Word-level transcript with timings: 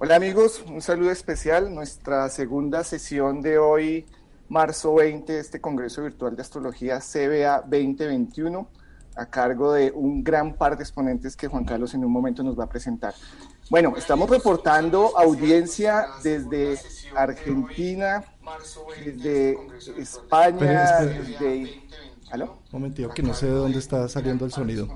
Hola 0.00 0.14
amigos, 0.14 0.62
un 0.68 0.80
saludo 0.80 1.10
especial. 1.10 1.74
Nuestra 1.74 2.28
segunda 2.28 2.84
sesión 2.84 3.42
de 3.42 3.58
hoy, 3.58 4.06
marzo 4.48 4.94
20, 4.94 5.32
de 5.32 5.40
este 5.40 5.60
Congreso 5.60 6.04
Virtual 6.04 6.36
de 6.36 6.42
Astrología 6.42 7.00
CBA 7.00 7.62
2021, 7.62 8.70
a 9.16 9.26
cargo 9.26 9.72
de 9.72 9.90
un 9.90 10.22
gran 10.22 10.54
par 10.54 10.76
de 10.76 10.84
exponentes 10.84 11.34
que 11.34 11.48
Juan 11.48 11.64
Carlos 11.64 11.94
en 11.94 12.04
un 12.04 12.12
momento 12.12 12.44
nos 12.44 12.56
va 12.56 12.64
a 12.64 12.68
presentar. 12.68 13.12
Bueno, 13.70 13.94
estamos 13.96 14.30
reportando 14.30 15.18
audiencia 15.18 16.06
desde 16.22 16.78
Argentina, 17.16 18.24
desde 19.04 19.58
España, 19.98 21.00
desde... 21.00 21.82
¿Aló? 22.30 22.58
Un 22.70 22.82
momentito, 22.82 23.08
que 23.08 23.24
no 23.24 23.34
sé 23.34 23.46
de 23.46 23.52
dónde 23.52 23.80
está 23.80 24.08
saliendo 24.08 24.44
el 24.44 24.52
sonido. 24.52 24.86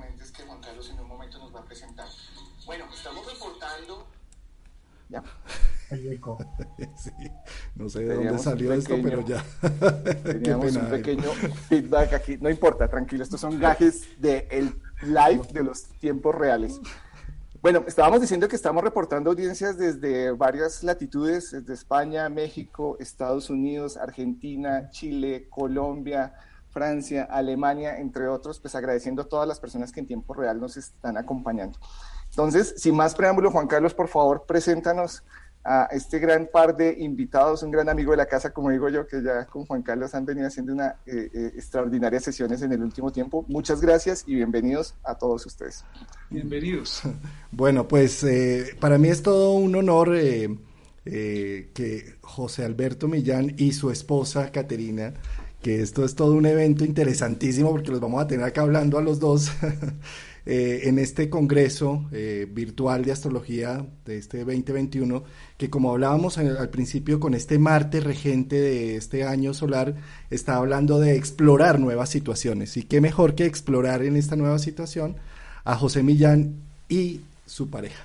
no 7.75 7.89
sé 7.89 8.01
de 8.01 8.15
dónde 8.15 8.39
salió 8.39 8.73
esto, 8.73 8.97
pero 9.03 9.25
ya. 9.25 9.45
Teníamos 10.25 10.77
un 10.77 10.87
pequeño 10.87 11.31
feedback 11.69 12.13
aquí. 12.15 12.39
No 12.41 12.49
importa, 12.51 12.89
tranquilo, 12.89 13.23
estos 13.23 13.41
son 13.41 13.59
gajes 13.59 14.21
del 14.21 14.47
el 14.51 14.75
live 15.03 15.43
de 15.53 15.63
los 15.63 15.85
tiempos 16.01 16.35
reales. 16.35 16.81
Bueno, 17.63 17.85
estábamos 17.87 18.21
diciendo 18.21 18.49
que 18.49 18.57
estamos 18.57 18.83
reportando 18.83 19.31
audiencias 19.31 19.79
desde 19.79 20.33
varias 20.33 20.83
latitudes, 20.83 21.53
desde 21.53 21.75
España, 21.75 22.29
México, 22.29 22.97
Estados 22.99 23.51
Unidos, 23.51 23.97
Argentina, 23.97 24.91
Chile, 24.91 25.47
Colombia, 25.49 26.35
Francia, 26.71 27.29
Alemania, 27.31 27.99
entre 27.99 28.27
otros, 28.27 28.59
pues 28.59 28.75
agradeciendo 28.75 29.23
a 29.23 29.29
todas 29.29 29.47
las 29.47 29.61
personas 29.61 29.93
que 29.93 30.01
en 30.01 30.07
tiempo 30.07 30.35
real 30.35 30.59
nos 30.59 30.77
están 30.77 31.17
acompañando. 31.17 31.79
Entonces, 32.31 32.75
sin 32.79 32.97
más 32.97 33.15
preámbulo, 33.15 33.51
Juan 33.51 33.69
Carlos, 33.69 33.95
por 33.95 34.09
favor, 34.09 34.45
preséntanos 34.47 35.23
a 35.65 35.89
este 35.93 36.19
gran 36.19 36.49
par 36.53 36.77
de 36.77 36.97
invitados, 36.99 37.63
un 37.63 37.71
gran 37.71 37.89
amigo 37.89 38.11
de 38.11 38.17
la 38.17 38.27
casa, 38.27 38.51
como 38.51 38.71
digo 38.71 38.89
yo, 38.89 39.07
que 39.07 39.23
ya 39.23 39.47
con 39.47 39.65
Juan 39.65 39.83
Carlos 39.83 40.15
han 40.15 40.25
venido 40.25 40.47
haciendo 40.47 40.73
una 40.73 40.97
eh, 41.07 41.31
eh, 41.33 41.53
extraordinarias 41.55 42.25
sesiones 42.25 42.63
en 42.63 42.73
el 42.73 42.83
último 42.83 43.13
tiempo. 43.13 43.45
Muchas 43.49 43.81
gracias 43.81 44.25
y 44.27 44.35
bienvenidos 44.35 44.95
a 45.05 45.17
todos 45.17 45.47
ustedes. 45.47 45.85
Bienvenidos. 46.31 47.03
Bueno, 47.55 47.87
pues 47.87 48.25
eh, 48.25 48.77
para 48.81 48.97
mí 48.97 49.09
es 49.09 49.23
todo 49.23 49.53
un 49.53 49.77
honor 49.77 50.17
que 51.05 52.17
José 52.23 52.65
Alberto 52.65 53.07
Millán 53.07 53.55
y 53.59 53.73
su 53.73 53.91
esposa 53.91 54.51
Caterina, 54.51 55.13
que 55.61 55.83
esto 55.83 56.03
es 56.03 56.15
todo 56.15 56.33
un 56.33 56.47
evento 56.47 56.83
interesantísimo 56.87 57.71
porque 57.71 57.91
los 57.91 58.01
vamos 58.01 58.23
a 58.23 58.27
tener 58.27 58.47
acá 58.47 58.63
hablando 58.63 58.97
a 58.97 59.03
los 59.03 59.21
dos. 59.21 59.53
Eh, 60.45 60.89
en 60.89 60.99
este 60.99 61.31
congreso 61.31 62.09
eh, 62.11 62.49
virtual 62.51 63.05
de 63.05 63.13
astrología 63.13 63.87
de 64.05 64.19
este 64.19 64.39
2021, 64.39 65.23
que 65.57 65.71
como 65.71 65.93
hablábamos 65.93 66.37
al 66.37 66.69
principio 66.69 67.21
con 67.21 67.35
este 67.35 67.61
Marte 67.61 68.01
regente 68.01 68.61
de 68.61 68.97
este 68.97 69.23
año 69.23 69.55
solar, 69.55 69.95
está 70.31 70.57
hablando 70.57 70.99
de 70.99 71.15
explorar 71.15 71.79
nuevas 71.79 72.11
situaciones. 72.11 72.77
Y 72.77 72.83
qué 72.83 73.01
mejor 73.01 73.37
que 73.37 73.47
explorar 73.47 74.03
en 74.03 74.17
esta 74.17 74.35
nueva 74.35 74.59
situación 74.59 75.17
a 75.65 75.77
José 75.77 76.03
Millán 76.03 76.57
y 76.89 77.21
su 77.47 77.71
pareja, 77.71 78.05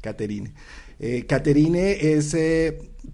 Caterine. 0.00 0.52
Eh, 0.98 1.26
Caterine 1.26 2.14
es 2.14 2.34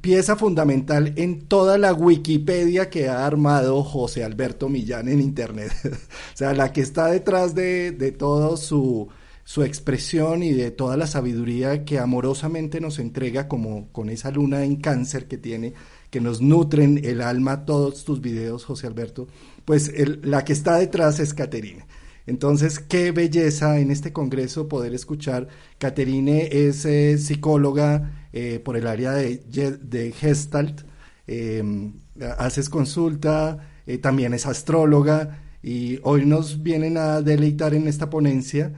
pieza 0.01 0.37
fundamental 0.37 1.13
en 1.17 1.47
toda 1.47 1.79
la 1.79 1.93
Wikipedia 1.93 2.91
que 2.91 3.09
ha 3.09 3.27
armado 3.27 3.83
José 3.85 4.25
Alberto 4.25 4.69
Millán 4.69 5.09
en 5.09 5.21
Internet. 5.21 5.73
o 5.85 6.37
sea, 6.37 6.55
la 6.55 6.73
que 6.73 6.81
está 6.81 7.07
detrás 7.07 7.55
de, 7.55 7.93
de 7.93 8.13
todo 8.13 8.57
su, 8.57 9.09
su 9.45 9.63
expresión 9.63 10.43
y 10.43 10.53
de 10.53 10.71
toda 10.71 10.97
la 10.97 11.07
sabiduría 11.07 11.85
que 11.85 11.99
amorosamente 11.99 12.81
nos 12.81 12.99
entrega 12.99 13.49
como 13.49 13.89
con 13.93 14.09
esa 14.09 14.31
luna 14.31 14.65
en 14.65 14.77
cáncer 14.77 15.27
que 15.27 15.39
tiene, 15.39 15.75
que 16.11 16.21
nos 16.21 16.41
nutren 16.41 17.01
el 17.05 17.21
alma 17.21 17.65
todos 17.65 18.05
tus 18.05 18.21
videos, 18.21 18.65
José 18.65 18.87
Alberto, 18.87 19.29
pues 19.65 19.93
la 20.23 20.45
que 20.45 20.53
está 20.53 20.77
detrás 20.79 21.19
es 21.21 21.35
Caterine. 21.35 21.87
Entonces, 22.27 22.79
qué 22.79 23.11
belleza 23.13 23.79
en 23.81 23.91
este 23.91 24.13
congreso 24.13 24.69
poder 24.69 24.95
escuchar. 24.95 25.49
Caterine 25.79 26.49
es 26.53 26.85
eh, 26.85 27.19
psicóloga 27.19 28.29
eh, 28.33 28.61
por 28.65 28.77
el 28.77 28.87
área 28.87 29.13
de, 29.13 30.15
Gestalt, 30.17 30.83
em, 31.27 31.95
haces 32.39 32.69
consulta, 32.69 33.59
eh, 33.87 33.99
también 33.99 34.35
es 34.35 34.47
astróloga 34.47 35.43
y 35.63 35.99
hoy 36.03 36.25
nos 36.25 36.63
vienen 36.63 36.97
a 36.97 37.21
deleitar 37.23 37.75
en 37.75 37.89
esta 37.89 38.11
ponencia 38.11 38.73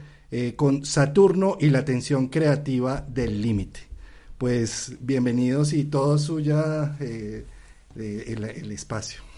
con 0.56 0.84
Saturno 0.84 1.56
y 1.60 1.70
la 1.70 1.84
tensión 1.84 2.26
creativa 2.26 3.06
del 3.08 3.40
límite. 3.40 3.80
Pues 4.36 4.96
bienvenidos 5.00 5.72
y 5.72 5.84
todo 5.84 6.18
suya 6.18 6.96
el 6.98 8.72
espacio. 8.72 9.33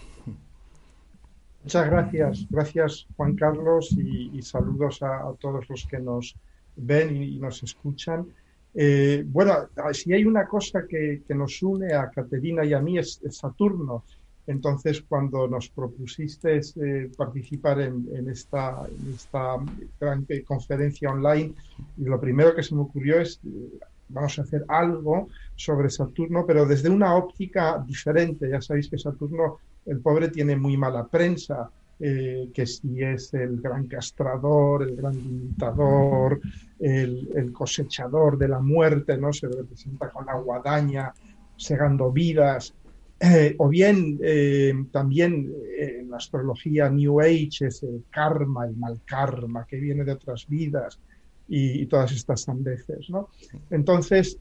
Muchas 1.67 1.89
gracias, 1.89 2.47
gracias 2.49 3.07
Juan 3.17 3.35
Carlos 3.35 3.91
y, 3.91 4.41
saludos 4.41 5.03
a, 5.03 5.33
todos 5.37 5.67
los 5.67 5.85
que 5.85 5.99
nos 5.99 6.33
ven 6.77 7.21
y, 7.21 7.39
nos 7.39 7.61
escuchan. 7.61 8.25
Eh, 8.73 9.25
bueno, 9.27 9.67
si 9.91 10.13
hay 10.13 10.23
una 10.23 10.47
cosa 10.47 10.87
que, 10.87 11.23
nos 11.27 11.61
une 11.61 11.93
a 11.93 12.09
Caterina 12.09 12.63
y 12.63 12.71
a 12.71 12.79
mí 12.79 12.97
es, 12.97 13.19
Saturno. 13.31 14.05
Entonces, 14.47 15.01
cuando 15.01 15.45
nos 15.49 15.67
propusiste 15.67 16.61
eh, 16.77 17.11
participar 17.17 17.81
en, 17.81 18.29
esta, 18.29 18.87
esta 19.13 19.57
gran 19.99 20.25
conferencia 20.45 21.09
online, 21.09 21.53
lo 21.97 22.17
primero 22.17 22.55
que 22.55 22.63
se 22.63 22.75
me 22.75 22.83
ocurrió 22.83 23.19
es, 23.19 23.41
eh, 23.45 23.77
vamos 24.09 24.39
a 24.39 24.43
hacer 24.43 24.65
algo 24.67 25.29
sobre 25.55 25.89
Saturno, 25.89 26.45
pero 26.45 26.65
desde 26.65 26.89
una 26.89 27.15
óptica 27.15 27.83
diferente. 27.85 28.49
Ya 28.49 28.61
sabéis 28.61 28.89
que 28.89 28.97
Saturno 28.97 29.59
el 29.85 29.99
pobre 29.99 30.29
tiene 30.29 30.55
muy 30.55 30.77
mala 30.77 31.07
prensa, 31.07 31.69
eh, 31.99 32.49
que 32.53 32.65
si 32.65 33.01
es 33.01 33.33
el 33.33 33.59
gran 33.61 33.87
castrador, 33.87 34.83
el 34.83 34.95
gran 34.95 35.15
limitador, 35.15 36.39
el, 36.79 37.51
cosechador 37.51 38.37
de 38.37 38.49
la 38.49 38.59
muerte, 38.59 39.17
¿no? 39.17 39.33
Se 39.33 39.47
representa 39.47 40.09
con 40.09 40.25
la 40.25 40.35
guadaña, 40.35 41.13
segando 41.55 42.11
vidas. 42.11 42.73
Eh, 43.19 43.55
o 43.57 43.67
bien 43.67 44.19
eh, 44.21 44.73
también 44.91 45.51
en 45.79 46.11
la 46.11 46.17
astrología 46.17 46.87
New 46.87 47.19
Age 47.19 47.65
es 47.65 47.81
el 47.81 48.03
karma, 48.11 48.67
el 48.67 48.77
mal 48.77 49.01
karma 49.03 49.65
que 49.65 49.77
viene 49.77 50.03
de 50.03 50.11
otras 50.11 50.45
vidas 50.47 50.99
y, 51.47 51.81
y 51.81 51.85
todas 51.85 52.11
estas 52.11 52.41
sandeces, 52.41 53.09
¿no? 53.09 53.29
Entonces, 53.69 54.37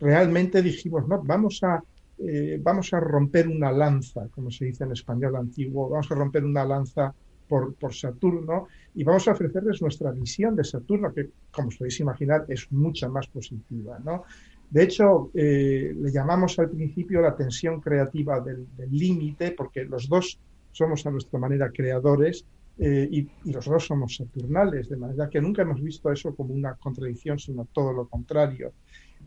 realmente 0.00 0.62
dijimos, 0.62 1.06
no, 1.06 1.22
vamos 1.22 1.60
a 1.62 1.82
eh, 2.22 2.58
vamos 2.62 2.92
a 2.92 3.00
romper 3.00 3.48
una 3.48 3.72
lanza, 3.72 4.28
como 4.28 4.50
se 4.50 4.66
dice 4.66 4.84
en 4.84 4.92
español 4.92 5.36
antiguo, 5.36 5.88
vamos 5.88 6.10
a 6.12 6.14
romper 6.14 6.44
una 6.44 6.66
lanza 6.66 7.14
por, 7.48 7.74
Saturno 7.92 8.68
y 8.94 9.02
vamos 9.02 9.26
a 9.26 9.32
ofrecerles 9.32 9.80
nuestra 9.80 10.12
visión 10.12 10.54
de 10.54 10.62
Saturno, 10.62 11.12
que 11.12 11.30
como 11.50 11.68
os 11.68 11.78
podéis 11.78 11.98
imaginar 11.98 12.44
es 12.46 12.70
mucha 12.70 13.08
más 13.08 13.26
positiva. 13.26 13.98
¿no? 14.04 14.24
De 14.68 14.84
hecho, 14.84 15.30
eh, 15.34 15.94
le 15.98 16.12
llamamos 16.12 16.58
al 16.58 16.68
principio 16.68 17.22
la 17.22 17.34
tensión 17.34 17.80
creativa 17.80 18.38
del 18.40 18.68
límite, 18.90 19.52
porque 19.52 19.84
los 19.84 20.06
dos 20.06 20.38
somos 20.72 21.04
a 21.06 21.10
nuestra 21.10 21.40
manera 21.40 21.70
creadores 21.72 22.44
eh, 22.80 23.08
y, 23.10 23.28
y, 23.44 23.52
los 23.52 23.66
dos 23.66 23.86
somos 23.86 24.16
saturnales, 24.16 24.88
de 24.88 24.96
manera 24.96 25.28
que 25.28 25.40
nunca 25.40 25.62
hemos 25.62 25.82
visto 25.82 26.10
eso 26.10 26.34
como 26.34 26.54
una 26.54 26.74
contradicción, 26.74 27.38
sino 27.38 27.66
todo 27.72 27.92
lo 27.92 28.08
contrario. 28.08 28.72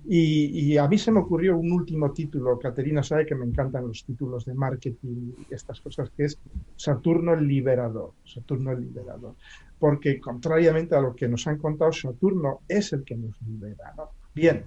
Y, 0.05 0.75
a 0.77 0.87
mí 0.87 0.97
se 0.97 1.11
me 1.11 1.19
ocurrió 1.19 1.57
un 1.57 1.71
último 1.71 2.11
título, 2.11 2.59
Caterina 2.59 3.01
sabe 3.03 3.25
que 3.25 3.35
me 3.35 3.45
encantan 3.45 3.87
los 3.87 4.03
títulos 4.03 4.43
de 4.43 4.53
marketing 4.53 5.31
y 5.49 5.53
estas 5.53 5.79
cosas, 5.79 6.09
que 6.09 6.25
es 6.25 6.37
Saturno 6.75 7.33
el 7.33 7.47
Liberador, 7.47 8.11
Saturno 8.25 8.71
el 8.71 8.81
Liberador, 8.81 9.35
porque 9.79 10.19
contrariamente 10.19 10.95
a 10.95 10.99
lo 10.99 11.15
que 11.15 11.29
nos 11.29 11.47
han 11.47 11.57
contado, 11.57 11.93
Saturno 11.93 12.61
es 12.67 12.91
el 12.91 13.03
que 13.05 13.15
nos 13.15 13.41
libera. 13.43 13.93
Bien, 14.35 14.65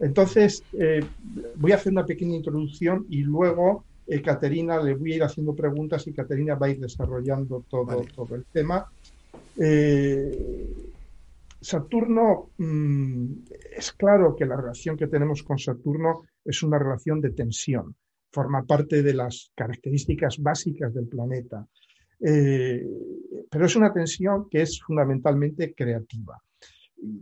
entonces 0.00 0.64
eh, 0.72 1.04
voy 1.56 1.72
a 1.72 1.76
hacer 1.76 1.92
una 1.92 2.06
pequeña 2.06 2.36
introducción 2.36 3.04
y 3.10 3.22
luego 3.22 3.84
eh, 4.12 4.20
Caterina 4.20 4.78
le 4.82 4.94
voy 4.94 5.12
a 5.12 5.16
ir 5.16 5.22
haciendo 5.22 5.54
preguntas 5.54 6.06
y 6.06 6.12
Caterina 6.12 6.54
va 6.54 6.66
a 6.66 6.70
ir 6.70 6.80
desarrollando 6.80 7.64
todo, 7.68 8.04
todo 8.14 8.34
el 8.34 8.44
tema. 8.44 8.86
Eh, 9.56 10.68
Saturno, 11.58 12.50
mm, 12.58 13.26
es 13.76 13.92
claro 13.92 14.36
que 14.36 14.44
la 14.44 14.56
relación 14.56 14.98
que 14.98 15.06
tenemos 15.06 15.42
con 15.42 15.58
Saturno 15.58 16.24
es 16.44 16.62
una 16.62 16.78
relación 16.78 17.20
de 17.22 17.30
tensión, 17.30 17.94
forma 18.30 18.64
parte 18.64 19.02
de 19.02 19.14
las 19.14 19.50
características 19.54 20.38
básicas 20.38 20.92
del 20.92 21.06
planeta, 21.06 21.66
eh, 22.20 22.84
pero 23.50 23.64
es 23.64 23.76
una 23.76 23.92
tensión 23.92 24.48
que 24.50 24.62
es 24.62 24.80
fundamentalmente 24.80 25.72
creativa. 25.72 26.38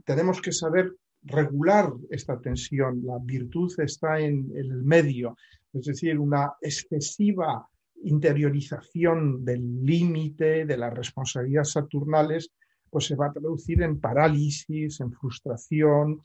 Tenemos 0.04 0.40
que 0.40 0.52
saber 0.52 0.92
regular 1.22 1.92
esta 2.10 2.40
tensión, 2.40 3.02
la 3.04 3.18
virtud 3.22 3.72
está 3.78 4.18
en, 4.18 4.50
en 4.56 4.72
el 4.72 4.82
medio, 4.82 5.36
es 5.72 5.84
decir, 5.86 6.18
una 6.18 6.52
excesiva 6.60 7.66
interiorización 8.02 9.44
del 9.44 9.84
límite, 9.84 10.64
de 10.64 10.76
las 10.76 10.92
responsabilidades 10.92 11.72
saturnales, 11.72 12.50
pues 12.88 13.06
se 13.06 13.14
va 13.14 13.26
a 13.26 13.32
traducir 13.32 13.82
en 13.82 14.00
parálisis, 14.00 15.00
en 15.00 15.12
frustración, 15.12 16.20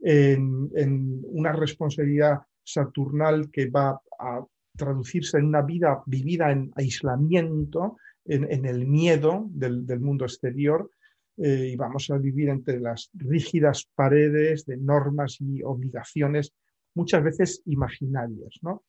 en, 0.00 1.22
una 1.24 1.52
responsabilidad 1.52 2.40
saturnal 2.62 3.50
que 3.50 3.70
va 3.70 4.00
a 4.18 4.44
traducirse 4.76 5.38
en 5.38 5.46
una 5.46 5.62
vida 5.62 6.02
vivida 6.06 6.50
en 6.50 6.72
aislamiento, 6.74 7.96
en, 8.24 8.66
el 8.66 8.86
miedo 8.86 9.46
del, 9.50 10.00
mundo 10.00 10.24
exterior, 10.24 10.90
eh, 11.38 11.70
y 11.72 11.76
vamos 11.76 12.10
a 12.10 12.18
vivir 12.18 12.48
entre 12.48 12.78
las 12.78 13.10
rígidas 13.14 13.88
paredes 13.94 14.66
de 14.66 14.76
normas 14.76 15.40
y 15.40 15.62
obligaciones, 15.62 16.52
muchas 16.94 17.22
veces 17.22 17.62
imaginarias. 17.66 18.58
¿no? 18.60 18.82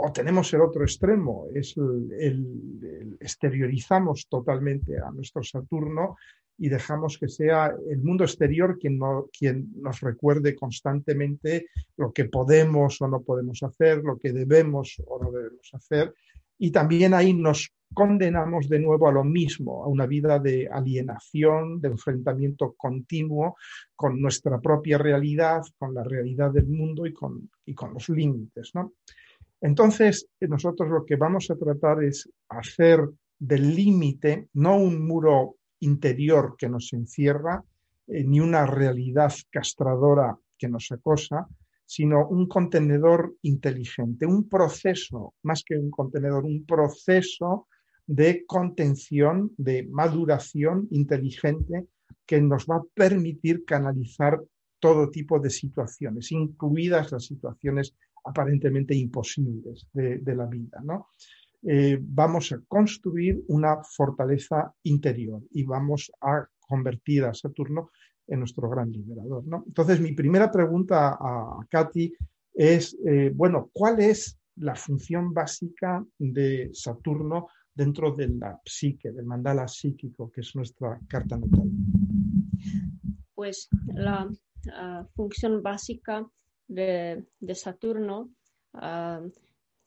O 0.00 0.12
tenemos 0.12 0.54
el 0.54 0.60
otro 0.60 0.84
extremo, 0.84 1.46
es 1.52 1.76
el, 1.76 3.16
exteriorizamos 3.18 4.28
totalmente 4.28 4.96
a 4.96 5.10
nuestro 5.10 5.42
Saturno 5.42 6.16
y 6.56 6.68
dejamos 6.68 7.18
que 7.18 7.28
sea 7.28 7.74
el 7.90 7.98
mundo 8.02 8.22
exterior 8.22 8.78
quien, 8.78 9.00
quien 9.36 9.72
nos 9.82 10.00
recuerde 10.00 10.54
constantemente 10.54 11.66
lo 11.96 12.12
que 12.12 12.26
podemos 12.26 13.00
o 13.02 13.08
no 13.08 13.22
podemos 13.22 13.60
hacer, 13.64 14.04
lo 14.04 14.18
que 14.18 14.32
debemos 14.32 15.02
o 15.04 15.20
no 15.20 15.32
debemos 15.32 15.68
hacer. 15.72 16.14
Y 16.58 16.70
también 16.70 17.12
ahí 17.12 17.34
nos 17.34 17.72
condenamos 17.92 18.68
de 18.68 18.78
nuevo 18.78 19.08
a 19.08 19.12
lo 19.12 19.24
mismo, 19.24 19.82
a 19.82 19.88
una 19.88 20.06
vida 20.06 20.38
de 20.38 20.68
alienación, 20.70 21.80
de 21.80 21.88
enfrentamiento 21.88 22.74
continuo 22.76 23.56
con 23.96 24.20
nuestra 24.20 24.60
propia 24.60 24.96
realidad, 24.96 25.62
con 25.76 25.92
la 25.92 26.04
realidad 26.04 26.52
del 26.52 26.66
mundo 26.66 27.04
y 27.04 27.12
con, 27.12 27.50
y 27.64 27.74
con 27.74 27.94
los 27.94 28.08
límites. 28.08 28.70
¿no? 28.74 28.92
Entonces, 29.60 30.28
nosotros 30.40 30.88
lo 30.88 31.04
que 31.04 31.16
vamos 31.16 31.50
a 31.50 31.56
tratar 31.56 32.02
es 32.04 32.28
hacer 32.48 33.00
del 33.38 33.74
límite 33.74 34.48
no 34.54 34.76
un 34.76 35.06
muro 35.06 35.56
interior 35.80 36.56
que 36.56 36.68
nos 36.68 36.92
encierra, 36.92 37.62
eh, 38.06 38.24
ni 38.24 38.40
una 38.40 38.66
realidad 38.66 39.32
castradora 39.50 40.36
que 40.56 40.68
nos 40.68 40.90
acosa, 40.90 41.46
sino 41.84 42.28
un 42.28 42.46
contenedor 42.46 43.34
inteligente, 43.42 44.26
un 44.26 44.48
proceso, 44.48 45.34
más 45.42 45.62
que 45.64 45.76
un 45.76 45.90
contenedor, 45.90 46.44
un 46.44 46.66
proceso 46.66 47.68
de 48.06 48.44
contención, 48.46 49.52
de 49.56 49.86
maduración 49.90 50.88
inteligente 50.90 51.86
que 52.26 52.40
nos 52.40 52.66
va 52.66 52.76
a 52.76 52.84
permitir 52.94 53.64
canalizar 53.64 54.40
todo 54.78 55.10
tipo 55.10 55.40
de 55.40 55.50
situaciones, 55.50 56.30
incluidas 56.32 57.12
las 57.12 57.24
situaciones 57.24 57.94
aparentemente 58.28 58.94
imposibles 58.94 59.86
de, 59.92 60.34
la 60.34 60.46
vida. 60.46 60.80
¿no? 60.82 61.08
Eh, 61.62 61.98
vamos 62.00 62.52
a 62.52 62.60
construir 62.68 63.42
una 63.48 63.82
fortaleza 63.82 64.72
interior 64.84 65.42
y 65.52 65.64
vamos 65.64 66.10
a 66.20 66.46
convertir 66.60 67.24
a 67.24 67.34
Saturno 67.34 67.90
en 68.26 68.40
nuestro 68.40 68.68
gran 68.68 68.92
liberador. 68.92 69.42
Entonces, 69.66 70.00
mi 70.00 70.12
primera 70.12 70.50
pregunta 70.50 71.16
a, 71.18 71.58
Katy 71.68 72.12
es, 72.54 72.96
eh, 73.06 73.32
bueno, 73.34 73.70
¿cuál 73.72 74.00
es 74.00 74.38
la 74.56 74.74
función 74.74 75.32
básica 75.32 76.04
de 76.18 76.70
Saturno 76.72 77.48
dentro 77.74 78.14
de 78.14 78.28
la 78.28 78.60
psique, 78.64 79.12
del 79.12 79.24
mandala 79.24 79.66
psíquico, 79.66 80.30
que 80.30 80.42
es 80.42 80.54
nuestra 80.54 81.00
carta 81.08 81.38
natal? 81.38 81.70
Pues 83.34 83.68
la 83.94 84.28
función 85.14 85.62
básica 85.62 86.26
de, 86.68 87.24
Saturno 87.54 88.30
ah, 88.74 89.22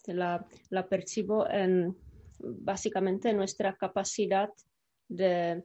la, 0.08 0.88
percibo 0.90 1.48
en 1.50 1.96
básicamente 2.40 3.34
nuestra 3.34 3.76
capacidad 3.76 4.50
de 5.08 5.64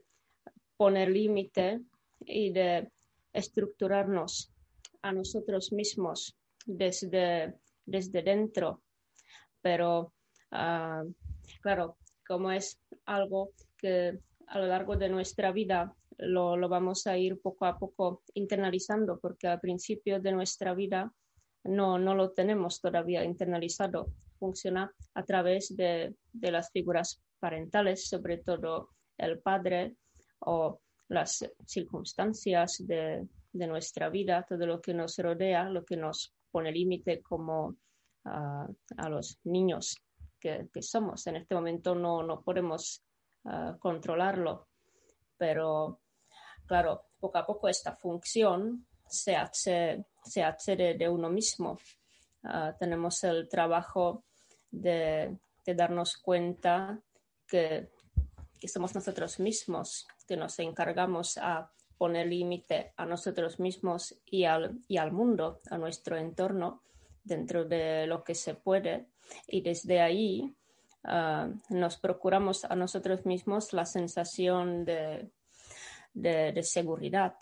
poner 0.77 1.09
límite 1.09 1.81
y 2.19 2.51
de 2.51 2.91
estructurarnos 3.33 4.51
a 5.01 5.11
nosotros 5.11 5.71
mismos 5.71 6.37
desde, 6.65 7.55
desde 7.85 8.21
dentro. 8.21 8.83
Pero, 9.61 10.13
ah, 10.51 11.03
claro, 11.61 11.97
como 12.27 12.51
es 12.51 12.79
algo 13.05 13.51
que 13.77 14.19
a 14.47 14.59
lo 14.59 14.67
largo 14.67 14.95
de 14.95 15.09
nuestra 15.09 15.51
vida 15.51 15.95
lo, 16.17 16.69
vamos 16.69 17.07
a 17.07 17.17
ir 17.17 17.39
poco 17.39 17.65
a 17.65 17.77
poco 17.77 18.23
internalizando, 18.33 19.19
porque 19.19 19.47
al 19.47 19.59
principio 19.59 20.19
de 20.19 20.31
nuestra 20.31 20.73
vida 20.73 21.13
no, 21.63 21.99
no 21.99 22.15
lo 22.15 22.31
tenemos 22.31 22.81
todavía 22.81 23.23
internalizado. 23.23 24.07
Funciona 24.39 24.91
a 25.13 25.23
través 25.23 25.75
de, 25.75 26.15
las 26.33 26.71
figuras 26.71 27.21
parentales, 27.39 28.07
sobre 28.07 28.37
todo 28.37 28.89
el 29.17 29.39
padre 29.39 29.95
o 30.39 30.79
las 31.09 31.45
circunstancias 31.65 32.83
de, 32.85 33.27
nuestra 33.53 34.09
vida, 34.09 34.45
todo 34.47 34.67
lo 34.67 34.79
que 34.79 34.93
nos 34.93 35.17
rodea, 35.17 35.67
lo 35.69 35.83
que 35.83 35.97
nos 35.97 36.31
pone 36.51 36.71
límite 36.71 37.23
como 37.23 37.75
ah, 38.25 38.67
a 38.97 39.09
los 39.09 39.39
niños 39.45 39.95
que, 40.39 40.69
somos. 40.79 41.25
En 41.25 41.37
este 41.37 41.55
momento 41.55 41.95
no, 41.95 42.21
no 42.21 42.41
podemos 42.43 43.03
ah, 43.45 43.75
controlarlo, 43.79 44.67
pero 45.37 45.99
claro, 46.67 47.05
poco 47.19 47.37
a 47.37 47.45
poco 47.45 47.67
esta 47.67 47.95
función 47.95 48.85
se 49.07 49.35
hace, 49.35 50.05
se 50.23 50.43
hace 50.43 50.75
de, 50.75 51.09
uno 51.09 51.29
mismo. 51.29 51.79
Ah, 52.43 52.75
tenemos 52.77 53.23
el 53.23 53.47
trabajo 53.49 54.25
de, 54.69 55.37
darnos 55.65 56.17
cuenta 56.17 57.01
que, 57.47 57.89
somos 58.67 58.93
nosotros 58.95 59.39
mismos, 59.39 60.07
que 60.27 60.35
nos 60.35 60.59
encargamos 60.59 61.37
a 61.37 61.71
poner 61.97 62.27
límite 62.27 62.93
a 62.97 63.05
nosotros 63.05 63.59
mismos 63.59 64.15
y 64.25 64.43
al, 64.43 64.79
y 64.87 64.97
al 64.97 65.11
mundo, 65.11 65.61
a 65.69 65.77
nuestro 65.77 66.17
entorno, 66.17 66.83
dentro 67.23 67.65
de 67.65 68.07
lo 68.07 68.23
que 68.23 68.35
se 68.35 68.55
puede. 68.55 69.07
Y 69.47 69.61
desde 69.61 70.01
ahí 70.01 70.55
ah, 71.03 71.49
nos 71.69 71.97
procuramos 71.97 72.65
a 72.65 72.75
nosotros 72.75 73.25
mismos 73.25 73.73
la 73.73 73.85
sensación 73.85 74.85
de, 74.85 75.31
de, 76.17 76.63
seguridad, 76.63 77.35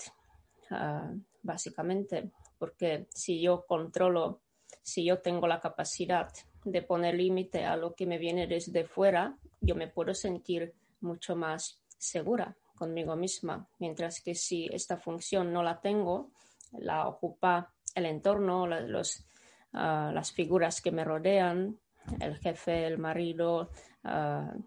ah, 0.72 1.12
básicamente, 1.41 2.32
porque 2.58 3.08
si 3.13 3.41
yo 3.41 3.65
controlo, 3.65 4.41
si 4.82 5.05
yo 5.05 5.20
tengo 5.20 5.48
la 5.48 5.60
capacidad 5.60 6.27
de 6.63 6.82
poner 6.82 7.15
límite 7.15 7.65
a 7.65 7.77
lo 7.77 7.94
que 7.94 8.05
me 8.05 8.17
viene 8.17 8.48
desde 8.48 8.86
fuera, 8.86 9.38
yo 9.62 9.75
me 9.75 9.88
puedo 9.88 10.13
sentir 10.13 10.74
mucho 11.01 11.36
más 11.36 11.79
segura 11.98 12.55
conmigo 12.75 13.15
misma, 13.15 13.67
mientras 13.79 14.22
que 14.22 14.36
si 14.36 14.67
esta 14.72 14.98
función 14.98 15.53
no 15.53 15.63
la 15.63 15.79
tengo, 15.79 16.32
la 16.74 17.08
ocupa 17.08 17.72
el 17.94 18.05
entorno, 18.05 18.67
los, 18.67 19.25
ah, 19.74 20.12
las 20.13 20.34
figuras 20.34 20.82
que 20.82 20.91
me 20.91 21.05
rodean, 21.05 21.79
el 22.20 22.38
jefe, 22.38 22.86
el 22.86 22.98
marido, 22.98 23.70
uh, 24.03 24.62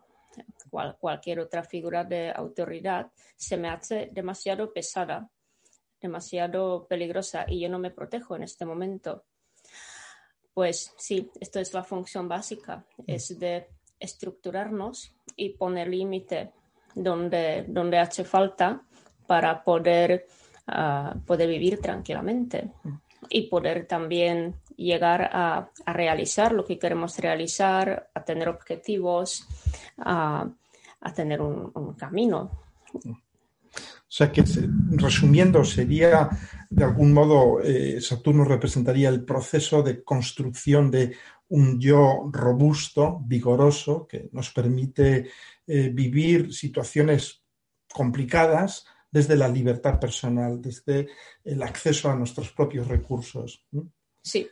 cualquier 0.69 1.41
otra 1.41 1.63
figura 1.63 2.05
de 2.05 2.31
autoridad, 2.31 3.11
se 3.37 3.57
me 3.57 3.69
hace 3.69 4.09
demasiado 4.13 4.73
pesada, 4.73 5.31
demasiado 6.01 6.87
peligrosa 6.89 7.45
y 7.49 7.61
yo 7.61 7.69
no 7.69 7.79
me 7.79 7.91
protejo 7.91 8.37
en 8.37 8.43
este 8.43 8.65
momento. 8.65 9.25
Pues 10.55 10.93
sí, 10.97 11.31
esto 11.41 11.61
es 11.61 11.73
la 11.73 11.85
función 11.85 12.29
básica, 12.29 12.85
mm. 12.97 13.03
es 13.07 13.39
de 13.39 13.69
estructurarnos 13.99 15.15
y 15.37 15.51
poner 15.51 15.89
límite 15.89 16.53
donde, 16.95 17.65
donde 17.69 17.99
hace 17.99 18.25
falta 18.25 18.83
para 19.27 19.63
poder, 19.63 20.27
ah, 20.67 21.15
poder 21.27 21.49
vivir 21.49 21.81
tranquilamente 21.81 22.71
mm. 22.83 22.95
y 23.29 23.43
poder 23.49 23.87
también 23.87 24.57
llegar 24.79 25.29
a, 25.33 25.71
realizar 25.87 26.53
lo 26.53 26.65
que 26.65 26.79
queremos 26.79 27.19
realizar, 27.19 28.11
a 28.15 28.25
tener 28.25 28.49
objetivos, 28.49 29.47
a, 29.99 30.49
tener 31.15 31.41
un, 31.43 31.95
camino. 31.95 32.51
O 32.95 34.11
sea 34.11 34.33
que, 34.33 34.45
resumiendo, 34.93 35.65
sería, 35.65 36.29
de 36.71 36.85
algún 36.85 37.13
modo, 37.13 37.61
eh, 37.61 38.01
Saturno 38.01 38.45
representaría 38.45 39.09
el 39.09 39.25
proceso 39.25 39.83
de 39.83 40.03
construcción 40.03 40.91
de 40.91 41.17
un 41.49 41.81
yo 41.81 42.31
robusto, 42.33 43.21
vigoroso, 43.25 44.07
que 44.07 44.29
nos 44.33 44.51
permite 44.51 45.31
eh, 45.67 45.91
vivir 45.93 46.55
situaciones 46.55 47.43
complicadas, 47.93 48.87
desde 49.11 49.37
la 49.37 49.49
libertad 49.49 49.99
personal, 49.99 50.61
desde 50.61 51.09
el 51.43 51.63
acceso 51.63 52.11
a 52.11 52.15
nuestros 52.15 52.53
propios 52.53 52.87
recursos. 52.89 53.65
Sí. 54.23 54.47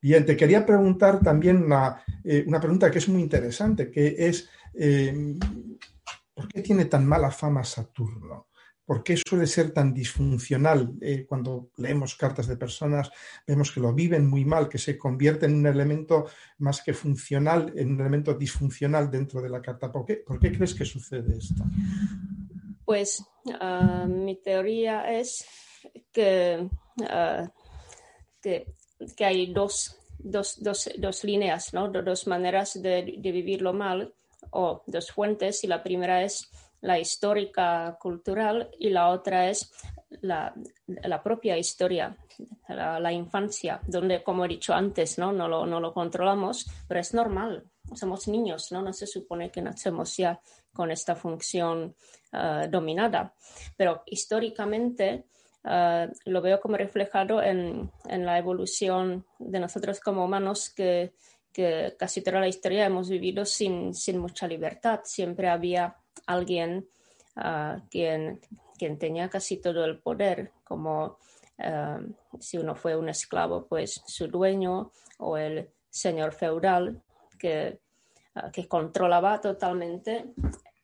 Bien, 0.00 0.24
te 0.24 0.36
quería 0.36 0.64
preguntar 0.64 1.20
también 1.20 1.64
una, 1.64 2.02
eh, 2.24 2.46
pregunta 2.60 2.90
que 2.90 2.98
es 2.98 3.08
muy 3.08 3.20
interesante, 3.20 3.90
que 3.90 4.14
es, 4.16 4.48
eh, 4.74 5.36
¿por 6.34 6.48
qué 6.48 6.62
tiene 6.62 6.84
tan 6.84 7.06
mala 7.06 7.30
fama 7.30 7.64
Saturno? 7.64 8.48
¿Por 8.88 9.02
qué 9.02 9.18
suele 9.18 9.46
ser 9.46 9.72
tan 9.72 9.92
disfuncional? 9.92 10.94
Eh, 11.02 11.26
cuando 11.28 11.72
leemos 11.76 12.14
cartas 12.14 12.46
de 12.46 12.56
personas, 12.56 13.10
vemos 13.46 13.70
que 13.70 13.80
lo 13.80 13.92
viven 13.92 14.26
muy 14.26 14.46
mal, 14.46 14.66
que 14.66 14.78
se 14.78 14.96
convierte 14.96 15.44
en 15.44 15.56
un 15.56 15.66
elemento 15.66 16.26
más 16.56 16.80
que 16.80 16.94
funcional, 16.94 17.70
en 17.76 17.90
un 17.90 18.00
elemento 18.00 18.32
disfuncional 18.32 19.10
dentro 19.10 19.42
de 19.42 19.50
la 19.50 19.60
carta. 19.60 19.92
¿Por 19.92 20.06
qué, 20.06 20.16
¿Por 20.16 20.38
qué 20.38 20.52
crees 20.52 20.74
que 20.74 20.86
sucede 20.86 21.36
esto? 21.36 21.64
Pues 22.86 23.22
ah, 23.60 24.06
mi 24.08 24.40
teoría 24.40 25.12
es 25.12 25.44
que, 26.10 26.70
ah, 27.10 27.52
que, 28.40 28.72
hay 29.20 29.52
dos, 29.52 29.96
dos, 30.18 30.62
dos, 30.62 30.90
dos 30.98 31.24
líneas, 31.24 31.72
¿no? 31.74 31.88
dos 31.88 32.26
maneras 32.26 32.80
de, 32.80 33.14
de 33.18 33.32
vivirlo 33.32 33.72
mal 33.72 34.12
o 34.50 34.82
dos 34.86 35.10
fuentes. 35.10 35.64
Y 35.64 35.66
la 35.66 35.82
primera 35.82 36.22
es 36.22 36.50
la 36.80 36.98
histórica 36.98 37.96
cultural 38.00 38.70
y 38.78 38.90
la 38.90 39.08
otra 39.08 39.50
es 39.50 39.72
la, 40.20 40.54
propia 41.22 41.56
historia, 41.58 42.16
la, 42.68 43.12
infancia, 43.12 43.80
donde, 43.86 44.22
como 44.22 44.44
he 44.44 44.48
dicho 44.48 44.72
antes, 44.72 45.18
¿no? 45.18 45.32
No, 45.32 45.48
lo, 45.48 45.66
no 45.66 45.80
lo 45.80 45.92
controlamos, 45.92 46.66
pero 46.86 47.00
es 47.00 47.14
normal. 47.14 47.64
Somos 47.94 48.28
niños, 48.28 48.70
¿no? 48.72 48.82
No 48.82 48.92
se 48.92 49.06
supone 49.06 49.50
que 49.50 49.62
nacemos 49.62 50.16
ya 50.16 50.40
con 50.72 50.90
esta 50.90 51.14
función 51.14 51.94
eh, 52.32 52.68
dominada. 52.70 53.34
Pero 53.76 54.02
históricamente 54.06 55.24
eh, 55.64 56.08
lo 56.26 56.40
veo 56.40 56.60
como 56.60 56.76
reflejado 56.76 57.42
en, 57.42 57.90
la 58.06 58.38
evolución 58.38 59.26
de 59.38 59.60
nosotros 59.60 60.00
como 60.00 60.24
humanos 60.24 60.70
que, 60.70 61.12
que 61.52 61.94
casi 61.98 62.22
toda 62.22 62.40
la 62.40 62.48
historia 62.48 62.86
hemos 62.86 63.08
vivido 63.08 63.44
sin, 63.44 63.94
sin 63.94 64.18
mucha 64.18 64.46
libertad. 64.46 65.00
Siempre 65.04 65.48
había 65.48 65.96
alguien 66.26 66.88
ah, 67.36 67.78
quien, 67.90 68.40
quien 68.78 68.98
tenía 68.98 69.28
casi 69.28 69.58
todo 69.58 69.84
el 69.84 69.98
poder, 69.98 70.52
como 70.64 71.18
ah, 71.58 72.00
si 72.38 72.58
uno 72.58 72.74
fue 72.74 72.96
un 72.96 73.08
esclavo, 73.08 73.66
pues 73.66 74.02
su 74.06 74.28
dueño 74.28 74.92
o 75.18 75.36
el 75.36 75.70
señor 75.90 76.32
feudal 76.32 77.02
que, 77.38 77.80
ah, 78.34 78.50
que 78.52 78.68
controlaba 78.68 79.40
totalmente 79.40 80.32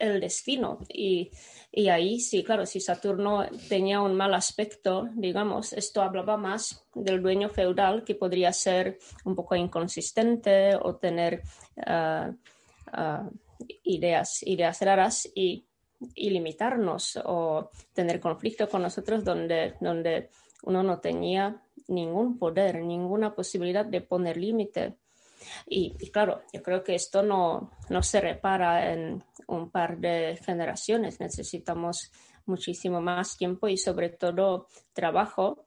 el 0.08 0.20
destino. 0.20 0.78
Y, 0.88 1.30
y, 1.72 1.88
ahí 1.88 2.20
sí, 2.20 2.44
claro, 2.44 2.66
si 2.66 2.80
Saturno 2.80 3.46
tenía 3.68 4.00
un 4.00 4.14
mal 4.14 4.34
aspecto, 4.34 5.08
digamos, 5.14 5.72
esto 5.72 6.02
hablaba 6.02 6.36
más 6.36 6.86
del 6.94 7.22
dueño 7.22 7.48
feudal 7.48 8.04
que 8.04 8.14
podría 8.14 8.52
ser 8.52 8.98
un 9.24 9.34
poco 9.34 9.56
inconsistente 9.56 10.76
o 10.76 10.96
tener 10.96 11.42
ideas, 13.82 14.42
ideas 14.42 14.80
raras 14.80 15.28
y, 15.34 15.66
limitarnos 16.16 17.18
o 17.24 17.70
tener 17.94 18.20
conflicto 18.20 18.68
con 18.68 18.82
nosotros 18.82 19.24
donde, 19.24 19.74
donde 19.80 20.28
uno 20.64 20.82
no 20.82 20.98
tenía 20.98 21.62
ningún 21.88 22.38
poder, 22.38 22.82
ninguna 22.82 23.34
posibilidad 23.34 23.86
de 23.86 24.02
poner 24.02 24.36
límite. 24.36 24.96
Y, 25.66 25.96
claro, 26.10 26.42
yo 26.52 26.62
creo 26.62 26.82
que 26.82 26.94
esto 26.94 27.22
no, 27.22 27.70
no 27.88 28.02
se 28.02 28.20
repara 28.20 28.92
en 28.92 29.24
un 29.46 29.70
par 29.70 29.98
de 29.98 30.38
generaciones. 30.44 31.20
Necesitamos 31.20 32.10
muchísimo 32.46 33.00
más 33.00 33.36
tiempo 33.36 33.68
y 33.68 33.76
sobre 33.76 34.10
todo 34.10 34.68
trabajo 34.92 35.66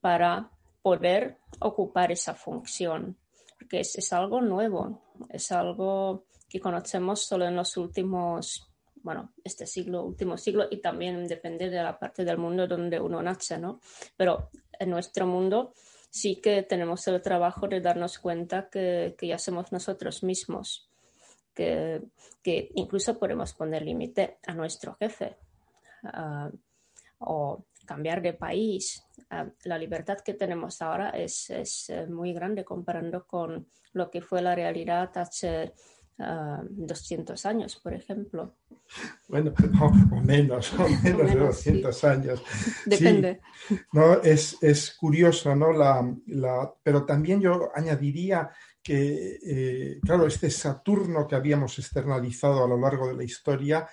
para 0.00 0.50
poder 0.82 1.38
ocupar 1.60 2.10
esa 2.10 2.34
función, 2.34 3.16
porque 3.58 3.80
es, 3.80 3.96
es 3.96 4.12
algo 4.12 4.40
nuevo, 4.40 5.02
es 5.30 5.52
algo 5.52 6.24
que 6.48 6.60
conocemos 6.60 7.22
solo 7.22 7.46
en 7.46 7.56
los 7.56 7.76
últimos, 7.76 8.68
bueno, 8.96 9.32
este 9.42 9.66
siglo, 9.66 10.04
último 10.04 10.36
siglo, 10.36 10.66
y 10.70 10.80
también 10.80 11.26
depende 11.26 11.70
de 11.70 11.82
la 11.82 11.98
parte 11.98 12.24
del 12.24 12.36
mundo 12.36 12.66
donde 12.66 13.00
uno 13.00 13.22
nace, 13.22 13.58
¿no? 13.58 13.80
Pero 14.16 14.50
en 14.78 14.90
nuestro 14.90 15.26
mundo 15.26 15.72
sí 16.12 16.36
que 16.42 16.62
tenemos 16.62 17.08
el 17.08 17.22
trabajo 17.22 17.66
de 17.66 17.80
darnos 17.80 18.18
cuenta 18.18 18.68
que, 18.68 19.14
que 19.16 19.28
ya 19.28 19.38
somos 19.38 19.72
nosotros 19.72 20.22
mismos, 20.22 20.90
que, 21.54 22.02
que 22.42 22.70
incluso 22.74 23.18
podemos 23.18 23.54
poner 23.54 23.82
límite 23.82 24.36
a 24.46 24.52
nuestro 24.52 24.94
jefe 24.96 25.38
uh, 26.02 26.54
o 27.18 27.64
cambiar 27.86 28.20
de 28.20 28.34
país. 28.34 29.02
Uh, 29.30 29.52
la 29.64 29.78
libertad 29.78 30.18
que 30.18 30.34
tenemos 30.34 30.82
ahora 30.82 31.10
es, 31.10 31.48
es, 31.48 31.88
eh, 31.88 32.06
muy 32.06 32.34
grande 32.34 32.62
comparando 32.62 33.26
con 33.26 33.66
lo 33.94 34.10
que 34.10 34.20
fue 34.20 34.42
la 34.42 34.54
realidad 34.54 35.10
hace 35.14 35.72
200 36.18 37.46
años, 37.46 37.76
por 37.82 37.94
ejemplo. 37.94 38.56
Bueno, 39.28 39.52
o 40.12 40.20
menos, 40.20 40.72
o 40.74 40.88
menos, 41.02 41.32
de 41.32 41.38
200 41.38 42.04
años. 42.04 42.42
Depende. 42.86 43.40
no, 43.92 44.14
es, 44.22 44.56
es, 44.60 44.94
curioso, 44.96 45.54
¿no? 45.56 45.72
La, 45.72 46.14
la, 46.26 46.72
pero 46.82 47.04
también 47.04 47.40
yo 47.40 47.70
añadiría 47.74 48.50
que, 48.82 49.38
eh, 49.44 50.00
claro, 50.02 50.26
este 50.26 50.50
Saturno 50.50 51.26
que 51.26 51.36
habíamos 51.36 51.78
externalizado 51.78 52.64
a 52.64 52.68
lo 52.68 52.78
largo 52.78 53.08
de 53.08 53.14
la 53.14 53.24
historia, 53.24 53.88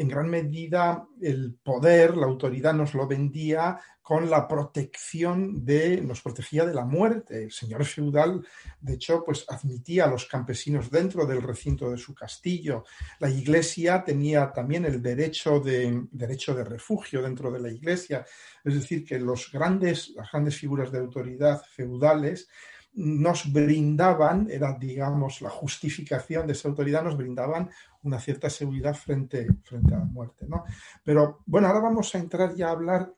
en 0.00 0.08
gran 0.08 0.30
medida 0.30 1.06
el 1.20 1.58
poder, 1.62 2.16
la 2.16 2.24
autoridad 2.24 2.72
nos 2.72 2.94
lo 2.94 3.06
vendía 3.06 3.78
con 4.00 4.30
la 4.30 4.48
protección 4.48 5.62
de, 5.62 6.00
nos 6.00 6.22
protegía 6.22 6.64
de 6.64 6.72
la 6.72 6.86
muerte. 6.86 7.44
El 7.44 7.52
señor 7.52 7.84
feudal, 7.84 8.42
de 8.80 8.94
hecho, 8.94 9.22
pues 9.22 9.44
admitía 9.46 10.04
a 10.04 10.10
los 10.10 10.24
campesinos 10.24 10.90
dentro 10.90 11.26
del 11.26 11.42
recinto 11.42 11.90
de 11.90 11.98
su 11.98 12.14
castillo. 12.14 12.84
La 13.18 13.28
iglesia 13.28 14.02
tenía 14.02 14.50
también 14.52 14.86
el 14.86 15.02
derecho 15.02 15.60
de, 15.60 16.06
derecho 16.10 16.54
de 16.54 16.64
refugio 16.64 17.20
dentro 17.20 17.52
de 17.52 17.60
la 17.60 17.70
iglesia. 17.70 18.24
Es 18.64 18.74
decir, 18.74 19.04
que 19.04 19.18
los 19.18 19.52
grandes, 19.52 20.14
las 20.16 20.32
grandes 20.32 20.56
figuras 20.56 20.90
de 20.90 20.98
autoridad 20.98 21.62
feudales 21.62 22.48
nos 22.92 23.52
brindaban, 23.52 24.48
era 24.50 24.76
digamos 24.78 25.40
la 25.42 25.50
justificación 25.50 26.46
de 26.46 26.52
esa 26.52 26.68
autoridad, 26.68 27.04
nos 27.04 27.16
brindaban 27.16 27.70
una 28.02 28.18
cierta 28.18 28.50
seguridad 28.50 28.94
frente, 28.94 29.46
frente 29.62 29.94
a 29.94 29.98
la 29.98 30.04
muerte. 30.04 30.46
¿no? 30.48 30.64
Pero 31.04 31.42
bueno, 31.46 31.68
ahora 31.68 31.80
vamos 31.80 32.14
a 32.14 32.18
entrar 32.18 32.54
ya 32.54 32.68
a 32.68 32.72
hablar 32.72 33.14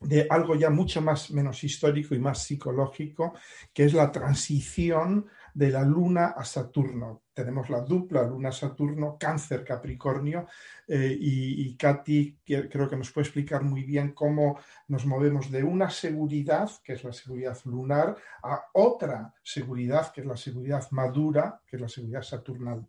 de 0.00 0.26
algo 0.28 0.54
ya 0.54 0.70
mucho 0.70 1.00
más 1.00 1.30
menos 1.30 1.64
histórico 1.64 2.14
y 2.14 2.18
más 2.18 2.42
psicológico, 2.42 3.34
que 3.72 3.84
es 3.84 3.94
la 3.94 4.12
transición 4.12 5.26
de 5.56 5.70
la 5.70 5.82
Luna 5.82 6.34
a 6.36 6.44
Saturno. 6.44 7.22
Tenemos 7.32 7.70
la 7.70 7.80
dupla 7.80 8.22
Luna-Saturno, 8.22 9.16
Cáncer, 9.18 9.64
Capricornio, 9.64 10.46
eh, 10.86 11.16
y, 11.18 11.74
Katy 11.76 12.40
creo 12.44 12.90
que 12.90 12.96
nos 12.96 13.10
puede 13.10 13.26
explicar 13.26 13.62
muy 13.62 13.82
bien 13.82 14.12
cómo 14.12 14.58
nos 14.88 15.06
movemos 15.06 15.50
de 15.50 15.62
una 15.62 15.88
seguridad, 15.88 16.70
que 16.84 16.92
es 16.92 17.04
la 17.04 17.12
seguridad 17.14 17.56
lunar, 17.64 18.14
a 18.42 18.66
otra 18.74 19.32
seguridad, 19.42 20.12
que 20.12 20.20
es 20.20 20.26
la 20.26 20.36
seguridad 20.36 20.86
madura, 20.90 21.58
que 21.66 21.76
es 21.76 21.82
la 21.82 21.88
seguridad 21.88 22.22
saturnal. 22.22 22.86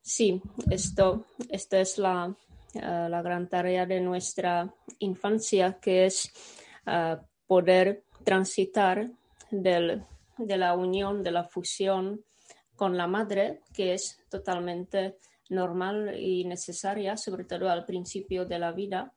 sí, 0.00 0.40
esto, 0.70 1.26
esto 1.50 1.76
es 1.76 1.98
la, 1.98 2.34
eh, 2.72 3.06
la, 3.10 3.20
gran 3.20 3.50
tarea 3.50 3.84
de 3.84 4.00
nuestra 4.00 4.72
infancia, 5.00 5.78
que 5.78 6.06
es 6.06 6.32
eh, 6.86 7.18
poder 7.46 8.02
transitar 8.24 9.10
del, 9.50 10.04
de 10.38 10.56
la 10.56 10.74
unión, 10.74 11.22
de 11.22 11.30
la 11.30 11.44
fusión 11.44 12.24
con 12.74 12.96
la 12.96 13.06
madre, 13.06 13.60
que 13.72 13.94
es 13.94 14.18
totalmente 14.28 15.16
normal 15.48 16.14
y 16.18 16.44
necesaria, 16.44 17.16
sobre 17.16 17.44
todo 17.44 17.70
al 17.70 17.84
principio 17.84 18.44
de 18.44 18.58
la 18.58 18.72
vida, 18.72 19.12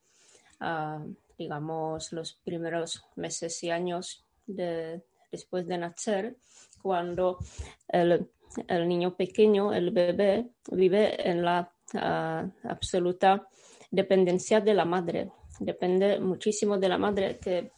ah, 0.59 1.03
digamos 1.37 2.11
los 2.11 2.33
primeros 2.43 3.03
meses 3.15 3.63
y 3.63 3.69
años 3.69 4.25
de, 4.45 5.01
después 5.31 5.67
de 5.67 5.77
nacer, 5.77 6.37
cuando 6.81 7.39
el, 7.87 8.29
niño 8.87 9.15
pequeño, 9.15 9.73
el 9.73 9.91
bebé, 9.91 10.49
vive 10.71 11.29
en 11.29 11.43
la 11.43 11.71
ah, 11.95 12.45
absoluta 12.63 13.47
dependencia 13.91 14.61
de 14.61 14.73
la 14.73 14.85
madre. 14.85 15.31
Depende 15.59 16.19
muchísimo 16.19 16.77
de 16.77 16.89
la 16.89 16.97
madre 16.97 17.37
que 17.39 17.71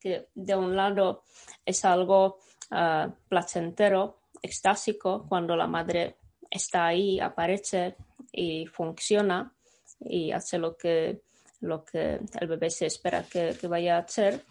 que 0.00 0.28
de 0.34 0.56
un 0.56 0.76
lado 0.76 1.22
es 1.64 1.84
algo 1.84 2.38
ah, 2.70 3.08
placentero, 3.28 4.20
extásico, 4.42 5.26
cuando 5.28 5.56
la 5.56 5.66
madre 5.66 6.16
está 6.50 6.86
ahí, 6.86 7.20
aparece 7.20 7.96
y 8.32 8.66
funciona 8.66 9.52
y 10.00 10.32
hace 10.32 10.58
lo 10.58 10.76
que, 10.76 11.22
lo 11.60 11.84
que 11.84 12.20
el 12.40 12.48
bebé 12.48 12.70
se 12.70 12.86
espera 12.86 13.24
que, 13.24 13.56
vaya 13.68 13.96
a 13.96 14.00
hacer. 14.00 14.44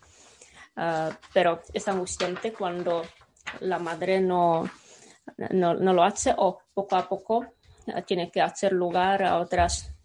Ah, 0.76 1.10
pero 1.34 1.62
es 1.74 1.88
angustiante 1.88 2.54
cuando 2.54 3.04
la 3.62 3.80
madre 3.80 4.20
no, 4.20 4.70
no, 5.52 5.74
lo 5.74 6.04
hace 6.04 6.34
o 6.38 6.60
poco 6.74 6.96
a 6.96 7.08
poco 7.08 7.46
ah, 7.94 8.02
tiene 8.02 8.30
que 8.30 8.42
hacer 8.42 8.74
lugar 8.74 9.24
a 9.24 9.40
otras 9.40 9.97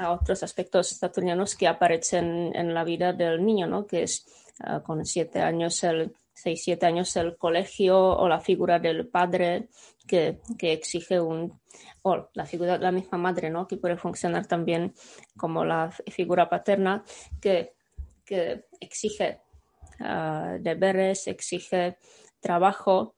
a 0.00 0.12
otros 0.12 0.42
aspectos 0.42 0.88
saturnianos 0.88 1.54
que 1.54 1.68
aparecen 1.68 2.52
en 2.54 2.72
la 2.72 2.84
vida 2.84 3.12
del 3.12 3.44
niño, 3.44 3.66
¿no? 3.66 3.86
Que 3.86 4.04
es 4.04 4.26
ah, 4.60 4.82
con 4.82 5.04
siete 5.04 5.40
años 5.40 5.82
el 5.84 6.14
seis, 6.32 6.62
siete 6.64 6.86
años 6.86 7.14
el 7.16 7.36
colegio 7.36 7.98
o 7.98 8.28
la 8.28 8.40
figura 8.40 8.78
del 8.78 9.06
padre 9.08 9.68
que, 10.06 10.40
que 10.58 10.72
exige 10.72 11.20
un, 11.20 11.60
o 12.02 12.28
la 12.32 12.46
figura 12.46 12.78
de 12.78 12.84
la 12.84 12.92
misma 12.92 13.18
madre, 13.18 13.50
¿no? 13.50 13.68
Que 13.68 13.76
puede 13.76 13.96
funcionar 13.96 14.46
también 14.46 14.94
como 15.36 15.64
la 15.64 15.90
figura 15.90 16.48
paterna 16.48 17.04
que, 17.40 17.74
que 18.24 18.64
exige 18.80 19.40
uh, 20.00 20.58
deberes, 20.60 21.26
exige 21.26 21.98
trabajo 22.40 23.16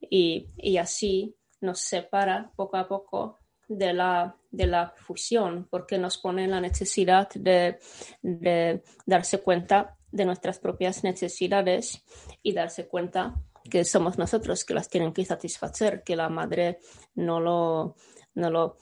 y, 0.00 0.46
y, 0.56 0.78
así 0.78 1.34
nos 1.60 1.80
separa 1.80 2.50
poco 2.56 2.76
a 2.78 2.88
poco 2.88 3.38
de 3.68 3.92
la, 3.92 4.34
de 4.56 4.66
la 4.66 4.94
fusión 4.96 5.66
porque 5.70 5.98
nos 5.98 6.18
pone 6.18 6.46
la 6.48 6.60
necesidad 6.60 7.28
de, 7.34 7.78
de 8.22 8.82
darse 9.04 9.38
cuenta 9.38 9.96
de 10.10 10.24
nuestras 10.24 10.58
propias 10.58 11.04
necesidades 11.04 12.02
y 12.42 12.52
darse 12.52 12.88
cuenta 12.88 13.34
que 13.68 13.84
somos 13.84 14.18
nosotros 14.18 14.64
que 14.64 14.74
las 14.74 14.88
tienen 14.88 15.12
que 15.12 15.24
satisfacer, 15.24 16.02
que 16.02 16.16
la 16.16 16.28
madre 16.28 16.78
no 17.14 17.40
lo, 17.40 17.96
no 18.34 18.50
lo, 18.50 18.78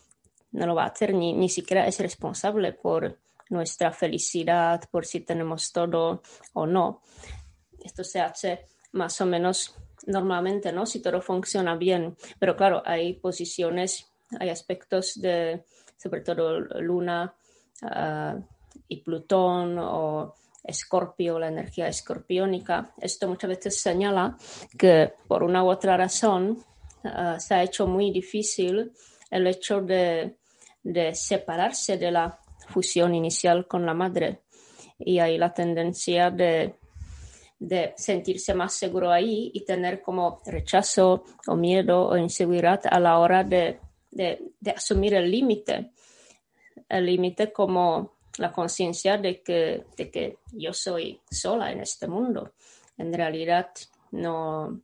no 0.53 0.67
lo 0.67 0.75
va 0.75 0.85
a 0.85 0.89
hacer, 0.89 1.15
ni, 1.15 1.33
ni 1.33 1.49
siquiera 1.49 1.87
es 1.87 1.99
responsable 1.99 2.73
por 2.73 3.19
nuestra 3.51 3.93
felicidad, 3.93 4.83
por 4.91 5.07
si 5.07 5.21
tenemos 5.21 5.73
todo 5.73 6.23
o 6.53 6.67
no. 6.67 7.03
Esto 7.83 8.05
se 8.05 8.21
hace 8.21 8.67
más 8.93 9.21
o 9.21 9.27
menos 9.27 9.75
normalmente, 10.07 10.73
¿no? 10.73 10.87
Si 10.87 11.01
todo 11.01 11.21
funciona 11.21 11.77
bien. 11.77 12.17
Pero 12.39 12.57
claro, 12.57 12.83
hay 12.85 13.15
posiciones, 13.15 14.13
hay 14.39 14.51
aspectos 14.51 15.21
de, 15.21 15.65
sobre 15.97 16.21
todo 16.21 16.61
Luna 16.61 17.35
uh, 17.83 18.43
y 18.89 18.97
Plutón 18.99 19.79
o 19.79 20.35
Escorpio, 20.63 21.39
la 21.39 21.49
energía 21.49 21.89
escorpiónica. 21.89 22.95
Esto 23.01 23.29
muchas 23.29 23.51
veces 23.51 23.81
señala 23.81 24.37
que 24.79 25.13
por 25.29 25.43
una 25.43 25.63
u 25.63 25.69
otra 25.69 25.97
razón 25.97 26.65
uh, 27.05 27.39
se 27.39 27.55
ha 27.55 27.63
hecho 27.63 27.87
muy 27.87 28.11
difícil 28.11 28.93
el 29.31 29.47
hecho 29.47 29.81
de, 29.81 30.37
de, 30.83 31.15
separarse 31.15 31.99
de 31.99 32.11
la 32.11 32.39
fusión 32.69 33.15
inicial 33.15 33.67
con 33.67 33.85
la 33.85 33.95
madre. 33.95 34.43
Y 34.99 35.19
hay 35.19 35.37
la 35.39 35.53
tendencia 35.53 36.31
de, 36.31 36.77
de 37.59 37.95
sentirse 37.97 38.55
más 38.55 38.75
seguro 38.75 39.11
ahí 39.11 39.51
y 39.53 39.65
tener 39.65 40.01
como 40.01 40.41
rechazo 40.47 41.25
o 41.47 41.57
miedo 41.57 42.09
o 42.09 42.17
inseguridad 42.17 42.81
a 42.91 43.01
la 43.01 43.19
hora 43.19 43.45
de, 43.45 43.81
de 44.15 44.71
asumir 44.75 45.15
el 45.15 45.31
límite. 45.31 45.93
El 46.89 47.07
límite 47.07 47.53
como 47.53 48.15
la 48.39 48.53
conciencia 48.53 49.19
de 49.19 49.43
que, 49.43 49.87
de 49.97 50.11
que 50.11 50.39
yo 50.53 50.73
soy 50.73 51.21
sola 51.31 51.71
en 51.71 51.81
este 51.81 52.09
mundo. 52.09 52.55
En 52.97 53.13
realidad 53.13 53.71
no, 54.11 54.81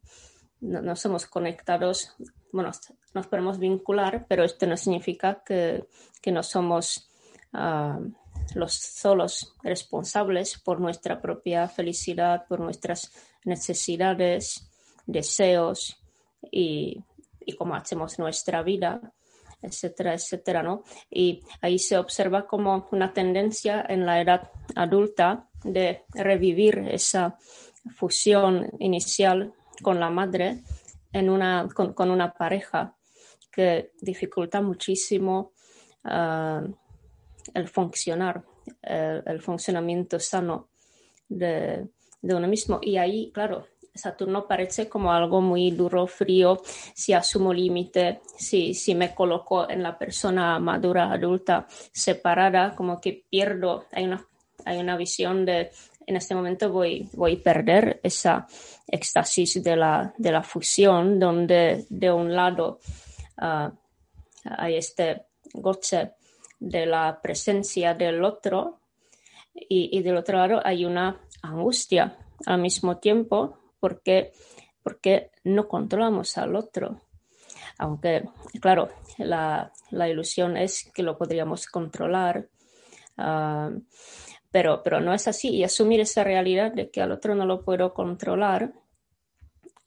no, 0.61 0.97
somos 0.97 1.27
conectados, 1.27 2.15
bueno, 2.53 2.71
nos 3.15 3.27
podemos 3.27 3.59
vincular, 3.59 4.27
pero 4.29 4.45
esto 4.45 4.67
no 4.67 4.77
significa 4.77 5.43
que, 5.45 5.85
que 6.21 6.33
no 6.33 6.43
somos 6.43 7.11
uh, 7.53 8.11
los 8.55 8.75
solos 8.75 9.55
responsables 9.63 10.59
por 10.59 10.81
nuestra 10.81 11.21
propia 11.21 11.69
felicidad, 11.69 12.47
por 12.49 12.61
nuestras 12.61 13.13
necesidades, 13.45 14.71
deseos 15.07 16.01
y, 16.51 17.03
y 17.41 17.53
cómo 17.57 17.75
hacemos 17.75 18.19
nuestra 18.19 18.63
vida 18.63 19.13
etcétera, 19.63 20.15
etcétera, 20.15 20.63
¿no? 20.63 20.83
Y 21.11 21.43
ahí 21.61 21.79
se 21.79 21.99
observa 21.99 22.47
como 22.47 22.89
una 22.93 23.13
tendencia 23.13 23.85
en 23.89 24.07
la 24.07 24.21
edad 24.21 24.51
adulta 24.75 25.49
de 25.65 26.05
revivir 26.15 26.79
esa 26.91 27.37
fusión 27.95 28.71
inicial 28.79 29.53
con 29.83 30.01
la 30.01 30.11
madre 30.11 30.61
en 31.13 31.31
una, 31.31 31.69
con, 31.75 32.11
una 32.11 32.33
pareja 32.33 32.97
que 33.51 33.93
dificulta 34.01 34.61
muchísimo 34.61 35.53
ah, 36.05 36.63
el 37.55 37.69
funcionar, 37.69 38.45
el, 38.83 39.41
funcionamiento 39.41 40.21
sano 40.21 40.69
de, 41.29 41.89
de 42.23 42.35
uno 42.35 42.47
mismo. 42.47 42.79
Y 42.83 42.97
ahí, 42.97 43.31
claro, 43.33 43.67
Saturno 43.95 44.47
parece 44.47 44.89
como 44.89 45.13
algo 45.13 45.41
muy 45.41 45.71
duro, 45.73 46.07
frío, 46.07 46.61
si 46.95 47.13
asumo 47.13 47.53
límite, 47.53 48.21
si, 48.37 48.95
me 48.95 49.15
coloco 49.15 49.69
en 49.69 49.83
la 49.83 49.99
persona 49.99 50.59
madura, 50.59 51.13
adulta, 51.13 51.67
separada, 51.93 52.75
como 52.75 53.01
que 53.01 53.25
pierdo, 53.29 53.87
hay 53.93 54.05
una, 54.05 54.25
hay 54.65 54.79
una 54.79 54.97
visión 54.97 55.45
de, 55.45 55.71
en 56.07 56.17
este 56.17 56.35
momento 56.35 56.71
voy, 56.71 57.09
voy 57.13 57.37
a 57.37 57.43
perder 57.43 58.01
esa 58.03 58.47
éxtasis 58.87 59.63
de 59.63 59.77
la, 59.77 60.15
de 60.17 60.33
la 60.33 60.43
fusión, 60.43 61.19
donde 61.19 61.85
de 61.89 62.13
un 62.13 62.35
lado 62.35 62.79
uh, 63.43 63.71
hay 64.45 64.77
este 64.77 65.27
goce 65.53 66.13
de 66.59 66.87
la 66.87 67.21
presencia 67.21 67.95
del 67.95 68.23
otro 68.23 68.79
y 69.53 70.01
del 70.03 70.17
otro 70.17 70.39
lado 70.39 70.61
hay 70.65 70.85
una 70.85 71.21
angustia. 71.43 72.17
Al 72.47 72.61
mismo 72.61 72.99
tiempo 72.99 73.60
porque, 73.81 74.33
porque 74.83 75.31
no 75.45 75.67
controlamos 75.67 76.39
al 76.39 76.55
otro. 76.55 77.01
Aunque, 77.79 78.29
claro, 78.61 78.91
la, 79.19 79.73
ilusión 79.91 80.57
es 80.57 80.91
que 80.95 81.03
lo 81.03 81.17
podríamos 81.17 81.67
controlar, 81.67 82.49
ah, 83.17 83.71
pero, 84.51 84.83
pero 84.83 85.01
no 85.01 85.15
es 85.15 85.27
así. 85.27 85.49
Y 85.49 85.65
asumir 85.65 86.01
esa 86.01 86.23
realidad 86.23 86.73
de 86.73 86.91
que 86.91 87.01
al 87.01 87.13
otro 87.13 87.35
no 87.35 87.47
lo 87.47 87.65
puedo 87.65 87.95
controlar 87.95 88.73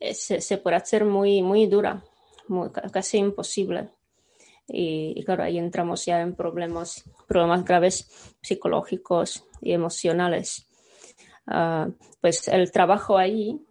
eh, 0.04 0.14
se, 0.14 0.58
puede 0.58 0.76
hacer 0.76 1.06
muy, 1.06 1.42
muy 1.42 1.66
dura, 1.66 2.04
casi 2.92 3.20
imposible. 3.20 3.88
Y, 4.68 5.24
claro, 5.24 5.44
ahí 5.44 5.58
entramos 5.58 6.06
ya 6.06 6.20
en 6.20 6.36
problemas, 6.36 7.10
problemas 7.26 7.64
graves 7.64 8.36
psicológicos 8.42 9.46
y 9.62 9.72
emocionales. 9.72 10.68
Ah, 11.48 11.88
pues 12.20 12.50
el 12.50 12.70
trabajo 12.74 13.18
ahí 13.18 13.66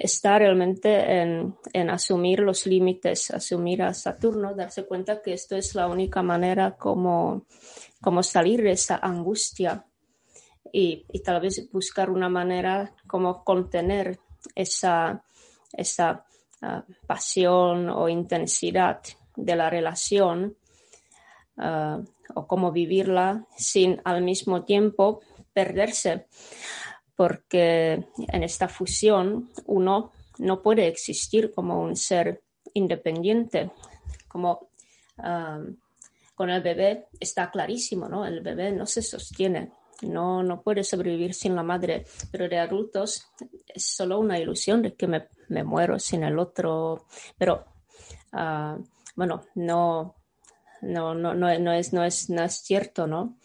está 0.00 0.38
realmente 0.38 1.20
en, 1.20 1.90
asumir 1.90 2.40
los 2.40 2.66
límites, 2.66 3.30
asumir 3.30 3.82
a 3.82 3.94
Saturno, 3.94 4.54
darse 4.54 4.86
cuenta 4.86 5.22
que 5.22 5.32
esto 5.32 5.56
es 5.56 5.74
la 5.74 5.86
única 5.86 6.22
manera 6.22 6.76
como, 6.76 7.46
como 8.00 8.22
salir 8.22 8.62
de 8.62 8.72
esa 8.72 8.96
angustia 8.96 9.86
y, 10.72 11.04
tal 11.24 11.40
vez 11.40 11.70
buscar 11.70 12.10
una 12.10 12.28
manera 12.28 12.94
como 13.06 13.44
contener 13.44 14.18
esa, 14.54 15.22
esa 15.72 16.24
ah, 16.62 16.84
pasión 17.06 17.90
o 17.90 18.08
intensidad 18.08 19.00
de 19.36 19.56
la 19.56 19.70
relación 19.70 20.56
ah, 21.58 22.00
o 22.34 22.46
cómo 22.46 22.72
vivirla 22.72 23.46
sin 23.56 24.00
al 24.04 24.22
mismo 24.22 24.64
tiempo 24.64 25.20
perderse 25.52 26.26
porque 27.16 28.04
en 28.16 28.42
esta 28.42 28.68
fusión 28.68 29.50
uno 29.66 30.12
no 30.38 30.62
puede 30.62 30.86
existir 30.88 31.52
como 31.52 31.80
un 31.80 31.96
ser 31.96 32.42
independiente, 32.74 33.70
como 34.28 34.68
con 36.34 36.50
el 36.50 36.62
bebé 36.62 37.06
está 37.20 37.50
clarísimo, 37.50 38.08
¿no? 38.08 38.26
El 38.26 38.40
bebé 38.40 38.72
no 38.72 38.86
se 38.86 39.02
sostiene, 39.02 39.70
no, 40.02 40.42
no 40.42 40.62
puede 40.62 40.82
sobrevivir 40.82 41.34
sin 41.34 41.54
la 41.54 41.62
madre, 41.62 42.06
pero 42.30 42.48
de 42.48 42.58
adultos 42.58 43.28
es 43.68 43.84
solo 43.84 44.18
una 44.18 44.38
ilusión 44.38 44.82
de 44.82 44.94
que 44.94 45.06
me, 45.06 45.28
me 45.48 45.62
muero 45.62 45.98
sin 45.98 46.24
el 46.24 46.38
otro, 46.38 47.06
pero 47.38 47.64
ah, 48.32 48.78
bueno, 49.14 49.44
no, 49.54 50.14
no, 50.80 51.14
no, 51.14 51.34
no, 51.34 51.58
no, 51.58 51.72
es, 51.72 51.92
no, 51.92 52.02
es, 52.02 52.30
no 52.30 52.42
es 52.42 52.54
cierto, 52.54 53.06
¿no? 53.06 53.36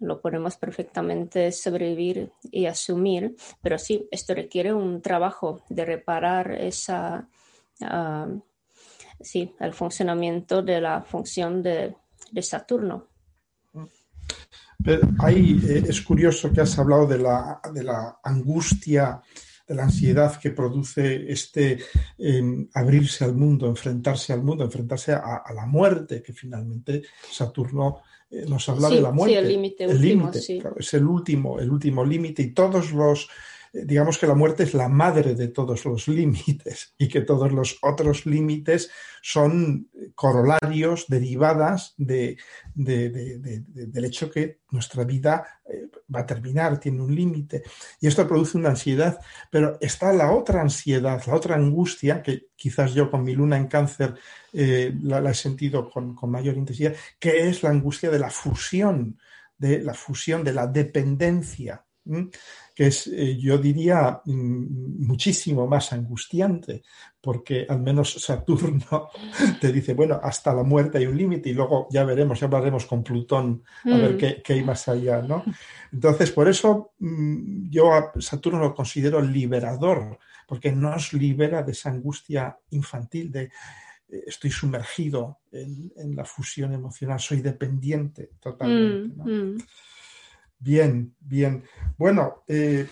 Lo 0.00 0.20
podemos 0.20 0.56
perfectamente 0.56 1.52
sobrevivir 1.52 2.32
y 2.50 2.66
asumir, 2.66 3.36
pero 3.62 3.78
sí, 3.78 4.08
esto 4.10 4.34
requiere 4.34 4.72
un 4.72 5.02
trabajo 5.02 5.62
de 5.68 5.84
reparar 5.84 6.52
esa, 6.52 7.28
ah, 7.82 8.28
sí, 9.20 9.54
el 9.60 9.74
funcionamiento 9.74 10.62
de 10.62 10.80
la 10.80 11.02
función 11.02 11.62
de, 11.62 11.96
Saturno. 12.42 13.08
ahí 15.18 15.60
eh, 15.68 15.84
es 15.88 16.00
curioso 16.00 16.52
que 16.52 16.60
has 16.60 16.78
hablado 16.78 17.06
de 17.06 17.18
la, 17.18 17.60
de 17.74 17.82
la 17.82 18.20
angustia, 18.22 19.20
de 19.70 19.74
la 19.76 19.84
ansiedad 19.84 20.36
que 20.40 20.50
produce 20.50 21.30
este 21.30 21.78
em, 22.18 22.68
abrirse 22.74 23.24
al 23.24 23.34
mundo, 23.34 23.68
enfrentarse 23.68 24.32
al 24.32 24.42
mundo, 24.42 24.64
enfrentarse 24.64 25.12
a, 25.12 25.44
la 25.54 25.64
muerte, 25.66 26.22
que 26.22 26.32
finalmente 26.32 27.02
Saturno 27.30 28.02
nos 28.48 28.68
habla 28.68 28.88
de 28.88 29.00
la 29.00 29.10
muerte. 29.10 29.34
Sí, 29.34 29.38
el 29.38 29.48
límite 29.48 29.86
último, 29.86 30.30
es 30.76 30.94
el 30.94 31.04
último, 31.04 31.58
el 31.58 31.70
último 31.70 32.04
límite 32.04 32.42
y 32.42 32.50
todos 32.52 32.92
los 32.92 33.24
eh, 33.24 33.28
digamos 33.72 34.18
que 34.18 34.26
la 34.26 34.34
muerte 34.34 34.64
es 34.64 34.74
la 34.74 34.88
madre 34.88 35.34
de 35.34 35.48
todos 35.48 35.84
los 35.84 36.08
límites 36.08 36.94
y 36.98 37.08
que 37.08 37.20
todos 37.20 37.52
los 37.52 37.78
otros 37.82 38.26
límites 38.26 38.90
son 39.22 39.88
corolarios, 40.14 41.06
derivadas 41.08 41.94
de, 41.96 42.36
del 42.74 44.04
hecho 44.04 44.30
que 44.30 44.60
nuestra 44.70 45.04
vida 45.04 45.60
eh, 45.68 45.88
va 46.12 46.20
a 46.20 46.26
terminar, 46.26 46.80
tiene 46.80 47.02
un 47.02 47.14
límite. 47.14 47.62
Y 48.00 48.06
esto 48.06 48.26
produce 48.26 48.58
una 48.58 48.70
ansiedad, 48.70 49.20
pero 49.50 49.78
está 49.80 50.12
la 50.12 50.32
otra 50.32 50.60
ansiedad, 50.60 51.22
la 51.26 51.34
otra 51.34 51.54
angustia, 51.54 52.22
que 52.22 52.48
quizás 52.56 52.94
yo 52.94 53.10
con 53.10 53.22
mi 53.22 53.34
luna 53.34 53.56
en 53.56 53.66
cáncer 53.66 54.14
eh, 54.52 54.92
la, 55.02 55.30
he 55.30 55.34
sentido 55.34 55.88
con, 55.88 56.14
con 56.14 56.30
mayor 56.30 56.56
intensidad, 56.56 56.94
que 57.18 57.48
es 57.48 57.62
la 57.62 57.70
angustia 57.70 58.10
de 58.10 58.18
la 58.18 58.30
fusión, 58.30 59.18
de 59.58 59.80
la 59.80 59.94
fusión, 59.94 60.42
de 60.42 60.54
la 60.54 60.66
dependencia 60.66 61.84
que 62.80 62.86
es, 62.86 63.08
eh, 63.08 63.36
yo 63.36 63.58
diría, 63.58 64.22
mm, 64.24 65.04
muchísimo 65.06 65.66
más 65.66 65.92
angustiante, 65.92 66.82
porque 67.20 67.66
al 67.68 67.82
menos 67.82 68.14
Saturno 68.14 69.10
te 69.60 69.70
dice, 69.70 69.92
bueno, 69.92 70.18
hasta 70.22 70.54
la 70.54 70.62
muerte 70.62 70.96
hay 70.96 71.04
un 71.04 71.18
límite 71.18 71.50
y 71.50 71.52
luego 71.52 71.88
ya 71.90 72.04
veremos, 72.04 72.40
ya 72.40 72.46
hablaremos 72.46 72.86
con 72.86 73.04
Plutón 73.04 73.64
a 73.84 73.98
ver 73.98 74.14
mm. 74.14 74.16
qué, 74.16 74.42
qué, 74.42 74.54
hay 74.54 74.64
más 74.64 74.88
allá, 74.88 75.20
¿no? 75.20 75.44
Entonces, 75.92 76.30
por 76.30 76.48
eso 76.48 76.92
mm, 77.00 77.68
yo 77.68 77.92
a 77.92 78.12
Saturno 78.18 78.60
lo 78.60 78.74
considero 78.74 79.20
liberador, 79.20 80.18
porque 80.48 80.72
nos 80.72 81.12
libera 81.12 81.62
de 81.62 81.72
esa 81.72 81.90
angustia 81.90 82.56
infantil 82.70 83.30
de 83.30 83.42
eh, 83.42 84.24
estoy 84.26 84.50
sumergido 84.50 85.40
en, 85.52 86.16
la 86.16 86.24
fusión 86.24 86.72
emocional, 86.72 87.20
soy 87.20 87.42
dependiente 87.42 88.30
totalmente. 88.40 89.14
¿no? 89.16 89.58
Bien, 90.62 91.16
bien. 91.18 91.64
Bueno, 91.96 92.44
eh, 92.46 92.86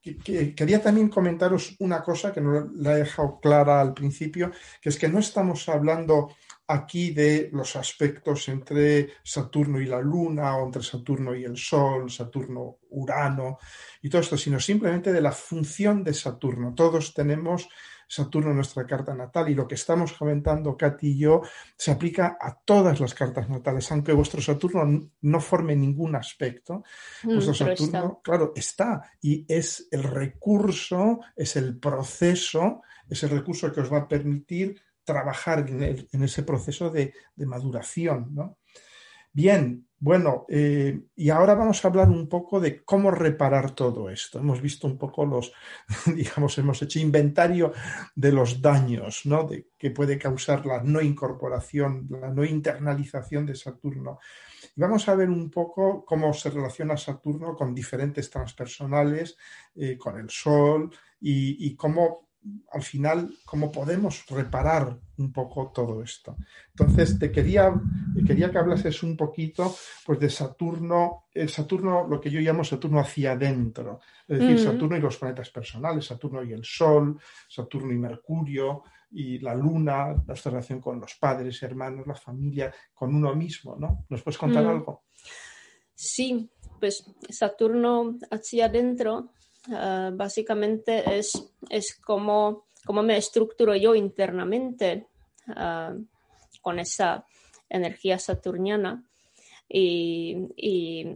quería 0.00 0.80
también 0.80 1.08
comentaros 1.08 1.74
una 1.80 2.00
cosa 2.00 2.32
que 2.32 2.40
no 2.40 2.70
la 2.76 2.94
he 2.94 2.98
dejado 2.98 3.40
clara 3.40 3.80
al 3.80 3.92
principio, 3.92 4.52
que 4.80 4.88
es 4.88 4.96
que 4.96 5.08
no 5.08 5.18
estamos 5.18 5.68
hablando 5.68 6.28
aquí 6.68 7.10
de 7.10 7.50
los 7.52 7.74
aspectos 7.74 8.48
entre 8.48 9.14
Saturno 9.24 9.80
y 9.80 9.86
la 9.86 10.00
Luna 10.00 10.56
o 10.56 10.66
entre 10.66 10.82
Saturno 10.82 11.34
y 11.34 11.42
el 11.42 11.56
Sol, 11.56 12.08
Saturno, 12.08 12.76
Urano 12.90 13.58
y 14.00 14.08
todo 14.08 14.20
esto, 14.20 14.36
sino 14.36 14.60
simplemente 14.60 15.12
de 15.12 15.20
la 15.20 15.32
función 15.32 16.04
de 16.04 16.14
Saturno. 16.14 16.72
Todos 16.72 17.14
tenemos 17.14 17.68
Saturno 18.08 18.50
en 18.50 18.56
nuestra 18.56 18.86
carta 18.86 19.14
natal 19.14 19.50
y 19.50 19.54
lo 19.54 19.68
que 19.68 19.74
estamos 19.74 20.14
comentando 20.14 20.76
Katy 20.76 21.08
y 21.08 21.18
yo 21.18 21.42
se 21.76 21.90
aplica 21.90 22.38
a 22.40 22.58
todas 22.58 22.98
las 23.00 23.12
cartas 23.12 23.50
natales, 23.50 23.90
aunque 23.92 24.12
vuestro 24.12 24.40
Saturno 24.40 25.10
no 25.20 25.40
forme 25.40 25.76
ningún 25.76 26.16
aspecto. 26.16 26.82
Mm, 27.24 27.34
vuestro 27.34 27.54
Saturno, 27.54 28.20
claro, 28.22 28.52
está 28.56 29.02
y 29.20 29.44
es 29.46 29.88
el 29.90 30.02
recurso, 30.04 31.20
es 31.36 31.56
el 31.56 31.78
proceso, 31.78 32.82
es 33.08 33.22
el 33.22 33.30
recurso 33.30 33.70
que 33.72 33.82
os 33.82 33.92
va 33.92 33.98
a 33.98 34.08
permitir 34.08 34.80
trabajar 35.04 35.66
en, 35.68 36.22
ese 36.22 36.42
proceso 36.42 36.90
de, 36.90 37.12
de 37.34 37.46
maduración. 37.46 38.28
¿no? 38.34 38.58
Bien, 39.32 39.87
bueno, 40.00 40.46
eh, 40.48 41.00
y 41.16 41.30
ahora 41.30 41.54
vamos 41.54 41.84
a 41.84 41.88
hablar 41.88 42.08
un 42.08 42.28
poco 42.28 42.60
de 42.60 42.84
cómo 42.84 43.10
reparar 43.10 43.72
todo 43.72 44.10
esto. 44.10 44.38
Hemos 44.38 44.60
visto 44.60 44.86
un 44.86 44.96
poco 44.96 45.26
los, 45.26 45.52
digamos, 46.14 46.56
hemos 46.58 46.80
hecho 46.82 47.00
inventario 47.00 47.72
de 48.14 48.30
los 48.30 48.62
daños 48.62 49.26
¿no? 49.26 49.42
de, 49.42 49.70
que 49.76 49.90
puede 49.90 50.16
causar 50.16 50.64
la 50.66 50.82
no 50.84 51.00
incorporación, 51.00 52.06
la 52.10 52.30
no 52.30 52.44
internalización 52.44 53.44
de 53.44 53.56
Saturno. 53.56 54.20
Vamos 54.76 55.08
a 55.08 55.16
ver 55.16 55.28
un 55.28 55.50
poco 55.50 56.04
cómo 56.04 56.32
se 56.32 56.50
relaciona 56.50 56.96
Saturno 56.96 57.56
con 57.56 57.74
diferentes 57.74 58.30
transpersonales, 58.30 59.36
eh, 59.74 59.98
con 59.98 60.16
el 60.18 60.30
Sol 60.30 60.90
y, 61.20 61.66
y 61.66 61.74
cómo 61.74 62.27
al 62.70 62.82
final 62.82 63.34
cómo 63.44 63.72
podemos 63.72 64.26
reparar 64.28 64.98
un 65.18 65.32
poco 65.32 65.72
todo 65.74 66.02
esto. 66.02 66.36
Entonces, 66.70 67.18
te 67.18 67.32
quería, 67.32 67.72
quería 68.26 68.50
que 68.50 68.58
hablases 68.58 69.02
un 69.02 69.16
poquito 69.16 69.74
pues, 70.04 70.20
de 70.20 70.30
Saturno, 70.30 71.28
el 71.32 71.48
Saturno, 71.48 72.06
lo 72.06 72.20
que 72.20 72.30
yo 72.30 72.40
llamo 72.40 72.62
Saturno 72.64 73.00
hacia 73.00 73.32
adentro, 73.32 74.00
es 74.26 74.38
decir, 74.38 74.58
Saturno 74.58 74.96
y 74.96 75.00
los 75.00 75.16
planetas 75.16 75.50
personales, 75.50 76.06
Saturno 76.06 76.42
y 76.44 76.52
el 76.52 76.64
Sol, 76.64 77.18
Saturno 77.48 77.92
y 77.92 77.98
Mercurio, 77.98 78.82
y 79.10 79.38
la 79.38 79.54
Luna, 79.54 80.14
nuestra 80.26 80.50
relación 80.50 80.80
con 80.80 81.00
los 81.00 81.14
padres, 81.14 81.62
hermanos, 81.62 82.06
la 82.06 82.14
familia, 82.14 82.72
con 82.94 83.14
uno 83.14 83.34
mismo, 83.34 83.76
¿no? 83.76 84.04
¿Nos 84.08 84.22
puedes 84.22 84.38
contar 84.38 84.66
algo? 84.66 85.04
Sí, 85.94 86.50
pues 86.78 87.04
Saturno 87.30 88.18
hacia 88.30 88.66
adentro 88.66 89.32
Ah, 89.70 90.10
básicamente 90.12 91.18
es, 91.18 91.52
es 91.68 91.94
como, 91.96 92.64
me 93.02 93.16
estructuro 93.16 93.74
yo 93.76 93.94
internamente 93.94 95.06
ah, 95.48 95.94
con 96.62 96.78
esa 96.78 97.24
energía 97.68 98.18
saturniana. 98.18 99.04
Y, 99.70 100.48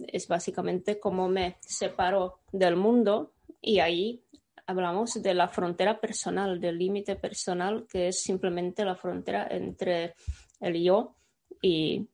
es 0.08 0.28
básicamente 0.28 1.00
como 1.00 1.26
me 1.26 1.56
separo 1.60 2.40
del 2.52 2.76
mundo 2.76 3.32
y 3.62 3.78
ahí 3.78 4.22
hablamos 4.66 5.22
de 5.22 5.32
la 5.32 5.48
frontera 5.48 5.98
personal, 5.98 6.60
del 6.60 6.76
límite 6.76 7.16
personal 7.16 7.86
que 7.90 8.08
es 8.08 8.22
simplemente 8.22 8.84
la 8.84 8.94
frontera 8.94 9.48
entre 9.50 10.14
el 10.60 10.82
yo 10.82 11.14
y, 11.62 12.06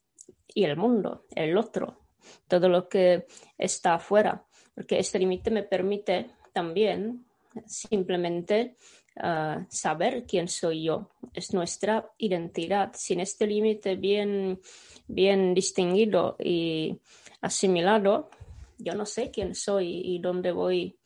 y 0.54 0.64
el 0.64 0.76
mundo, 0.76 1.24
el 1.34 1.58
otro, 1.58 1.98
todo 2.46 2.68
lo 2.68 2.88
que 2.88 3.26
está 3.58 3.94
afuera 3.94 4.46
porque 4.78 5.00
este 5.00 5.18
límite 5.18 5.50
me 5.50 5.64
permite 5.64 6.30
también 6.52 7.24
simplemente 7.66 8.76
ah, 9.16 9.66
saber 9.68 10.22
quién 10.24 10.46
soy 10.46 10.84
yo. 10.84 11.10
Es 11.34 11.52
nuestra 11.52 12.12
identidad. 12.16 12.92
Sin 12.94 13.18
este 13.18 13.48
límite 13.48 13.96
bien, 13.96 14.60
bien 15.08 15.52
distinguido 15.52 16.36
y 16.38 16.96
asimilado, 17.40 18.30
yo 18.78 18.94
no 18.94 19.04
sé 19.04 19.32
quién 19.32 19.56
soy 19.56 20.00
y 20.04 20.20
dónde 20.20 20.52
voy 20.52 20.96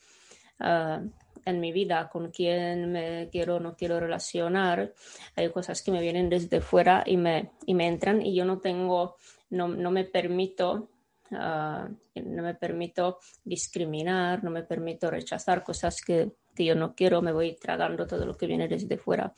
ah, 0.61 1.01
en 1.47 1.59
mi 1.59 1.73
vida, 1.73 2.11
con 2.11 2.31
quién 2.31 2.93
me 2.93 3.31
quiero 3.33 3.57
o 3.57 3.61
no 3.61 3.75
quiero 3.75 3.99
relacionar. 3.99 4.93
Hay 5.35 5.49
cosas 5.49 5.81
que 5.81 5.93
me 5.93 6.03
vienen 6.03 6.29
desde 6.29 6.61
fuera 6.61 7.05
y 7.07 7.17
me, 7.17 7.53
y 7.65 7.73
me 7.73 7.87
entran 7.87 8.21
y 8.21 8.35
yo 8.35 8.45
no 8.45 8.59
tengo, 8.59 9.17
no, 9.49 9.67
no 9.67 9.91
me 9.91 10.05
permito 10.05 10.91
Ah, 11.35 11.89
no 12.15 12.43
me 12.43 12.55
permito 12.55 13.19
discriminar, 13.45 14.45
no 14.45 14.51
me 14.51 14.63
permito 14.63 15.11
rechazar 15.11 15.63
cosas 15.63 16.01
que, 16.01 16.33
que, 16.55 16.65
yo 16.65 16.75
no 16.75 16.95
quiero, 16.95 17.23
me 17.23 17.33
voy 17.33 17.55
tragando 17.55 18.07
todo 18.07 18.27
lo 18.27 18.37
que 18.37 18.47
viene 18.47 18.69
desde 18.69 18.99
fuera 18.99 19.33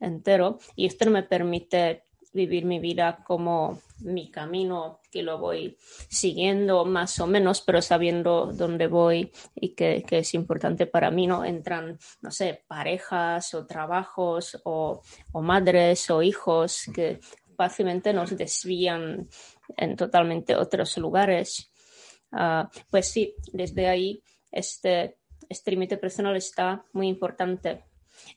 entero 0.00 0.58
y 0.74 0.86
esto 0.86 1.04
no 1.04 1.10
me 1.10 1.22
permite 1.22 2.04
vivir 2.32 2.64
mi 2.64 2.78
vida 2.78 3.22
como 3.26 3.80
mi 3.98 4.30
camino 4.30 5.00
que 5.10 5.22
lo 5.22 5.38
voy 5.38 5.76
siguiendo 6.08 6.84
más 6.84 7.18
o 7.18 7.26
menos, 7.26 7.60
pero 7.60 7.82
sabiendo 7.82 8.52
dónde 8.52 8.86
voy 8.86 9.32
y 9.54 9.74
que, 9.74 10.04
que, 10.06 10.18
es 10.18 10.34
importante 10.34 10.86
para 10.86 11.10
mí, 11.10 11.26
¿no? 11.26 11.44
Entran, 11.44 11.98
no 12.22 12.30
sé, 12.30 12.64
parejas 12.66 13.52
o 13.54 13.66
trabajos 13.66 14.60
o, 14.64 15.02
o 15.32 15.42
madres 15.42 16.08
o 16.10 16.22
hijos 16.22 16.84
que 16.94 17.18
fácilmente 17.56 18.12
nos 18.12 18.36
desvían 18.36 19.28
en 19.76 19.96
totalmente 19.96 20.56
otros 20.56 20.96
lugares. 20.98 21.70
Ah, 22.32 22.70
pues 22.90 23.08
sí, 23.08 23.34
desde 23.52 23.88
ahí 23.88 24.22
este, 24.50 25.18
este 25.48 25.70
límite 25.70 25.96
personal 25.96 26.36
está 26.36 26.84
muy 26.92 27.08
importante. 27.08 27.84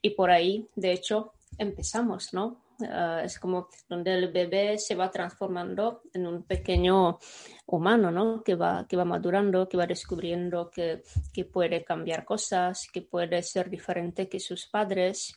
Y 0.01 0.11
por 0.11 0.31
ahí, 0.31 0.67
de 0.75 0.93
hecho, 0.93 1.33
empezamos, 1.57 2.33
¿no? 2.33 2.63
Ah, 2.89 3.21
es 3.23 3.39
como 3.39 3.69
donde 3.87 4.13
el 4.13 4.31
bebé 4.31 4.77
se 4.77 4.95
va 4.95 5.11
transformando 5.11 6.01
en 6.13 6.25
un 6.25 6.43
pequeño 6.43 7.19
humano, 7.67 8.11
¿no? 8.11 8.43
Que 8.43 8.55
va, 8.55 8.85
que 8.87 8.97
va 8.97 9.05
madurando, 9.05 9.69
que 9.69 9.77
va 9.77 9.85
descubriendo 9.85 10.69
que, 10.71 11.03
que 11.31 11.45
puede 11.45 11.83
cambiar 11.83 12.25
cosas, 12.25 12.87
que 12.91 13.01
puede 13.01 13.43
ser 13.43 13.69
diferente 13.69 14.27
que 14.27 14.39
sus 14.39 14.67
padres. 14.67 15.35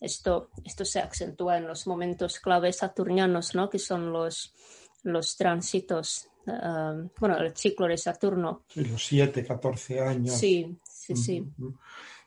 Esto, 0.00 0.50
esto 0.64 0.84
se 0.84 1.00
acentúa 1.00 1.58
en 1.58 1.66
los 1.66 1.86
momentos 1.86 2.38
claves 2.40 2.76
saturnianos, 2.76 3.54
¿no? 3.54 3.68
Que 3.68 3.78
son 3.78 4.12
los, 4.12 4.54
los 5.04 5.36
tránsitos, 5.36 6.28
um, 6.46 7.08
bueno, 7.18 7.38
el 7.38 7.56
ciclo 7.56 7.86
de 7.86 7.98
Saturno. 7.98 8.62
los 8.74 9.06
7, 9.06 9.44
14 9.44 10.00
años. 10.00 10.34
Sí, 10.34 10.76
sí, 10.82 11.16
sí. 11.16 11.44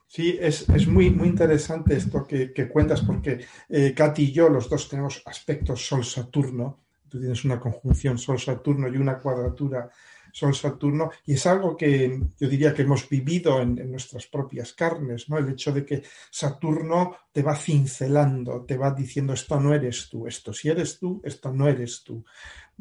Sí, 0.08 0.38
es, 0.42 0.68
es, 0.68 0.88
muy, 0.88 1.10
muy 1.10 1.30
interesante 1.30 1.96
esto 1.96 2.28
que, 2.28 2.52
que 2.52 2.68
cuentas 2.68 3.02
porque 3.02 3.46
eh, 3.70 3.94
Katy 3.96 4.24
y 4.24 4.32
yo, 4.34 4.50
los 4.50 4.70
dos 4.70 4.90
tenemos 4.90 5.22
aspectos 5.26 5.88
Sol-Saturno. 5.88 6.80
Tú 7.08 7.18
tienes 7.20 7.46
una 7.46 7.60
conjunción 7.60 8.18
Sol-Saturno 8.18 8.90
y 8.90 8.98
una 8.98 9.20
cuadratura 9.20 9.90
Sol-Saturno, 10.32 11.12
y 11.26 11.34
es 11.34 11.46
algo 11.46 11.76
que 11.76 12.22
yo 12.40 12.48
diría 12.48 12.74
que 12.74 12.84
hemos 12.84 13.08
vivido 13.10 13.62
en, 13.62 13.78
en, 13.78 13.92
nuestras 13.92 14.28
propias 14.28 14.74
carnes, 14.74 15.30
¿no? 15.30 15.38
El 15.38 15.50
hecho 15.50 15.72
de 15.72 15.86
que 15.86 16.04
Saturno 16.30 17.16
te 17.32 17.42
va 17.42 17.56
cincelando, 17.56 18.66
te 18.66 18.78
va 18.78 18.92
diciendo 18.92 19.34
esto 19.34 19.60
no 19.60 19.74
eres 19.74 20.10
tú, 20.10 20.28
esto 20.28 20.54
si 20.54 20.70
eres 20.70 21.00
tú, 21.00 21.22
esto 21.24 21.52
no 21.52 21.68
eres 21.68 22.04
tú. 22.04 22.24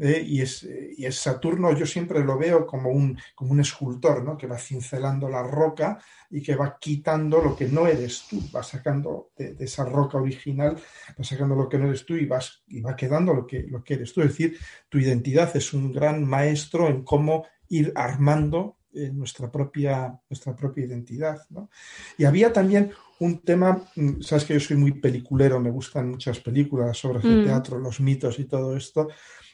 ¿Eh? 0.00 0.24
y, 0.26 0.40
es, 0.40 0.66
y, 0.96 1.04
es, 1.04 1.16
Saturno, 1.16 1.72
yo 1.76 1.86
siempre 1.86 2.24
lo 2.24 2.38
veo 2.38 2.66
como 2.66 2.90
un, 2.90 3.18
como 3.34 3.52
un 3.52 3.60
escultor, 3.60 4.24
¿no? 4.24 4.36
que 4.36 4.46
va 4.46 4.58
cincelando 4.58 5.28
la 5.28 5.42
roca 5.42 5.98
y 6.30 6.42
que 6.42 6.56
va 6.56 6.78
quitando 6.78 7.40
lo 7.40 7.54
que 7.54 7.68
no 7.68 7.86
eres 7.86 8.26
tú, 8.28 8.40
va 8.54 8.62
sacando 8.62 9.30
de, 9.36 9.54
esa 9.60 9.84
roca 9.84 10.18
original, 10.18 10.76
va 11.18 11.24
sacando 11.24 11.54
lo 11.54 11.68
que 11.68 11.78
no 11.78 11.86
eres 11.88 12.04
tú 12.04 12.16
y, 12.16 12.26
vas, 12.26 12.62
y 12.66 12.80
va 12.80 12.96
quedando 12.96 13.34
lo 13.34 13.46
que, 13.46 13.62
lo 13.62 13.84
que 13.84 13.94
eres 13.94 14.12
tú. 14.12 14.22
Es 14.22 14.28
decir, 14.28 14.58
tu 14.88 14.98
identidad 14.98 15.54
es 15.56 15.72
un 15.72 15.92
gran 15.92 16.24
maestro 16.24 16.88
en 16.88 17.04
cómo 17.04 17.44
ir 17.68 17.92
armando 17.94 18.78
eh, 18.92 19.08
nuestra, 19.12 19.52
propia, 19.52 20.20
nuestra 20.28 20.56
propia 20.56 20.84
identidad. 20.84 21.38
¿no? 21.50 21.70
Y 22.18 22.24
había 22.24 22.52
también 22.52 22.90
un 23.20 23.38
tema, 23.38 23.84
mm, 23.94 24.20
sabes 24.20 24.44
que 24.44 24.54
yo 24.54 24.60
soy 24.60 24.76
muy 24.76 24.92
peliculero, 24.92 25.60
me 25.60 25.70
gustan 25.70 26.10
muchas 26.10 26.40
películas, 26.40 26.88
las 26.88 27.04
obras 27.04 27.22
de 27.22 27.30
mm. 27.30 27.44
teatro, 27.44 27.78
los 27.78 28.00
mitos 28.00 28.40
y 28.40 28.46
todo 28.46 28.76
esto. 28.76 29.08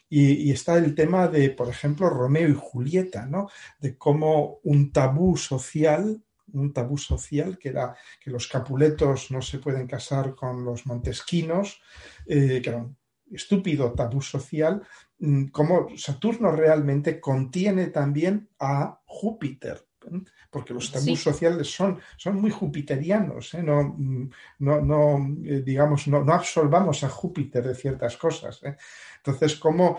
Y, 0.08 0.50
está 0.52 0.78
el 0.78 0.94
tema 0.94 1.28
de, 1.28 1.50
por 1.50 1.68
ejemplo, 1.68 2.08
Romeo 2.08 2.48
y 2.48 2.54
Julieta, 2.54 3.26
¿no? 3.26 3.48
De 3.80 3.96
cómo 3.96 4.60
un 4.62 4.92
tabú 4.92 5.36
social, 5.36 6.22
un 6.52 6.72
tabú 6.72 6.96
social 6.96 7.58
que 7.58 7.70
era 7.70 7.96
que 8.20 8.30
los 8.30 8.46
capuletos 8.46 9.30
no 9.30 9.42
se 9.42 9.58
pueden 9.58 9.86
casar 9.86 10.34
con 10.34 10.64
los 10.64 10.86
montesquinos, 10.86 11.80
eh, 12.26 12.60
que 12.62 12.70
era 12.70 12.78
un 12.78 12.96
estúpido 13.30 13.92
tabú 13.92 14.22
social, 14.22 14.86
mm, 15.18 15.46
como 15.46 15.88
Saturno 15.96 16.52
realmente 16.52 17.20
contiene 17.20 17.88
también 17.88 18.48
a 18.60 19.00
Júpiter, 19.04 19.86
porque 20.56 20.72
los 20.72 20.90
tabús 20.90 21.22
sociales 21.22 21.70
son, 21.70 22.00
son 22.16 22.40
muy 22.40 22.50
jupiterianos, 22.50 23.52
¿eh? 23.52 23.62
no, 23.62 23.94
mm, 23.94 24.30
no, 24.60 24.80
no 24.80 25.36
eh, 25.44 25.60
digamos, 25.60 26.08
no, 26.08 26.24
no, 26.24 26.32
absolvamos 26.32 27.04
a 27.04 27.10
Júpiter 27.10 27.62
de 27.62 27.74
ciertas 27.74 28.16
cosas. 28.16 28.62
¿eh? 28.62 28.74
Entonces, 29.18 29.56
como 29.56 29.98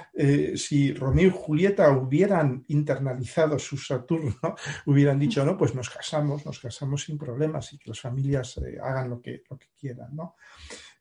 si 0.55 0.93
Romeo 0.95 1.27
y 1.27 1.31
Julieta 1.31 1.91
hubieran 1.91 2.65
internalizado 2.69 3.59
su 3.59 3.77
Saturno, 3.77 4.33
hubieran 4.87 5.19
dicho, 5.19 5.45
no, 5.45 5.55
pues 5.55 5.75
nos 5.75 5.91
casamos, 5.91 6.43
nos 6.43 6.59
casamos 6.59 7.03
sin 7.03 7.19
problemas 7.19 7.71
y 7.73 7.77
que 7.77 7.91
las 7.91 7.99
familias 7.99 8.59
hagan 8.81 9.11
lo 9.11 9.21
que, 9.21 9.43
lo 9.47 9.59
que 9.59 9.67
quieran, 9.79 10.15
¿no? 10.15 10.37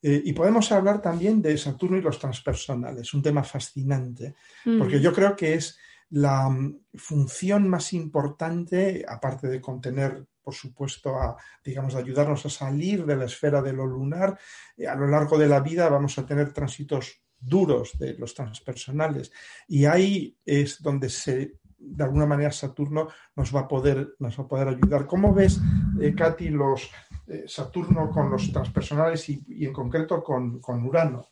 y 0.02 0.32
podemos 0.34 0.70
hablar 0.70 1.02
también 1.02 1.42
de 1.42 1.56
Saturno 1.58 1.96
y 1.96 2.02
los 2.02 2.18
transpersonales, 2.18 3.12
un 3.14 3.22
tema 3.22 3.42
fascinante, 3.42 4.34
porque 4.78 4.98
mm. 4.98 5.00
yo 5.00 5.12
creo 5.12 5.34
que 5.34 5.54
es 5.54 5.78
la 6.10 6.48
mm, 6.48 6.80
función 6.94 7.68
más 7.68 7.92
importante, 7.92 9.04
aparte 9.08 9.48
de 9.48 9.60
contener, 9.60 10.26
por 10.42 10.54
supuesto, 10.54 11.16
a, 11.16 11.36
digamos, 11.64 11.94
ayudarnos 11.94 12.46
a 12.46 12.50
salir 12.50 13.04
de 13.04 13.16
la 13.16 13.24
esfera 13.24 13.62
de 13.62 13.72
lo 13.72 13.86
lunar, 13.86 14.38
eh, 14.76 14.86
a 14.86 14.94
lo 14.94 15.06
largo 15.06 15.38
de 15.38 15.48
la 15.48 15.60
vida 15.60 15.88
vamos 15.88 16.18
a 16.18 16.26
tener 16.26 16.52
tránsitos 16.52 17.22
duros 17.38 17.98
de 17.98 18.14
los 18.14 18.34
transpersonales 18.34 19.30
y 19.68 19.84
ahí 19.84 20.38
es 20.44 20.82
donde 20.82 21.10
se 21.10 21.58
de 21.78 22.04
alguna 22.04 22.26
manera 22.26 22.50
Saturno 22.50 23.08
nos 23.34 23.54
va 23.54 23.60
a 23.60 23.68
poder, 23.68 24.14
nos 24.18 24.38
va 24.38 24.44
a 24.44 24.48
poder 24.48 24.68
ayudar. 24.68 25.06
¿Cómo 25.06 25.34
ves, 25.34 25.60
eh, 26.00 26.14
Katy, 26.14 26.48
los 26.48 26.90
eh, 27.26 27.44
Saturno 27.46 28.10
con 28.10 28.30
los 28.30 28.50
transpersonales 28.50 29.28
y, 29.28 29.44
en 29.64 29.72
concreto 29.72 30.22
con, 30.22 30.60
Urano? 30.86 31.26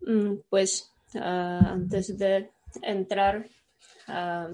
Mm, 0.00 0.40
pues 0.48 0.92
ah, 1.14 1.70
antes 1.72 2.18
de 2.18 2.50
entrar 2.82 3.46
ah, 4.08 4.48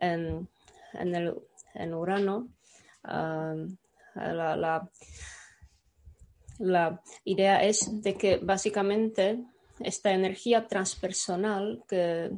en, 0.00 0.48
el, 0.94 1.34
en 1.74 1.94
Urano, 1.94 2.48
ah, 3.04 3.54
la, 4.14 4.88
la, 6.58 7.02
idea 7.24 7.62
es 7.62 8.02
de 8.02 8.14
que 8.14 8.36
básicamente 8.36 9.42
esta 9.80 10.12
energía 10.12 10.66
transpersonal 10.68 11.82
que, 11.88 12.30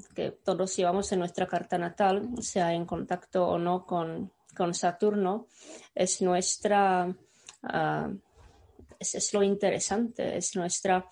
todos 0.44 0.76
llevamos 0.76 1.10
en 1.12 1.18
nuestra 1.18 1.46
carta 1.46 1.76
natal, 1.78 2.30
sea 2.40 2.72
en 2.72 2.86
contacto 2.86 3.46
o 3.46 3.58
no 3.58 3.84
con, 3.84 4.30
Saturno, 4.72 5.48
es 5.94 6.22
nuestra, 6.22 7.12
ah, 7.64 8.10
es, 8.98 9.34
lo 9.34 9.42
interesante, 9.42 10.36
es 10.36 10.54
nuestra 10.54 11.08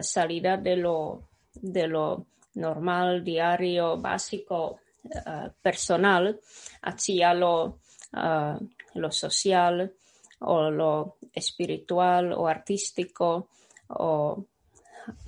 salida 0.00 0.56
de 0.56 0.76
lo, 0.76 1.28
de 1.52 1.86
lo 1.86 2.26
normal, 2.56 3.22
diario, 3.22 3.96
básico, 3.96 4.80
eh, 5.04 5.50
personal, 5.62 6.40
hacia 6.82 7.32
lo, 7.34 7.78
eh, 8.12 8.56
lo 8.94 9.10
social 9.10 9.92
o 10.40 10.70
lo 10.70 11.16
espiritual 11.32 12.32
o 12.32 12.46
artístico 12.46 13.48
o, 13.88 14.44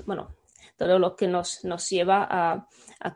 bueno, 0.05 0.29
todo 0.77 0.99
lo 0.99 1.15
que 1.17 1.29
nos, 1.29 1.65
nos 1.65 1.89
lleva 1.89 2.27
a, 2.29 2.67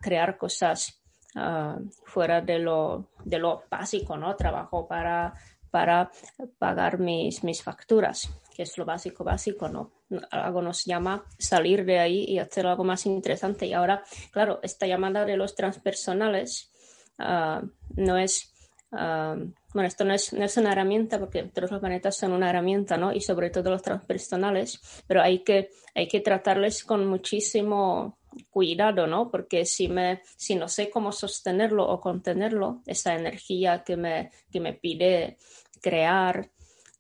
crear 0.01 0.39
cosas 0.39 1.01
eh, 1.35 1.75
fuera 2.05 2.41
de 2.41 2.59
lo, 2.59 3.09
de 3.25 3.39
lo 3.39 3.65
básico, 3.69 4.17
¿no? 4.17 4.37
Trabajo 4.37 4.87
para, 4.87 5.35
para 5.71 6.11
pagar 6.59 6.99
mis, 6.99 7.43
mis 7.43 7.63
facturas 7.63 8.31
que 8.55 8.63
es 8.63 8.77
lo 8.79 8.85
básico, 8.85 9.25
básico, 9.25 9.69
¿no? 9.69 9.93
Algo 10.31 10.63
nos 10.63 10.85
llama 10.85 11.25
salir 11.39 11.85
de 11.85 11.99
ahí 11.99 12.25
y 12.25 12.39
hacer 12.39 12.67
algo 12.67 12.85
más 12.85 13.07
interesante. 13.07 13.67
Y 13.67 13.73
ahora, 13.73 14.05
claro, 14.31 14.61
esta 14.63 14.87
llamada 14.87 15.25
de 15.25 15.37
los 15.37 15.55
transpersonales 15.55 16.71
ah, 17.19 17.63
no 17.97 18.19
es, 18.19 18.53
ah, 18.93 19.37
bueno, 19.73 19.89
esto 19.89 20.05
no 20.05 20.15
es, 20.15 20.33
no 20.33 20.45
es 20.45 20.57
una 20.57 20.73
herramienta 20.73 21.19
porque 21.19 21.45
todos 21.45 21.71
los 21.71 21.81
planetas 21.81 22.17
son 22.17 22.33
una 22.33 22.51
herramienta, 22.51 22.97
¿no? 22.97 23.13
Y 23.13 23.21
sobre 23.21 23.51
todo 23.51 23.71
los 23.71 23.83
transpersonales, 23.83 24.81
pero 25.07 25.23
hay 25.23 25.41
que, 25.41 25.71
hay 25.95 26.09
que 26.09 26.21
tratarles 26.21 26.85
con 26.85 27.07
muchísimo 27.07 28.19
cuidado, 28.51 29.07
¿no? 29.07 29.31
Porque 29.31 29.65
si, 29.65 29.89
me, 29.89 30.23
si 30.37 30.55
no 30.55 30.69
sé 30.69 30.91
cómo 30.91 31.13
sostenerlo 31.13 31.87
o 31.89 32.01
contenerlo, 32.01 32.83
esa 32.87 33.15
energía 33.15 33.83
que 33.85 33.97
me, 33.97 34.31
que 34.51 34.61
me 34.61 34.73
pide 34.73 35.39
crear 35.81 36.51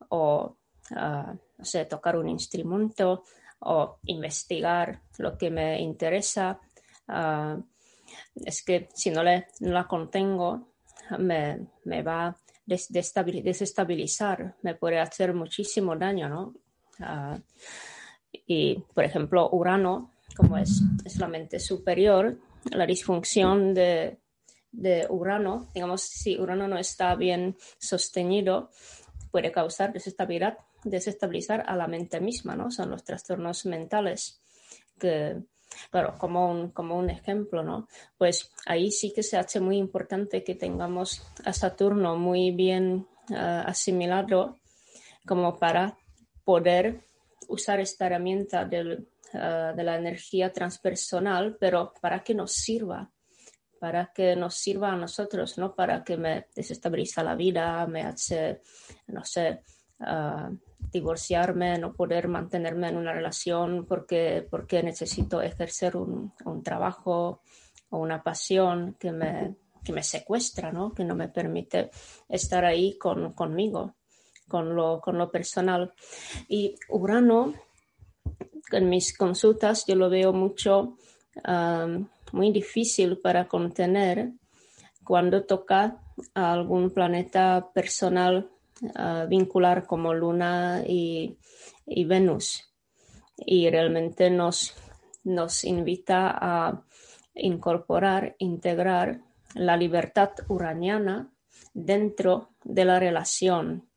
o 0.08 0.56
no 0.94 1.64
sé, 1.64 1.84
tocar 1.86 2.16
un 2.16 2.28
instrumento 2.28 3.24
o 3.60 3.98
investigar 4.06 5.00
lo 5.18 5.36
que 5.38 5.50
me 5.50 5.80
interesa. 5.80 6.60
es 8.36 8.64
que 8.64 8.88
si 8.94 9.10
no, 9.10 9.22
le, 9.22 9.48
la 9.60 9.86
contengo, 9.86 10.72
me, 11.18 11.66
me 11.84 12.02
va 12.02 12.36
desestabilizar, 12.64 14.56
me 14.62 14.74
puede 14.74 15.00
hacer 15.00 15.34
muchísimo 15.34 15.96
daño, 15.96 16.28
¿no? 16.28 16.54
y, 18.46 18.78
por 18.94 19.04
ejemplo, 19.04 19.50
Urano, 19.50 20.12
como 20.36 20.56
es, 20.56 20.82
es 21.04 21.16
la 21.16 21.28
mente 21.28 21.58
superior, 21.58 22.38
la 22.70 22.86
disfunción 22.86 23.74
de, 23.74 24.18
de 24.70 25.06
Urano, 25.08 25.68
digamos, 25.74 26.02
si 26.02 26.38
Urano 26.38 26.68
no 26.68 26.78
está 26.78 27.14
bien 27.16 27.56
sostenido, 27.78 28.70
puede 29.30 29.50
causar 29.50 29.92
desestabilidad 29.92 30.58
desestabilizar 30.84 31.64
a 31.66 31.76
la 31.76 31.86
mente 31.86 32.20
misma, 32.20 32.56
¿no? 32.56 32.70
Son 32.70 32.90
los 32.90 33.04
trastornos 33.04 33.66
mentales 33.66 34.42
que, 34.98 35.42
claro, 35.90 36.14
como 36.18 36.50
un, 36.50 36.70
como 36.70 36.96
un 36.96 37.10
ejemplo, 37.10 37.62
¿no? 37.62 37.88
Pues 38.18 38.50
ahí 38.66 38.90
sí 38.90 39.12
que 39.12 39.22
se 39.22 39.36
hace 39.36 39.60
muy 39.60 39.76
importante 39.76 40.44
que 40.44 40.54
tengamos 40.54 41.22
a 41.44 41.52
Saturno 41.52 42.16
muy 42.16 42.50
bien 42.50 43.06
eh, 43.30 43.34
asimilado 43.36 44.58
como 45.26 45.58
para 45.58 45.96
poder 46.44 47.04
usar 47.48 47.80
esta 47.80 48.06
herramienta 48.06 48.64
del, 48.64 49.08
eh, 49.34 49.72
de 49.74 49.82
la 49.82 49.96
energía 49.96 50.52
transpersonal, 50.52 51.56
pero 51.58 51.94
para 52.00 52.22
que 52.22 52.34
nos 52.34 52.52
sirva, 52.52 53.10
para 53.80 54.12
que 54.12 54.36
nos 54.36 54.54
sirva 54.54 54.92
a 54.92 54.96
nosotros, 54.96 55.58
no 55.58 55.74
para 55.74 56.04
que 56.04 56.16
me 56.16 56.46
desestabiliza 56.54 57.22
la 57.22 57.34
vida, 57.34 57.86
me 57.86 58.02
hace, 58.02 58.60
no 59.08 59.24
sé, 59.24 59.62
uh, 60.00 60.54
divorciarme, 60.92 61.78
no 61.78 61.94
poder 61.94 62.28
mantenerme 62.28 62.88
en 62.88 62.96
una 62.96 63.12
relación 63.12 63.86
porque, 63.86 64.46
porque 64.50 64.82
necesito 64.82 65.40
ejercer 65.40 65.96
un, 65.96 66.32
un 66.44 66.62
trabajo 66.62 67.40
o 67.90 67.98
una 67.98 68.22
pasión 68.22 68.96
que 68.98 69.12
me, 69.12 69.56
que 69.84 69.92
me 69.92 70.02
secuestra, 70.02 70.72
¿no? 70.72 70.92
que 70.92 71.04
no 71.04 71.14
me 71.14 71.28
permite 71.28 71.90
estar 72.28 72.64
ahí 72.64 72.96
con, 72.98 73.32
conmigo, 73.32 73.94
con 74.48 74.74
lo, 74.74 75.00
con 75.00 75.18
lo 75.18 75.30
personal. 75.30 75.92
Y 76.48 76.76
Urano, 76.88 77.54
en 78.70 78.88
mis 78.88 79.16
consultas, 79.16 79.84
yo 79.86 79.94
lo 79.96 80.08
veo 80.08 80.32
mucho, 80.32 80.96
muy 82.32 82.52
difícil 82.52 83.18
para 83.18 83.48
contener 83.48 84.32
cuando 85.04 85.44
toca 85.44 86.02
a 86.34 86.52
algún 86.52 86.90
planeta 86.90 87.70
personal 87.74 88.51
vincular 89.28 89.86
como 89.86 90.14
Luna 90.14 90.82
y, 90.86 91.38
Venus. 91.86 92.68
Y 93.36 93.70
realmente 93.70 94.30
nos, 94.30 94.74
nos 95.24 95.64
invita 95.64 96.36
a 96.38 96.84
incorporar, 97.34 98.36
integrar 98.38 99.20
la 99.54 99.76
libertad 99.76 100.30
uraniana 100.48 101.32
dentro 101.72 102.50
de 102.64 102.84
la 102.84 102.98
relación. 102.98 103.88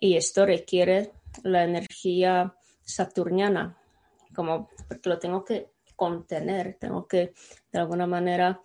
Y 0.00 0.16
esto 0.16 0.46
requiere 0.46 1.12
la 1.42 1.64
energía 1.64 2.54
saturniana, 2.82 3.76
como 4.34 4.68
porque 4.88 5.08
lo 5.08 5.18
tengo 5.18 5.44
que 5.44 5.70
contener, 5.94 6.76
tengo 6.78 7.06
que 7.06 7.32
de 7.72 7.78
alguna 7.78 8.06
manera 8.06 8.60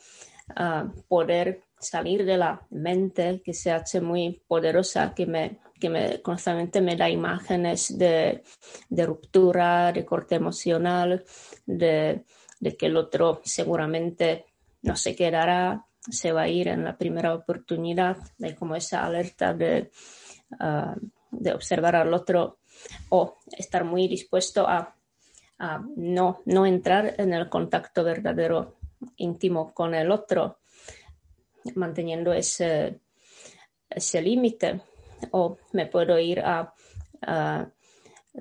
ah, 0.55 0.91
poder 1.07 1.63
salir 1.81 2.25
de 2.25 2.37
la 2.37 2.61
mente 2.69 3.41
que 3.43 3.53
se 3.53 3.71
hace 3.71 4.01
muy 4.01 4.41
poderosa, 4.47 5.13
que 5.13 5.25
me, 5.25 5.59
que 5.79 5.89
me 5.89 6.21
constantemente 6.21 6.81
me 6.81 6.95
da 6.95 7.09
imágenes 7.09 7.97
de, 7.97 8.43
de 8.89 9.05
ruptura, 9.05 9.91
de 9.91 10.05
corte 10.05 10.35
emocional, 10.35 11.23
de, 11.65 12.23
de, 12.59 12.77
que 12.77 12.85
el 12.85 12.97
otro 12.97 13.41
seguramente 13.43 14.45
no 14.83 14.95
se 14.95 15.15
quedará, 15.15 15.85
se 16.09 16.31
va 16.31 16.43
a 16.43 16.47
ir 16.47 16.67
en 16.67 16.83
la 16.83 16.97
primera 16.97 17.33
oportunidad, 17.33 18.17
de 18.37 18.55
como 18.55 18.75
esa 18.75 19.05
alerta 19.05 19.53
de, 19.53 19.91
ah, 20.59 20.95
de 21.31 21.53
observar 21.53 21.95
al 21.95 22.13
otro 22.13 22.59
o 23.09 23.37
estar 23.51 23.83
muy 23.83 24.07
dispuesto 24.07 24.67
a, 24.67 24.95
a 25.59 25.83
no, 25.95 26.41
no 26.45 26.65
entrar 26.65 27.15
en 27.17 27.33
el 27.33 27.49
contacto 27.49 28.03
verdadero 28.03 28.77
íntimo 29.17 29.73
con 29.73 29.95
el 29.95 30.11
otro 30.11 30.60
manteniendo 31.75 32.33
ese, 32.33 32.99
ese 33.89 34.21
límite 34.21 34.81
o 35.31 35.57
me 35.73 35.85
puedo 35.85 36.17
ir 36.19 36.39
a, 36.41 36.73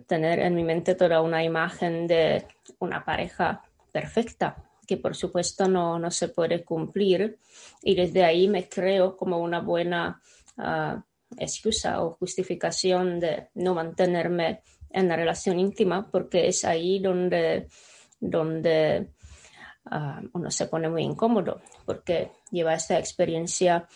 tener 0.07 0.39
en 0.39 0.55
mi 0.55 0.65
mente 0.65 0.95
toda 0.95 1.21
una 1.21 1.45
imagen 1.45 2.07
de 2.07 2.47
una 2.79 3.05
pareja 3.05 3.63
perfecta 3.93 4.57
que 4.87 4.97
por 4.97 5.15
supuesto 5.15 5.69
no, 5.69 5.99
no 5.99 6.11
se 6.11 6.29
puede 6.29 6.65
cumplir 6.65 7.39
y 7.83 7.95
desde 7.95 8.25
ahí 8.25 8.49
me 8.49 8.69
creo 8.69 9.17
como 9.17 9.39
una 9.39 9.61
buena 9.61 10.23
ah, 10.57 11.05
excusa 11.37 12.03
o 12.03 12.13
justificación 12.13 13.21
de 13.21 13.49
no 13.55 13.75
mantenerme 13.75 14.63
en 14.91 15.09
la 15.09 15.17
relación 15.17 15.59
íntima 15.59 16.09
porque 16.11 16.49
es 16.49 16.65
ahí 16.65 17.01
donde, 17.01 17.69
donde 18.19 19.09
Ah, 19.87 20.21
uno 20.35 20.51
se 20.51 20.67
pone 20.67 20.89
muy 20.89 21.03
incómodo 21.03 21.63
porque 21.87 22.33
lleva 22.51 22.75
esta 22.75 22.99
experiencia 22.99 23.89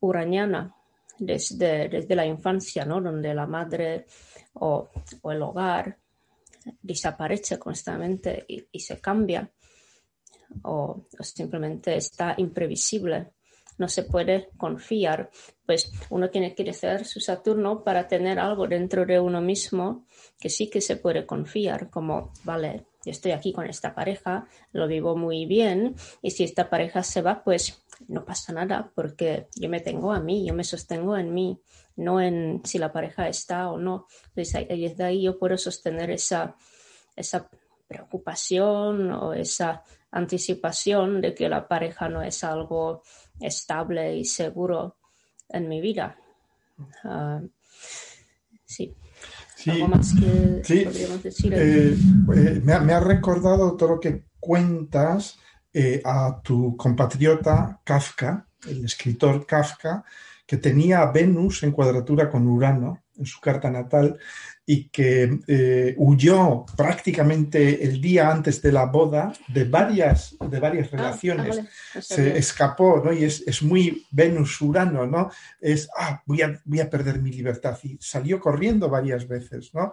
uraniana 0.00 0.74
desde, 1.18 1.88
desde 1.88 2.14
la 2.14 2.26
infancia, 2.26 2.84
¿no? 2.84 3.00
donde 3.00 3.34
la 3.34 3.46
madre 3.46 4.06
o, 4.54 4.88
el 5.24 5.42
hogar 5.42 5.98
desaparece 6.82 7.58
constantemente 7.58 8.44
y, 8.48 8.80
se 8.80 9.00
cambia 9.00 9.48
o, 10.62 11.06
simplemente 11.20 11.96
está 11.96 12.34
imprevisible 12.38 13.32
no 13.78 13.88
se 13.88 14.04
puede 14.04 14.48
confiar, 14.56 15.30
pues 15.66 15.92
uno 16.08 16.30
tiene 16.30 16.54
que 16.54 16.70
hacer 16.70 17.04
su 17.04 17.20
Saturno 17.20 17.84
para 17.84 18.08
tener 18.08 18.38
algo 18.38 18.66
dentro 18.66 19.04
de 19.04 19.20
uno 19.20 19.42
mismo 19.42 20.06
que 20.40 20.48
sí 20.48 20.70
que 20.70 20.80
se 20.80 20.96
puede 20.96 21.26
confiar, 21.26 21.90
como, 21.90 22.32
vale, 22.44 22.86
yo 23.06 23.12
estoy 23.12 23.30
aquí 23.30 23.52
con 23.52 23.66
esta 23.68 23.94
pareja, 23.94 24.48
lo 24.72 24.88
vivo 24.88 25.16
muy 25.16 25.46
bien 25.46 25.94
y 26.22 26.32
si 26.32 26.42
esta 26.42 26.68
pareja 26.68 27.04
se 27.04 27.22
va, 27.22 27.44
pues 27.44 27.84
no 28.08 28.24
pasa 28.24 28.52
nada 28.52 28.90
porque 28.94 29.46
yo 29.54 29.68
me 29.68 29.80
tengo 29.80 30.12
a 30.12 30.18
mí, 30.18 30.44
yo 30.44 30.52
me 30.52 30.64
sostengo 30.64 31.16
en 31.16 31.32
mí, 31.32 31.60
no 31.94 32.20
en 32.20 32.62
si 32.64 32.78
la 32.78 32.92
pareja 32.92 33.28
está 33.28 33.70
o 33.70 33.78
no. 33.78 34.08
Entonces 34.34 34.66
desde 34.68 35.04
ahí 35.04 35.22
yo 35.22 35.38
puedo 35.38 35.56
sostener 35.56 36.10
esa, 36.10 36.56
esa 37.14 37.48
preocupación 37.86 39.12
o 39.12 39.32
esa 39.32 39.84
anticipación 40.10 41.20
de 41.20 41.32
que 41.32 41.48
la 41.48 41.68
pareja 41.68 42.08
no 42.08 42.22
es 42.22 42.42
algo 42.42 43.02
estable 43.38 44.16
y 44.16 44.24
seguro 44.24 44.96
en 45.48 45.68
mi 45.68 45.80
vida. 45.80 46.18
Ah, 47.04 47.40
sí. 48.64 48.92
Sí, 50.62 50.86
eh, 51.50 51.96
eh, 52.34 52.60
me, 52.62 52.72
ha, 52.72 53.00
recordado 53.00 53.76
todo 53.76 53.94
lo 53.94 54.00
que 54.00 54.26
cuentas 54.38 55.38
eh, 55.72 56.00
a 56.04 56.40
tu 56.42 56.76
compatriota 56.76 57.80
Kafka, 57.82 58.46
el 58.68 58.84
escritor 58.84 59.44
Kafka, 59.44 60.04
que 60.46 60.56
tenía 60.56 61.04
Venus 61.06 61.62
en 61.62 61.72
cuadratura 61.72 62.30
con 62.30 62.46
Urano 62.46 63.02
en 63.18 63.26
su 63.26 63.40
carta 63.40 63.70
natal 63.70 64.18
y 64.64 64.88
que 64.88 65.38
eh, 65.46 65.94
huyó 65.96 66.66
prácticamente 66.76 67.84
el 67.84 68.00
día 68.00 68.30
antes 68.30 68.60
de 68.60 68.72
la 68.72 68.86
boda 68.86 69.32
de 69.48 69.64
varias, 69.64 70.36
de 70.38 70.60
varias 70.60 70.88
ah, 70.88 70.96
relaciones. 70.96 71.60
Se 72.00 72.36
escapó, 72.36 73.00
¿no? 73.04 73.12
Y 73.12 73.24
es, 73.24 73.62
muy 73.62 74.04
Venus-Urano, 74.10 75.06
¿no? 75.06 75.30
Es, 75.60 75.88
ah, 75.96 76.20
voy 76.26 76.42
a, 76.42 76.60
voy 76.64 76.80
a 76.80 76.90
perder 76.90 77.22
mi 77.22 77.30
libertad. 77.30 77.78
Y 77.84 77.96
salió 78.00 78.40
corriendo 78.40 78.90
varias 78.90 79.26
veces, 79.28 79.72
¿no? 79.72 79.92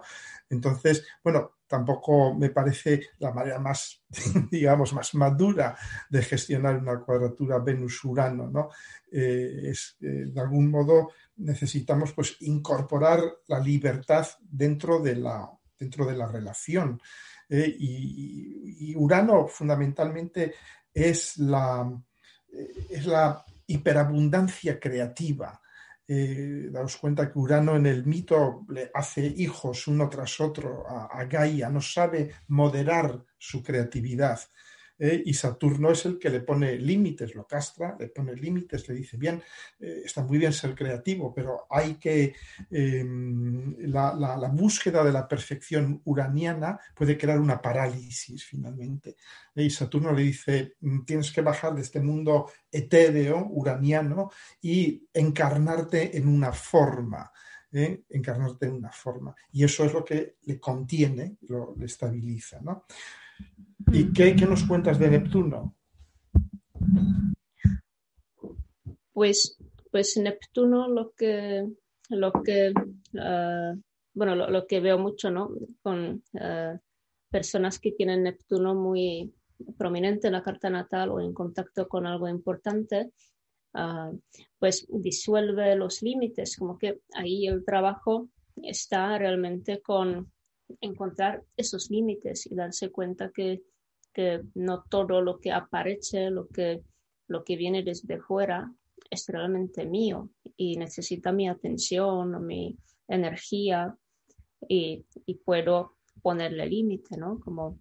Entonces, 0.50 1.06
bueno, 1.22 1.52
tampoco 1.74 2.32
me 2.34 2.50
parece 2.50 3.08
la 3.18 3.32
manera 3.32 3.58
más, 3.58 4.04
digamos, 4.50 4.92
más 4.92 5.12
madura 5.14 5.76
de 6.08 6.22
gestionar 6.22 6.76
una 6.76 7.00
cuadratura 7.00 7.58
Venus-Urano, 7.58 8.48
¿no? 8.48 8.68
Eh, 9.10 9.70
es, 9.70 9.96
eh, 10.00 10.26
de 10.32 10.40
algún 10.40 10.70
modo, 10.70 11.10
necesitamos 11.38 12.12
pues 12.12 12.36
incorporar 12.42 13.20
la 13.48 13.58
libertad 13.58 14.24
dentro 14.40 15.00
de 15.00 15.16
la, 15.16 15.50
dentro 15.76 16.06
de 16.06 16.16
la 16.16 16.28
relación. 16.28 17.00
Eh, 17.48 17.74
y, 17.76 18.94
Urano 18.94 19.48
fundamentalmente 19.48 20.54
es 20.92 21.38
la, 21.38 21.90
es 22.88 23.04
la 23.06 23.44
hiperabundancia 23.66 24.78
creativa. 24.78 25.60
Eh, 26.06 26.68
daos 26.70 26.98
cuenta 26.98 27.30
que 27.30 27.38
Urano 27.38 27.76
en 27.76 27.86
el 27.86 28.04
mito 28.04 28.66
le 28.68 28.90
hace 28.92 29.24
hijos 29.24 29.88
uno 29.88 30.08
tras 30.10 30.38
otro 30.40 30.86
a, 30.86 31.06
a 31.06 31.24
Gaia, 31.24 31.70
no 31.70 31.80
sabe 31.80 32.30
moderar 32.48 33.24
su 33.38 33.62
creatividad. 33.62 34.38
¿Eh? 34.98 35.22
y 35.24 35.34
Saturno 35.34 35.90
es 35.90 36.04
el 36.06 36.18
que 36.18 36.30
le 36.30 36.40
pone 36.40 36.76
límites, 36.76 37.34
lo 37.34 37.46
castra, 37.46 37.96
le 37.98 38.08
pone 38.08 38.34
límites, 38.34 38.88
le 38.88 38.94
dice, 38.94 39.16
bien, 39.16 39.42
eh, 39.80 40.02
está 40.04 40.22
muy 40.22 40.38
bien 40.38 40.52
ser 40.52 40.74
creativo, 40.74 41.32
pero 41.34 41.66
hay 41.70 41.94
que, 41.94 42.34
em, 42.70 43.76
la, 43.88 44.50
búsqueda 44.52 45.02
de 45.04 45.12
la 45.12 45.26
perfección 45.26 46.00
uraniana 46.04 46.78
puede 46.94 47.18
crear 47.18 47.38
una 47.40 47.60
parálisis 47.60 48.44
finalmente. 48.44 49.16
¿eh? 49.54 49.64
Y 49.64 49.70
Saturno 49.70 50.12
le 50.12 50.22
dice, 50.22 50.74
mm, 50.80 51.04
tienes 51.04 51.32
que 51.32 51.42
bajar 51.42 51.74
de 51.74 51.82
este 51.82 52.00
mundo 52.00 52.50
etéreo, 52.70 53.46
uraniano, 53.50 54.30
y 54.60 55.08
encarnarte 55.12 56.16
en 56.16 56.28
una 56.28 56.52
forma. 56.52 57.30
encarnarte 57.76 58.66
en 58.66 58.74
una 58.74 58.92
forma. 58.92 59.34
Y 59.50 59.64
eso 59.64 59.84
es 59.84 59.92
lo 59.92 60.04
que 60.04 60.36
le 60.42 60.60
contiene, 60.60 61.38
lo 61.48 61.74
le 61.76 61.86
estabiliza. 61.86 62.60
¿no? 62.60 62.84
¿Y 63.92 64.12
qué, 64.12 64.34
nos 64.34 64.64
cuentas 64.64 64.98
de 64.98 65.10
Neptuno? 65.10 65.76
Pues, 69.12 69.56
pues 69.90 70.16
Neptuno 70.16 70.88
lo 70.88 71.12
que, 71.12 71.66
lo 72.10 72.32
que 72.32 72.72
ah, 73.20 73.74
bueno, 74.14 74.34
lo, 74.34 74.66
que 74.66 74.80
veo 74.80 74.98
mucho, 74.98 75.30
¿no? 75.30 75.50
Con 75.82 76.22
ah, 76.40 76.78
personas 77.30 77.78
que 77.78 77.92
tienen 77.92 78.22
Neptuno 78.22 78.74
muy 78.74 79.32
prominente 79.76 80.28
en 80.28 80.34
la 80.34 80.42
carta 80.42 80.70
natal 80.70 81.10
o 81.10 81.20
en 81.20 81.32
contacto 81.32 81.88
con 81.88 82.06
algo 82.06 82.28
importante, 82.28 83.12
ah, 83.74 84.12
pues 84.58 84.86
disuelve 84.88 85.76
los 85.76 86.02
límites, 86.02 86.56
como 86.56 86.78
que 86.78 87.00
ahí 87.14 87.46
el 87.46 87.64
trabajo 87.64 88.28
está 88.62 89.18
realmente 89.18 89.82
con 89.82 90.32
encontrar 90.80 91.42
esos 91.56 91.90
límites 91.90 92.46
y 92.46 92.54
darse 92.54 92.90
cuenta 92.90 93.30
que, 93.30 93.62
no 94.54 94.84
todo 94.88 95.20
lo 95.20 95.40
que 95.40 95.50
aparece, 95.50 96.30
lo 96.30 96.46
que, 96.46 96.84
lo 97.26 97.42
que 97.42 97.56
viene 97.56 97.82
desde 97.82 98.20
fuera, 98.20 98.72
es 99.10 99.26
realmente 99.28 99.84
mío 99.86 100.30
y 100.56 100.76
necesita 100.76 101.32
mi 101.32 101.48
atención, 101.48 102.46
mi 102.46 102.78
energía 103.08 103.96
y, 104.68 105.04
puedo 105.44 105.96
ponerle 106.22 106.66
límite, 106.66 107.16
¿no? 107.16 107.40
Como 107.40 107.80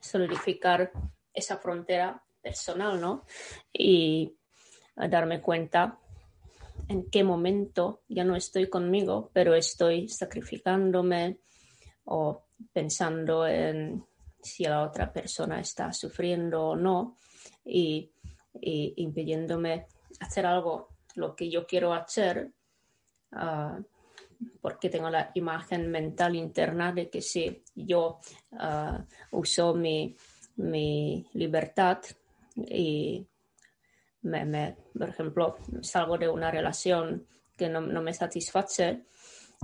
solidificar 0.00 0.92
esa 1.32 1.56
frontera 1.56 2.22
personal, 2.42 3.00
¿no? 3.00 3.24
Y 3.72 4.36
darme 4.96 5.40
cuenta 5.40 5.98
en 6.90 7.08
qué 7.08 7.22
momento 7.22 8.02
ya 8.08 8.24
no 8.24 8.34
estoy 8.34 8.68
conmigo, 8.68 9.30
pero 9.32 9.54
estoy 9.54 10.08
sacrificándome 10.08 11.38
o 12.06 12.46
pensando 12.72 13.46
en 13.46 14.04
si 14.42 14.64
la 14.64 14.82
otra 14.82 15.12
persona 15.12 15.60
está 15.60 15.92
sufriendo 15.92 16.70
o 16.70 16.76
no 16.76 17.16
y, 17.64 18.10
impidiéndome 18.62 19.86
hacer 20.18 20.44
algo 20.44 20.88
lo 21.14 21.36
que 21.36 21.48
yo 21.48 21.64
quiero 21.64 21.94
hacer 21.94 22.50
ah, 23.32 23.78
porque 24.60 24.90
tengo 24.90 25.08
la 25.08 25.30
imagen 25.34 25.88
mental 25.88 26.34
interna 26.34 26.90
de 26.92 27.08
que 27.08 27.22
si 27.22 27.62
yo 27.76 28.18
uh, 28.50 29.38
uso 29.38 29.74
mi, 29.74 30.16
mi 30.56 31.24
libertad 31.34 31.98
y 32.56 33.24
me, 34.22 34.76
por 34.96 35.08
ejemplo, 35.08 35.56
salgo 35.82 36.18
de 36.18 36.28
una 36.28 36.50
relación 36.50 37.26
que 37.56 37.68
no, 37.68 37.80
me 37.80 38.14
satisface 38.14 39.04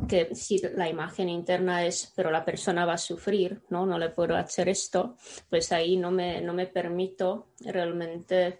que 0.08 0.34
si 0.34 0.58
la 0.58 0.88
imagen 0.88 1.30
interna 1.30 1.86
es, 1.86 2.12
pero 2.14 2.30
la 2.30 2.44
persona 2.44 2.84
va 2.84 2.94
a 2.94 2.98
sufrir, 2.98 3.62
¿no? 3.70 3.86
No 3.86 3.98
le 3.98 4.10
puedo 4.10 4.36
hacer 4.36 4.68
esto, 4.68 5.16
pues 5.48 5.72
ahí 5.72 5.96
no 5.96 6.10
me, 6.10 6.42
no 6.42 6.52
me 6.52 6.66
permito 6.66 7.52
realmente 7.60 8.58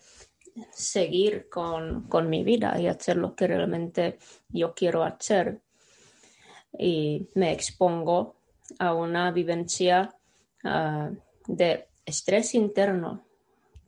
seguir 0.73 1.51
con, 1.51 2.09
mi 2.29 2.43
vida 2.43 2.81
y 2.81 2.87
hacer 2.87 3.17
lo 3.19 3.35
que 3.35 3.47
realmente 3.47 4.19
yo 4.49 4.75
quiero 4.75 5.05
hacer. 5.05 5.61
Y 6.79 7.29
me 7.35 7.53
expongo 7.53 8.37
a 8.79 8.95
una 8.95 9.31
vivencia 9.31 10.15
ah, 10.65 11.11
de 11.47 11.89
estrés 12.05 12.55
interno 12.55 13.27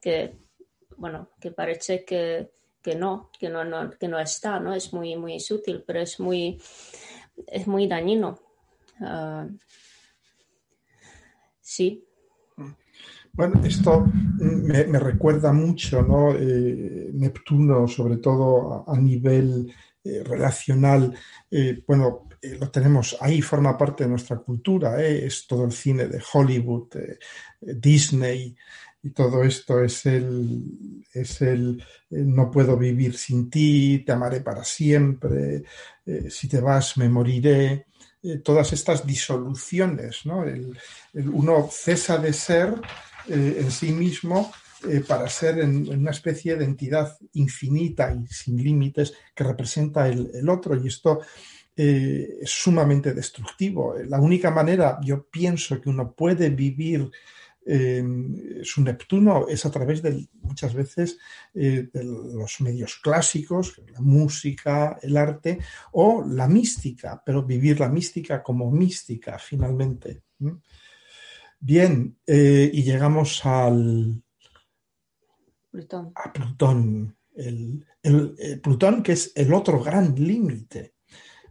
que, 0.01 0.37
bueno, 0.99 1.31
que 1.41 1.51
parece 1.53 2.05
que, 2.05 2.51
no, 2.97 3.31
que 3.39 3.49
no, 3.49 3.91
que 3.99 4.09
no 4.09 4.19
está, 4.19 4.61
¿no? 4.61 4.75
Es 4.75 4.93
muy, 4.93 5.17
muy 5.17 5.41
sutil, 5.41 5.85
pero 5.87 6.01
es 6.01 6.21
muy, 6.21 6.61
es 7.47 7.67
muy 7.67 7.87
dañino. 7.87 8.39
Ah, 9.01 9.47
sí. 11.61 12.05
Bueno, 13.33 13.61
esto 13.65 14.05
me, 14.41 14.99
recuerda 14.99 15.53
mucho, 15.53 16.03
¿no? 16.03 16.35
Eh, 16.35 17.11
Neptuno, 17.13 17.87
sobre 17.87 18.17
todo 18.17 18.85
a, 18.89 18.99
nivel 18.99 19.73
eh, 20.03 20.25
relacional, 20.25 21.15
eh, 21.49 21.85
bueno, 21.87 22.27
lo 22.43 22.71
tenemos 22.71 23.17
ahí, 23.21 23.41
forma 23.41 23.79
parte 23.79 24.05
de 24.05 24.11
nuestra 24.11 24.39
cultura, 24.39 25.01
es 25.01 25.47
todo 25.47 25.65
el 25.65 25.73
cine 25.73 26.09
de 26.09 26.21
Hollywood, 26.33 26.89
Disney, 27.61 28.57
y 29.03 29.11
todo 29.11 29.45
esto 29.45 29.83
es 29.83 30.07
el, 30.07 31.05
es 31.13 31.41
el 31.41 31.83
no 32.11 32.51
puedo 32.51 32.77
vivir 32.77 33.17
sin 33.17 33.49
ti, 33.49 34.03
te 34.05 34.13
amaré 34.13 34.41
para 34.41 34.65
siempre, 34.65 35.63
eh, 36.05 36.27
si 36.31 36.49
te 36.49 36.61
vas 36.61 36.97
me 36.97 37.09
moriré, 37.09 37.87
eh, 38.23 38.39
todas 38.43 38.73
estas 38.73 39.07
disoluciones, 39.07 40.27
¿no? 40.27 40.45
El, 40.45 40.77
uno 41.15 41.69
cesa 41.71 42.19
de 42.19 42.33
ser 42.33 42.75
eh, 43.29 43.59
en 43.61 43.71
sí 43.71 43.93
mismo 43.93 44.53
para 45.09 45.29
ser 45.29 45.59
en, 45.59 45.89
una 45.89 46.13
especie 46.13 46.55
de 46.55 46.65
entidad 46.65 47.19
infinita 47.33 48.15
y 48.15 48.29
sin 48.29 48.63
límites 48.63 49.13
que 49.35 49.43
representa 49.43 50.07
el, 50.07 50.31
el 50.33 50.49
otro 50.49 50.77
y 50.77 50.87
esto 50.87 51.21
es 51.75 52.49
sumamente 52.51 53.13
destructivo. 53.13 53.97
La 54.07 54.21
única 54.21 54.53
manera, 54.53 54.99
yo 55.03 55.25
pienso 55.29 55.81
que 55.81 55.89
uno 55.89 56.13
puede 56.13 56.51
vivir 56.51 57.11
su 58.63 58.83
Neptuno 58.83 59.47
es 59.47 59.67
a 59.67 59.71
través 59.71 60.01
de 60.01 60.27
muchas 60.41 60.73
veces 60.73 61.19
eh, 61.53 61.89
de 61.93 62.05
los 62.05 62.61
medios 62.61 62.97
clásicos, 62.97 63.81
la 63.93 64.01
música, 64.01 64.99
el 65.03 65.17
arte 65.17 65.59
o 65.93 66.25
la 66.25 66.49
mística, 66.49 67.23
pero 67.25 67.45
vivir 67.45 67.79
la 67.79 67.89
mística 67.89 68.43
como 68.43 68.71
mística 68.71 69.39
finalmente. 69.39 70.23
Bien, 71.61 72.17
eh, 72.27 72.71
y 72.73 72.83
llegamos 72.83 73.45
al 73.45 74.23
Plutón. 75.71 76.13
a 76.15 76.33
Plutón, 76.33 77.17
el, 77.35 77.85
el 78.03 78.61
Plutón 78.63 79.03
que 79.03 79.13
es 79.13 79.33
el 79.35 79.53
otro 79.53 79.83
gran 79.83 80.15
límite 80.15 80.95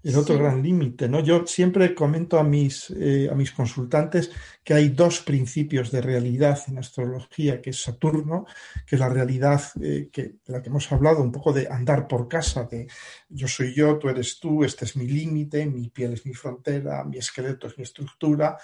el 0.07 0.15
otro 0.15 0.37
gran 0.37 0.63
límite, 0.63 1.09
¿no? 1.09 1.19
Yo 1.19 1.45
siempre 1.45 1.93
comento 1.93 2.39
a 2.39 2.43
mis, 2.43 2.89
eh, 2.91 3.27
a 3.29 3.35
mis 3.35 3.51
consultantes 3.51 4.31
que 4.63 4.73
hay 4.73 4.89
dos 4.89 5.19
principios 5.19 5.91
de 5.91 6.01
realidad 6.01 6.59
en 6.69 6.77
astrología, 6.77 7.61
que 7.61 7.71
es 7.71 7.81
Saturno, 7.83 8.45
que 8.85 8.95
es 8.95 8.99
la 9.01 9.09
realidad 9.09 9.61
eh, 9.81 10.07
que, 10.09 10.23
de 10.45 10.53
la 10.53 10.61
que 10.61 10.69
hemos 10.69 10.89
hablado, 10.93 11.21
un 11.21 11.31
poco 11.33 11.51
de 11.51 11.67
andar 11.67 12.07
por 12.07 12.29
casa, 12.29 12.63
de 12.63 12.87
yo 13.27 13.49
soy 13.49 13.73
yo, 13.73 13.97
tú 13.97 14.07
eres 14.07 14.39
tú, 14.39 14.63
este 14.63 14.85
es 14.85 14.95
mi 14.95 15.07
límite, 15.07 15.65
mi 15.65 15.89
piel 15.89 16.13
es 16.13 16.25
mi 16.25 16.33
frontera, 16.33 17.03
mi 17.03 17.17
esqueleto 17.17 17.67
es 17.67 17.77
mi 17.77 17.83
estructura, 17.83 18.57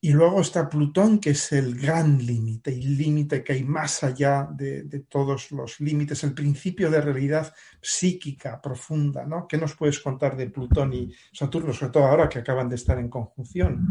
y 0.00 0.12
luego 0.12 0.40
está 0.40 0.68
Plutón, 0.68 1.18
que 1.18 1.30
es 1.30 1.52
el 1.52 1.74
gran 1.74 2.24
límite, 2.24 2.70
el 2.70 2.96
límite 2.96 3.42
que 3.42 3.54
hay 3.54 3.64
más 3.64 4.04
allá 4.04 4.48
de, 4.52 4.84
todos 5.08 5.50
los 5.50 5.80
límites, 5.80 6.22
el 6.22 6.34
principio 6.34 6.90
de 6.90 7.00
realidad 7.00 7.52
psíquica 7.80 8.60
profunda, 8.60 9.24
¿no? 9.24 9.48
¿Qué 9.48 9.56
nos 9.56 9.74
puedes 9.74 9.98
contar 10.00 10.36
de 10.36 10.50
Plutón 10.50 10.92
y 10.92 11.12
Saturno, 11.32 11.72
sobre 11.72 11.92
todo 11.92 12.04
ahora 12.04 12.28
que 12.28 12.40
acaban 12.40 12.68
de 12.68 12.76
estar 12.76 12.98
en 12.98 13.08
conjunción? 13.08 13.84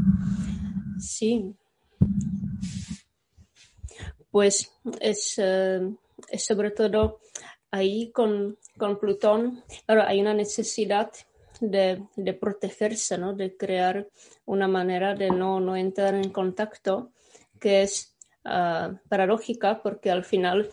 Sí. 1.00 1.54
Pues 4.30 4.72
es, 5.02 5.36
eh, 5.38 5.82
sobre 6.38 6.72
todo 6.72 7.20
ahí 7.72 8.12
con, 8.12 8.58
con 8.78 9.00
Plutón, 9.00 9.64
claro, 9.86 10.04
hay 10.04 10.22
una 10.22 10.34
necesidad 10.34 11.12
de, 11.60 12.34
protegerse, 12.40 13.18
¿no? 13.18 13.34
de 13.34 13.56
crear 13.56 14.08
una 14.46 14.68
manera 14.68 15.16
de 15.16 15.30
no, 15.30 15.60
no 15.60 15.76
entrar 15.76 16.16
en 16.16 16.30
contacto 16.32 17.12
que 17.60 17.84
es 17.84 18.16
uh, 18.46 18.96
paradójica 19.08 19.82
porque 19.82 20.12
al 20.12 20.24
final 20.24 20.70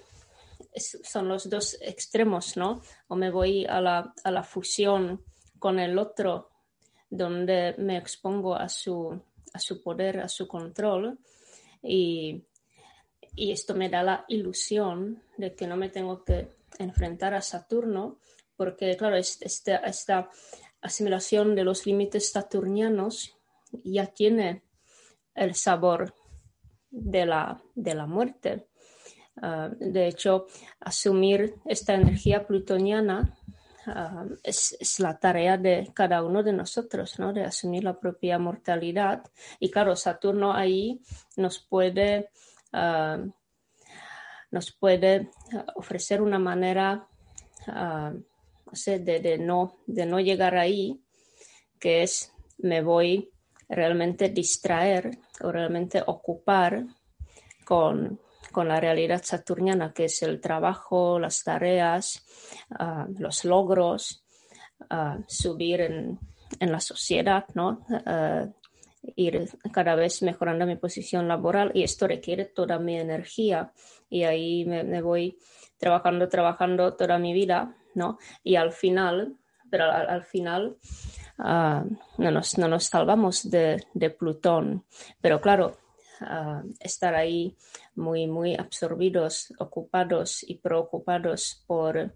son 0.78 1.28
los 1.28 1.49
dos 1.51 1.76
extremos, 1.80 2.57
¿no? 2.57 2.80
O 3.09 3.16
me 3.16 3.30
voy 3.30 3.66
a 3.66 3.80
la, 3.80 4.14
a 4.24 4.30
la, 4.30 4.43
fusión 4.43 5.22
con 5.59 5.78
el 5.78 5.99
otro, 5.99 6.51
donde 7.11 7.74
me 7.78 7.99
expongo 7.99 8.55
a 8.55 8.68
su, 8.68 9.20
a 9.53 9.59
su 9.59 9.83
poder, 9.83 10.20
a 10.20 10.28
su 10.28 10.49
control, 10.49 11.18
y, 11.83 12.43
y 13.35 13.53
esto 13.53 13.74
me 13.74 13.89
da 13.89 14.03
la 14.03 14.24
ilusión 14.28 15.22
de 15.37 15.55
que 15.55 15.66
no 15.66 15.76
me 15.76 15.91
tengo 15.91 16.24
que 16.24 16.49
enfrentar 16.78 17.35
a 17.35 17.43
Saturno, 17.43 18.18
porque 18.57 18.97
claro, 18.97 19.16
esta, 19.16 19.76
esta 19.76 20.30
asimilación 20.83 21.55
de 21.55 21.64
los 21.64 21.87
límites 21.87 22.30
saturnianos 22.30 23.37
ya 23.85 24.07
tiene 24.07 24.62
el 25.35 25.55
sabor 25.55 26.14
de 26.91 27.24
la, 27.24 27.62
de 27.74 27.95
la 27.95 28.07
muerte. 28.07 28.66
Ah, 29.41 29.70
de 29.78 30.09
hecho, 30.09 30.47
asumir 30.80 31.55
esta 31.64 31.95
energía 31.95 32.47
plutoniana 32.47 33.39
ah, 33.87 34.26
es, 34.43 34.76
la 34.99 35.18
tarea 35.18 35.57
de 35.57 35.91
cada 35.95 36.22
uno 36.22 36.43
de 36.43 36.53
nosotros, 36.53 37.18
¿no? 37.18 37.33
de 37.33 37.45
asumir 37.45 37.85
la 37.85 37.99
propia 37.99 38.39
mortalidad. 38.39 39.22
Y 39.59 39.70
claro, 39.70 39.97
Saturno 39.97 40.53
ahí 40.53 41.01
nos 41.37 41.61
puede, 41.61 42.30
ah, 42.72 43.24
nos 44.51 44.72
puede 44.72 45.30
ofrecer 45.76 46.20
una 46.20 46.39
manera 46.39 47.09
de, 48.73 49.39
no, 49.39 49.79
de 49.87 50.07
no 50.07 50.20
llegar 50.20 50.57
ahí, 50.57 51.01
que 51.79 52.03
es 52.03 52.33
me 52.59 52.83
voy 52.83 53.31
realmente 53.68 54.29
distraer 54.29 55.11
o 55.41 55.53
realmente 55.53 56.03
ocupar 56.07 56.85
con, 57.64 58.20
la 58.55 58.81
realidad 58.81 59.23
saturniana, 59.23 59.93
que 59.95 60.05
es 60.05 60.23
el 60.23 60.41
trabajo, 60.41 61.18
las 61.18 61.43
tareas, 61.43 62.23
ah, 62.79 63.07
los 63.18 63.45
logros, 63.47 64.25
ah, 64.91 65.18
subir 65.27 65.81
en, 65.81 66.18
la 66.61 66.81
sociedad, 66.81 67.47
¿no? 67.55 67.85
Ah, 68.05 68.47
ir 69.16 69.49
cada 69.73 69.97
vez 69.97 70.23
mejorando 70.23 70.66
mi 70.66 70.77
posición 70.77 71.27
laboral 71.27 71.73
y 71.75 71.83
esto 71.83 72.07
requiere 72.07 72.45
toda 72.45 72.79
mi 72.79 72.97
energía 72.97 73.73
y 74.09 74.23
ahí 74.25 74.64
me 74.64 75.03
voy 75.03 75.39
trabajando, 75.77 76.29
trabajando 76.29 76.95
toda 76.95 77.18
mi 77.18 77.33
vida 77.33 77.75
¿no? 77.95 78.18
Y 78.43 78.57
al 78.57 78.72
final, 78.72 79.36
pero 79.70 79.90
al, 79.90 80.22
final 80.24 80.76
ah, 81.38 81.84
no, 82.18 82.30
nos, 82.30 82.59
no, 82.59 82.68
nos, 82.68 82.84
salvamos 82.84 83.51
de, 83.51 83.84
Plutón. 84.18 84.84
Pero 85.20 85.40
claro, 85.40 85.78
ah, 86.20 86.62
estar 86.80 87.14
ahí 87.14 87.57
muy, 87.95 88.26
muy 88.26 88.55
absorbidos, 88.55 89.53
ocupados 89.59 90.43
y 90.43 90.57
preocupados 90.57 91.64
por, 91.66 92.14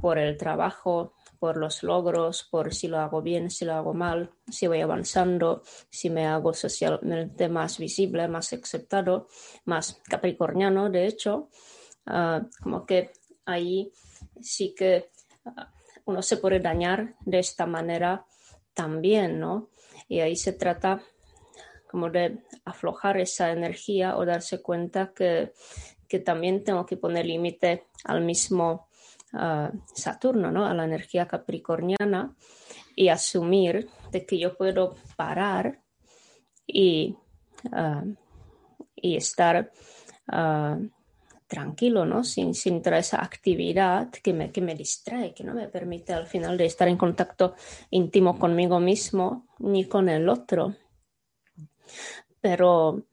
por 0.00 0.18
el 0.18 0.36
trabajo, 0.36 1.14
por 1.42 1.56
los 1.56 1.82
logros, 1.82 2.46
por 2.48 2.72
si 2.72 2.86
lo 2.86 3.00
hago 3.00 3.20
bien, 3.20 3.50
si 3.50 3.64
lo 3.64 3.74
hago 3.74 3.94
mal, 3.94 4.30
si 4.48 4.68
voy 4.68 4.80
avanzando, 4.80 5.64
si 5.90 6.08
me 6.08 6.24
hago 6.24 6.54
socialmente 6.54 7.48
más 7.48 7.78
visible, 7.78 8.28
más 8.28 8.52
aceptado, 8.52 9.26
más 9.64 10.00
capricorniano, 10.08 10.88
de 10.88 11.08
hecho, 11.08 11.48
ah, 12.06 12.42
como 12.62 12.86
que 12.86 13.10
ahí 13.44 13.90
sí 14.42 14.74
que 14.74 15.10
ah, 15.44 15.72
uno 16.04 16.22
se 16.22 16.36
puede 16.36 16.60
dañar 16.60 17.14
de 17.24 17.38
esta 17.38 17.66
manera 17.66 18.26
también, 18.74 19.38
¿no? 19.38 19.70
Y 20.08 20.20
ahí 20.20 20.36
se 20.36 20.52
trata 20.52 21.00
como 21.88 22.10
de 22.10 22.38
aflojar 22.64 23.18
esa 23.18 23.52
energía 23.52 24.16
o 24.16 24.24
darse 24.24 24.62
cuenta 24.62 25.12
que, 25.14 25.52
también 26.26 26.62
tengo 26.62 26.84
que 26.84 26.98
poner 26.98 27.24
límite 27.24 27.86
al 28.04 28.20
mismo 28.20 28.88
ah, 29.32 29.70
Saturno, 29.94 30.50
¿no? 30.50 30.66
A 30.66 30.74
la 30.74 30.84
energía 30.84 31.26
capricorniana 31.26 32.36
y 32.94 33.08
asumir 33.08 33.88
de 34.10 34.26
que 34.26 34.38
yo 34.38 34.54
puedo 34.56 34.96
parar 35.16 35.80
y, 36.66 37.16
ah, 37.72 38.04
y 38.94 39.16
estar 39.16 39.72
tranquilo, 41.52 42.06
¿no? 42.06 42.24
Sin, 42.24 42.54
sin 42.54 42.80
toda 42.80 42.96
esa 42.96 43.22
actividad 43.22 44.08
que 44.08 44.32
me, 44.32 44.50
que 44.50 44.62
me 44.62 44.74
distrae, 44.74 45.34
que 45.34 45.44
no 45.44 45.52
me 45.52 45.68
permite 45.68 46.14
al 46.14 46.26
final 46.26 46.56
de 46.56 46.64
estar 46.64 46.88
en 46.88 46.96
contacto 46.96 47.54
íntimo 47.90 48.38
conmigo 48.38 48.80
mismo 48.80 49.46
ni 49.58 49.84
con 49.84 50.08
el 50.08 50.30
otro. 50.30 50.74
Pero, 52.40 53.04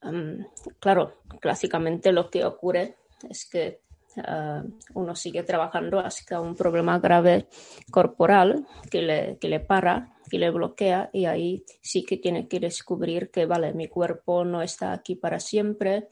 mm, 0.00 0.44
claro, 0.80 1.18
clásicamente 1.42 2.10
lo 2.10 2.30
que 2.30 2.46
ocurre 2.46 2.96
es 3.28 3.44
que 3.44 3.82
ah, 4.24 4.62
uno 4.94 5.14
sigue 5.14 5.42
trabajando 5.42 6.00
hasta 6.00 6.40
un 6.40 6.54
problema 6.54 6.98
grave 6.98 7.48
corporal 7.90 8.66
que 8.90 9.02
le, 9.02 9.38
que 9.38 9.48
le 9.48 9.60
para 9.60 10.14
y 10.30 10.38
le 10.38 10.50
bloquea 10.50 11.10
y 11.12 11.24
ahí 11.24 11.64
sí 11.80 12.04
que 12.04 12.18
tiene 12.18 12.48
que 12.48 12.60
descubrir 12.60 13.30
que, 13.30 13.46
vale, 13.46 13.72
mi 13.72 13.88
cuerpo 13.88 14.44
no 14.44 14.62
está 14.62 14.92
aquí 14.92 15.14
para 15.14 15.40
siempre, 15.40 16.08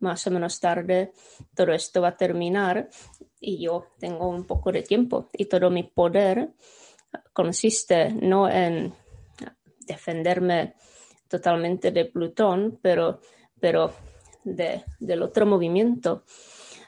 más 0.00 0.26
o 0.26 0.30
menos 0.30 0.60
tarde 0.60 1.12
todo 1.54 1.72
esto 1.72 2.02
va 2.02 2.08
a 2.08 2.16
terminar 2.16 2.88
y 3.40 3.62
yo 3.62 3.86
tengo 3.98 4.28
un 4.28 4.44
poco 4.44 4.72
de 4.72 4.82
tiempo. 4.82 5.28
Y 5.32 5.46
todo 5.46 5.70
mi 5.70 5.84
poder 5.84 6.50
consiste 7.32 8.10
no 8.12 8.48
en 8.48 8.92
defenderme 9.86 10.74
totalmente 11.28 11.90
de 11.90 12.04
Plutón, 12.04 12.78
pero, 12.82 13.20
pero 13.58 13.92
de, 14.44 14.84
del 14.98 15.22
otro 15.22 15.46
movimiento, 15.46 16.24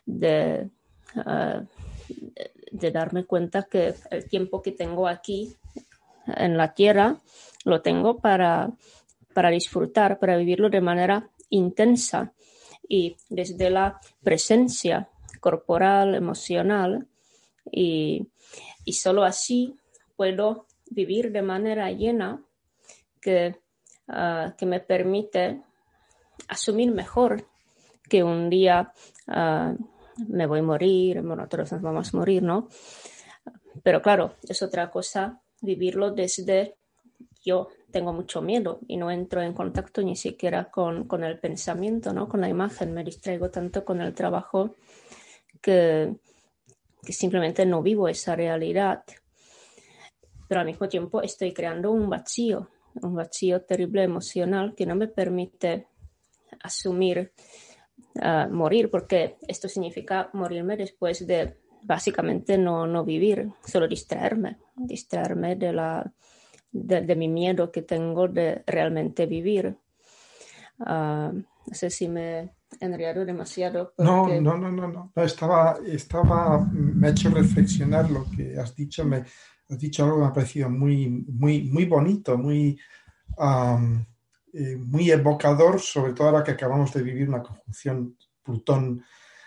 de, 0.07 0.70
ah, 1.16 1.62
de 2.70 2.90
darme 2.90 3.24
cuenta 3.24 3.64
que 3.64 3.94
el 4.11 4.28
tiempo 4.28 4.62
que 4.62 4.72
tengo 4.72 5.09
aquí 5.09 5.55
en 6.26 6.57
la 6.57 6.74
tierra, 6.74 7.20
lo 7.64 7.82
tengo 7.82 8.18
para, 8.18 8.70
para 9.34 9.50
disfrutar, 9.50 10.18
para 10.18 10.36
vivirlo 10.36 10.70
de 10.70 10.80
manera 10.80 11.30
intensa 11.50 12.32
y 12.88 13.16
desde 13.28 13.70
la 13.70 14.00
presencia 14.22 15.09
corporal, 15.40 16.14
emocional 16.14 17.07
y, 17.70 18.28
y 18.84 18.92
solo 18.94 19.24
así 19.24 19.76
puedo 20.16 20.66
vivir 20.90 21.32
de 21.32 21.42
manera 21.42 21.90
llena 21.90 22.42
que, 23.20 23.57
ah, 24.09 24.55
que 24.57 24.66
me 24.66 24.80
permite 24.80 25.62
asumir 26.48 26.92
mejor 26.92 27.48
que 28.12 28.22
un 28.22 28.50
día 28.50 28.92
ah, 29.28 29.74
me 30.28 30.44
voy 30.44 30.58
a 30.58 30.62
morir, 30.62 31.22
bueno, 31.22 31.48
todos 31.48 31.72
nos 31.72 31.80
vamos 31.80 32.12
a 32.12 32.16
morir, 32.18 32.42
¿no? 32.42 32.68
Pero 33.82 34.02
claro, 34.02 34.34
es 34.46 34.60
otra 34.60 34.90
cosa 34.90 35.40
vivirlo 35.62 36.10
desde 36.10 36.76
yo 37.42 37.68
tengo 37.90 38.12
mucho 38.12 38.42
miedo 38.42 38.80
y 38.86 38.98
no 38.98 39.10
entro 39.10 39.40
en 39.40 39.54
contacto 39.54 40.02
ni 40.02 40.14
siquiera 40.14 40.70
con, 40.70 41.08
con, 41.08 41.24
el 41.24 41.38
pensamiento, 41.38 42.12
¿no? 42.12 42.28
con 42.28 42.42
la 42.42 42.50
imagen. 42.50 42.92
Me 42.92 43.02
distraigo 43.02 43.50
tanto 43.50 43.82
con 43.82 44.02
el 44.02 44.12
trabajo 44.12 44.76
que, 45.62 46.14
que 47.02 47.12
simplemente 47.14 47.64
no 47.64 47.82
vivo 47.82 48.08
esa 48.08 48.36
realidad. 48.36 49.04
Pero 50.46 50.60
al 50.60 50.66
mismo 50.66 50.86
tiempo 50.86 51.22
estoy 51.22 51.54
creando 51.54 51.90
un 51.90 52.10
vacío, 52.10 52.68
un 53.00 53.14
vacío 53.14 53.62
terrible 53.62 54.02
emocional 54.02 54.74
que 54.74 54.84
no 54.84 54.96
me 54.96 55.08
permite 55.08 55.86
asumir 56.62 57.32
uh, 58.16 58.52
morir, 58.52 58.90
porque 58.90 59.36
esto 59.46 59.68
significa 59.68 60.30
morirme 60.32 60.76
después 60.76 61.26
de 61.26 61.56
básicamente 61.82 62.58
no, 62.58 62.86
no 62.86 63.04
vivir, 63.04 63.52
solo 63.64 63.88
distraerme, 63.88 64.58
distraerme 64.76 65.56
de, 65.56 65.72
la, 65.72 66.12
de, 66.70 67.16
mi 67.16 67.28
miedo 67.28 67.70
que 67.70 67.82
tengo 67.82 68.28
de 68.28 68.62
realmente 68.66 69.26
vivir. 69.26 69.76
Uh, 70.78 71.42
no 71.66 71.74
sé 71.74 71.90
si 71.90 72.08
me 72.08 72.40
he 72.40 72.50
enredado 72.80 73.24
demasiado. 73.24 73.94
No, 73.98 74.28
no, 74.28 74.56
no, 74.56 74.70
no, 74.70 74.88
no, 74.88 75.12
Estaba, 75.16 75.78
estaba, 75.86 76.58
me 76.72 77.08
ha 77.08 77.10
hecho 77.10 77.30
reflexionar 77.30 78.10
lo 78.10 78.24
que 78.30 78.58
has 78.58 78.74
dicho, 78.74 79.04
me 79.04 79.24
has 79.68 79.78
dicho 79.78 80.04
algo 80.04 80.16
que 80.16 80.22
me 80.22 80.28
ha 80.28 80.32
parecido 80.32 80.70
muy, 80.70 81.08
muy, 81.08 81.64
muy 81.64 81.84
bonito, 81.86 82.36
muy, 82.38 82.78
um, 83.38 84.04
eh, 84.53 84.76
muy 84.76 85.11
evocador, 85.11 85.80
sobre 85.80 86.12
todo 86.12 86.28
ahora 86.28 86.44
que 86.44 86.50
acabamos 86.50 86.92
de 86.92 87.03
vivir 87.03 87.28
una 87.28 87.42
conjunción 87.42 88.16
Plutón 88.42 89.03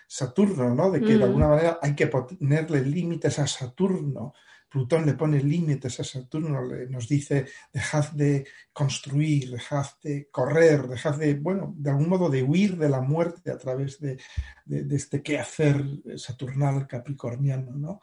Saturno, 0.08 0.74
¿no? 0.74 0.90
De 0.90 1.00
que 1.00 1.14
de 1.14 1.20
mm. 1.20 1.24
alguna 1.24 1.48
manera 1.48 1.80
hay 1.82 1.96
que 1.96 2.08
ponerle 2.08 2.82
límites 2.82 3.38
a 3.40 3.48
Saturno. 3.48 4.34
Plutón 4.70 5.06
le 5.06 5.14
pone 5.14 5.42
límites 5.42 6.00
a 6.00 6.04
Saturno, 6.04 6.64
le, 6.66 6.88
nos 6.88 7.08
dice, 7.08 7.46
dejad 7.72 8.12
de 8.12 8.48
construir, 8.74 9.52
dejad 9.52 9.86
de 10.02 10.28
correr, 10.32 10.88
dejad 10.88 11.18
de, 11.18 11.36
bueno, 11.36 11.74
de 11.78 11.92
algún 11.92 12.10
modo 12.10 12.30
de 12.30 12.44
huir 12.44 12.78
de 12.78 12.90
la 12.90 13.02
muerte 13.02 13.52
a 13.52 13.58
través 13.58 14.00
de, 14.00 14.20
de, 14.66 14.96
este 14.96 15.22
quehacer 15.22 15.84
saturnal 16.18 16.88
capricorniano, 16.88 17.72
¿no? 17.72 18.00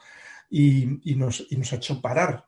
Y, 0.50 1.14
nos, 1.16 1.46
y 1.50 1.57
nos 1.57 1.72
ha 1.72 1.76
hecho 1.76 2.00
parar, 2.00 2.46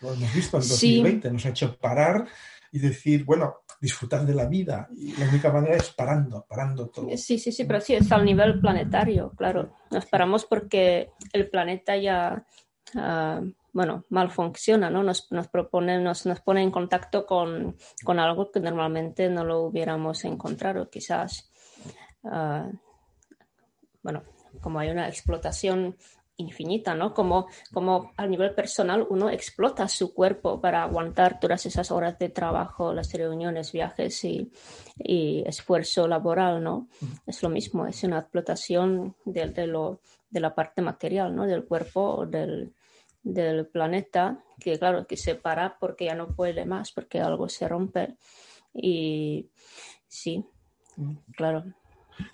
lo 0.00 0.14
hemos 0.14 0.34
visto 0.34 0.56
en 0.56 0.68
2020, 0.68 1.30
nos 1.30 1.46
ha 1.46 1.50
hecho 1.50 1.78
parar 1.78 2.26
y 2.72 2.78
decir, 2.78 3.24
bueno, 3.24 3.62
disfrutar 3.80 4.24
de 4.24 4.34
la 4.34 4.46
vida. 4.46 4.88
Y 4.96 5.16
la 5.16 5.28
única 5.28 5.52
manera 5.52 5.76
es 5.76 5.90
parando, 5.90 6.44
parando 6.48 6.88
todo. 6.88 7.08
Sí, 7.16 7.38
sí, 7.38 7.52
sí, 7.52 7.64
pero 7.64 7.80
sí, 7.80 7.94
es 7.94 8.10
al 8.12 8.24
nivel 8.24 8.60
planetario, 8.60 9.32
claro. 9.36 9.74
Nos 9.90 10.06
paramos 10.06 10.44
porque 10.44 11.10
el 11.32 11.48
planeta 11.48 11.96
ya, 11.96 12.44
uh, 12.94 13.52
bueno, 13.72 14.04
mal 14.10 14.30
funciona, 14.30 14.90
¿no? 14.90 15.02
Nos, 15.02 15.30
nos 15.30 15.48
propone, 15.48 16.00
nos, 16.00 16.26
nos 16.26 16.40
pone 16.40 16.62
en 16.62 16.70
contacto 16.70 17.26
con, 17.26 17.76
con, 18.04 18.18
algo 18.18 18.50
que 18.50 18.60
normalmente 18.60 19.28
no 19.28 19.44
lo 19.44 19.62
hubiéramos 19.62 20.24
encontrado, 20.24 20.88
quizás. 20.90 21.50
Uh, 22.22 22.72
bueno, 24.02 24.22
como 24.60 24.78
hay 24.78 24.90
una 24.90 25.08
explotación 25.08 25.96
infinita, 26.38 26.94
¿no? 26.94 27.14
Como, 27.14 27.48
como 27.72 28.12
a 28.16 28.26
nivel 28.26 28.54
personal 28.54 29.06
uno 29.08 29.30
explota 29.30 29.88
su 29.88 30.12
cuerpo 30.12 30.60
para 30.60 30.82
aguantar 30.82 31.40
todas 31.40 31.64
esas 31.66 31.90
horas 31.90 32.18
de 32.18 32.28
trabajo, 32.28 32.92
las 32.92 33.12
reuniones, 33.12 33.72
viajes 33.72 34.24
y, 34.24 34.50
esfuerzo 34.98 36.08
laboral, 36.08 36.62
¿no? 36.62 36.88
Es 37.26 37.42
lo 37.42 37.48
mismo, 37.48 37.86
es 37.86 38.02
una 38.04 38.18
explotación 38.18 39.14
de, 39.24 39.46
de, 39.48 39.66
lo, 39.66 40.00
de 40.30 40.40
la 40.40 40.54
parte 40.54 40.82
material, 40.82 41.34
¿no? 41.34 41.46
Del 41.46 41.64
cuerpo, 41.64 42.26
del, 42.26 42.72
del 43.22 43.66
planeta, 43.66 44.38
que 44.60 44.78
claro, 44.78 45.06
que 45.06 45.16
se 45.16 45.34
para 45.34 45.78
porque 45.78 46.06
ya 46.06 46.14
no 46.14 46.28
puede 46.28 46.64
más, 46.64 46.92
porque 46.92 47.20
algo 47.20 47.48
se 47.48 47.68
rompe. 47.68 48.16
Y 48.72 49.48
sí, 50.06 50.44
mm. 50.96 51.14
claro. 51.36 51.64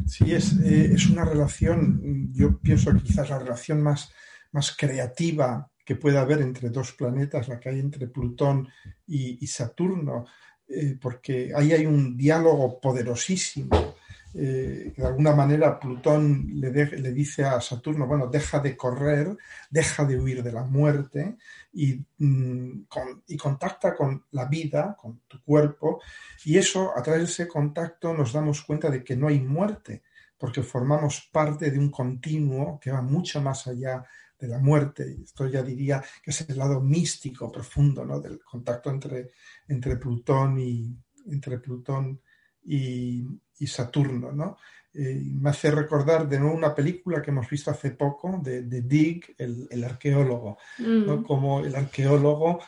Sí, 0.06 0.32
es, 0.32 0.52
eh, 0.60 0.92
es 0.94 1.08
una 1.08 1.24
relación, 1.24 2.30
yo 2.32 2.58
pienso 2.58 2.92
que 2.92 3.02
quizás 3.02 3.30
la 3.30 3.38
relación 3.38 3.82
más, 3.82 4.12
más 4.52 4.76
creativa 4.76 5.70
que 5.84 5.96
pueda 5.96 6.20
haber 6.20 6.40
entre 6.40 6.70
dos 6.70 6.92
planetas, 6.92 7.48
la 7.48 7.58
que 7.58 7.68
hay 7.70 7.80
entre 7.80 8.06
Plutón 8.06 8.68
y, 9.06 9.46
Saturno, 9.46 10.26
eh, 10.68 10.96
porque 11.00 11.52
ahí 11.54 11.72
hay 11.72 11.86
un 11.86 12.16
diálogo 12.16 12.80
poderosísimo 12.80 13.96
eh, 14.34 14.92
de 14.96 15.06
alguna 15.06 15.34
manera 15.34 15.78
Plutón 15.78 16.48
le, 16.54 16.70
dice 17.12 17.44
a 17.44 17.60
Saturno, 17.60 18.06
bueno, 18.06 18.28
deja 18.28 18.60
de 18.60 18.76
correr, 18.76 19.36
deja 19.70 20.04
de 20.04 20.18
huir 20.18 20.42
de 20.42 20.52
la 20.52 20.64
muerte 20.64 21.36
y, 21.72 22.04
mm, 22.18 22.86
y, 23.26 23.36
contacta 23.36 23.94
con 23.94 24.24
la 24.30 24.46
vida, 24.46 24.96
con 24.98 25.20
tu 25.28 25.42
cuerpo, 25.42 26.00
y 26.44 26.56
eso, 26.56 26.96
a 26.96 27.02
través 27.02 27.22
de 27.22 27.28
ese 27.28 27.48
contacto, 27.48 28.14
nos 28.14 28.32
damos 28.32 28.62
cuenta 28.62 28.90
de 28.90 29.04
que 29.04 29.16
no 29.16 29.28
hay 29.28 29.40
muerte, 29.40 30.02
porque 30.38 30.62
formamos 30.62 31.28
parte 31.30 31.70
de 31.70 31.78
un 31.78 31.90
continuo 31.90 32.80
que 32.80 32.90
va 32.90 33.02
mucho 33.02 33.40
más 33.40 33.66
allá 33.66 34.02
de 34.42 34.48
la 34.48 34.58
muerte. 34.58 35.18
Esto 35.22 35.46
ya 35.46 35.62
diría 35.62 36.02
que 36.22 36.32
es 36.32 36.40
el 36.48 36.58
lado 36.58 36.80
místico 36.80 37.50
profundo 37.50 38.04
¿no? 38.04 38.20
del 38.20 38.40
contacto 38.40 38.90
entre, 38.90 39.30
entre 39.68 39.96
Plutón 39.96 40.58
y 40.58 40.96
entre 41.26 41.58
Plutón 41.58 42.20
y, 42.64 43.24
y 43.62 43.66
Saturno, 43.66 44.32
¿no? 44.32 44.56
Eh, 44.94 45.22
me 45.24 45.50
hace 45.50 45.70
recordar 45.70 46.28
de 46.28 46.38
nuevo 46.38 46.54
una 46.54 46.74
película 46.74 47.22
que 47.22 47.30
hemos 47.30 47.48
visto 47.48 47.70
hace 47.70 47.92
poco 47.92 48.40
de, 48.42 48.62
de 48.62 48.82
Dick, 48.82 49.34
el, 49.38 49.84
arqueólogo, 49.84 50.58
¿no? 50.78 51.16
Mm. 51.18 51.22
Como 51.22 51.60
el 51.60 51.74
arqueólogo 51.74 52.60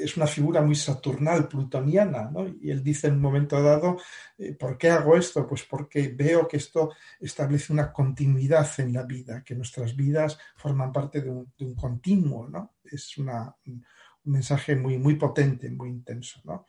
es 0.00 0.16
una 0.16 0.28
figura 0.28 0.62
muy 0.62 0.76
saturnal, 0.76 1.48
plutoniana, 1.48 2.30
¿no? 2.30 2.46
Y 2.46 2.70
él 2.70 2.82
dice 2.82 3.08
en 3.08 3.14
un 3.14 3.22
momento 3.22 3.60
dado, 3.60 3.96
eh, 4.38 4.52
¿por 4.52 4.78
qué 4.78 4.90
hago 4.90 5.16
esto? 5.16 5.46
Pues 5.48 5.64
porque 5.64 6.08
veo 6.08 6.46
que 6.46 6.58
esto 6.58 6.92
establece 7.18 7.72
una 7.72 7.92
continuidad 7.92 8.68
en 8.78 8.92
la 8.92 9.02
vida, 9.02 9.42
que 9.42 9.56
nuestras 9.56 9.96
vidas 9.96 10.38
forman 10.56 10.92
parte 10.92 11.22
de 11.22 11.30
un, 11.30 11.52
de 11.58 11.64
un 11.64 11.74
continuo, 11.74 12.48
¿no? 12.48 12.74
Es 12.84 13.18
una, 13.18 13.52
un 13.66 13.84
mensaje 14.24 14.76
muy, 14.76 14.98
muy 14.98 15.16
potente, 15.16 15.70
muy 15.70 15.88
intenso, 15.88 16.40
¿no? 16.44 16.66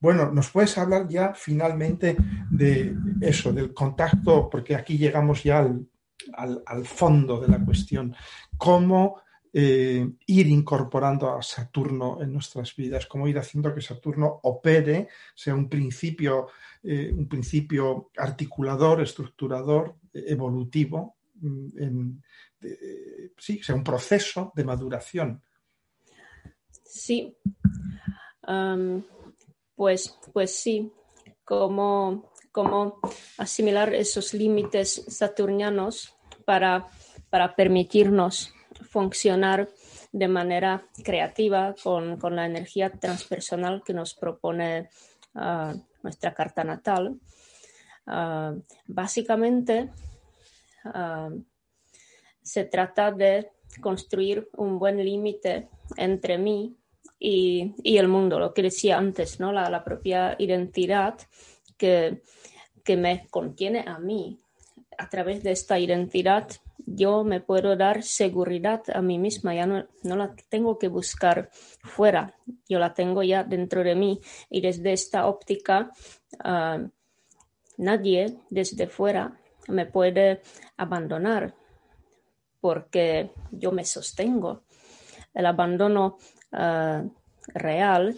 Bueno, 0.00 0.32
¿nos 0.32 0.50
puedes 0.50 0.78
hablar 0.78 1.06
ya 1.08 1.34
finalmente 1.34 2.16
de 2.50 2.96
eso, 3.20 3.52
del 3.52 3.74
contacto, 3.74 4.48
porque 4.48 4.74
aquí 4.74 4.96
llegamos 4.96 5.42
ya 5.42 5.58
al, 5.58 6.84
fondo 6.86 7.38
de 7.38 7.48
la 7.48 7.62
cuestión, 7.62 8.16
cómo 8.56 9.20
eh, 9.52 10.10
ir 10.26 10.46
incorporando 10.46 11.36
a 11.36 11.42
Saturno 11.42 12.22
en 12.22 12.32
nuestras 12.32 12.74
vidas, 12.74 13.06
cómo 13.06 13.28
ir 13.28 13.38
haciendo 13.38 13.74
que 13.74 13.82
Saturno 13.82 14.40
opere, 14.44 15.08
sea 15.34 15.54
un 15.54 15.68
principio, 15.68 16.48
eh, 16.82 17.12
un 17.14 17.28
principio 17.28 18.10
articulador, 18.16 19.02
estructurador 19.02 19.96
evolutivo, 20.14 21.16
mm, 21.42 22.10
sí, 23.36 23.62
sea 23.62 23.74
un 23.74 23.84
proceso 23.84 24.50
de 24.56 24.64
maduración. 24.64 25.42
Sí, 26.84 27.36
pues, 29.80 30.14
pues 30.34 30.54
sí, 30.54 30.92
como, 31.42 32.30
como 32.52 33.00
asimilar 33.38 33.94
esos 33.94 34.34
límites 34.34 35.06
saturnianos 35.08 36.18
para, 36.44 36.86
para 37.30 37.56
permitirnos 37.56 38.52
funcionar 38.90 39.70
de 40.12 40.28
manera 40.28 40.86
creativa 41.02 41.74
con, 41.82 42.18
la 42.36 42.44
energía 42.44 42.90
transpersonal 42.90 43.82
que 43.82 43.94
nos 43.94 44.12
propone 44.12 44.90
ah, 45.34 45.72
nuestra 46.02 46.34
carta 46.34 46.62
natal. 46.62 47.18
Ah, 48.06 48.54
básicamente, 48.86 49.88
ah, 50.84 51.30
se 52.42 52.64
trata 52.64 53.12
de 53.12 53.50
construir 53.80 54.46
un 54.58 54.78
buen 54.78 55.02
límite 55.02 55.70
entre 55.96 56.36
mí 56.36 56.76
y, 57.18 57.74
el 57.84 58.08
mundo, 58.08 58.38
lo 58.38 58.54
que 58.54 58.62
decía 58.62 58.98
antes, 58.98 59.40
¿no? 59.40 59.52
la, 59.52 59.84
propia 59.84 60.36
identidad 60.38 61.18
que, 61.76 62.22
que 62.84 62.96
me 62.96 63.26
contiene 63.28 63.84
a 63.86 63.98
mí. 63.98 64.38
A 64.98 65.08
través 65.08 65.42
de 65.42 65.52
esta 65.52 65.78
identidad 65.78 66.48
yo 66.86 67.24
me 67.24 67.40
puedo 67.40 67.76
dar 67.76 68.02
seguridad 68.02 68.82
a 68.92 69.00
mí 69.00 69.18
misma, 69.18 69.54
ya 69.54 69.66
no, 69.66 69.86
la 70.02 70.34
tengo 70.48 70.78
que 70.78 70.88
buscar 70.88 71.50
fuera, 71.82 72.34
yo 72.68 72.78
la 72.78 72.94
tengo 72.94 73.22
ya 73.22 73.44
dentro 73.44 73.84
de 73.84 73.94
mí 73.94 74.20
y 74.48 74.60
desde 74.60 74.92
esta 74.92 75.26
óptica 75.26 75.90
ah, 76.42 76.80
nadie 77.76 78.38
desde 78.50 78.86
fuera 78.86 79.38
me 79.68 79.86
puede 79.86 80.42
abandonar 80.76 81.54
porque 82.60 83.30
yo 83.52 83.72
me 83.72 83.84
sostengo. 83.84 84.64
El 85.32 85.46
abandono 85.46 86.18
ah, 86.52 87.04
real 87.54 88.16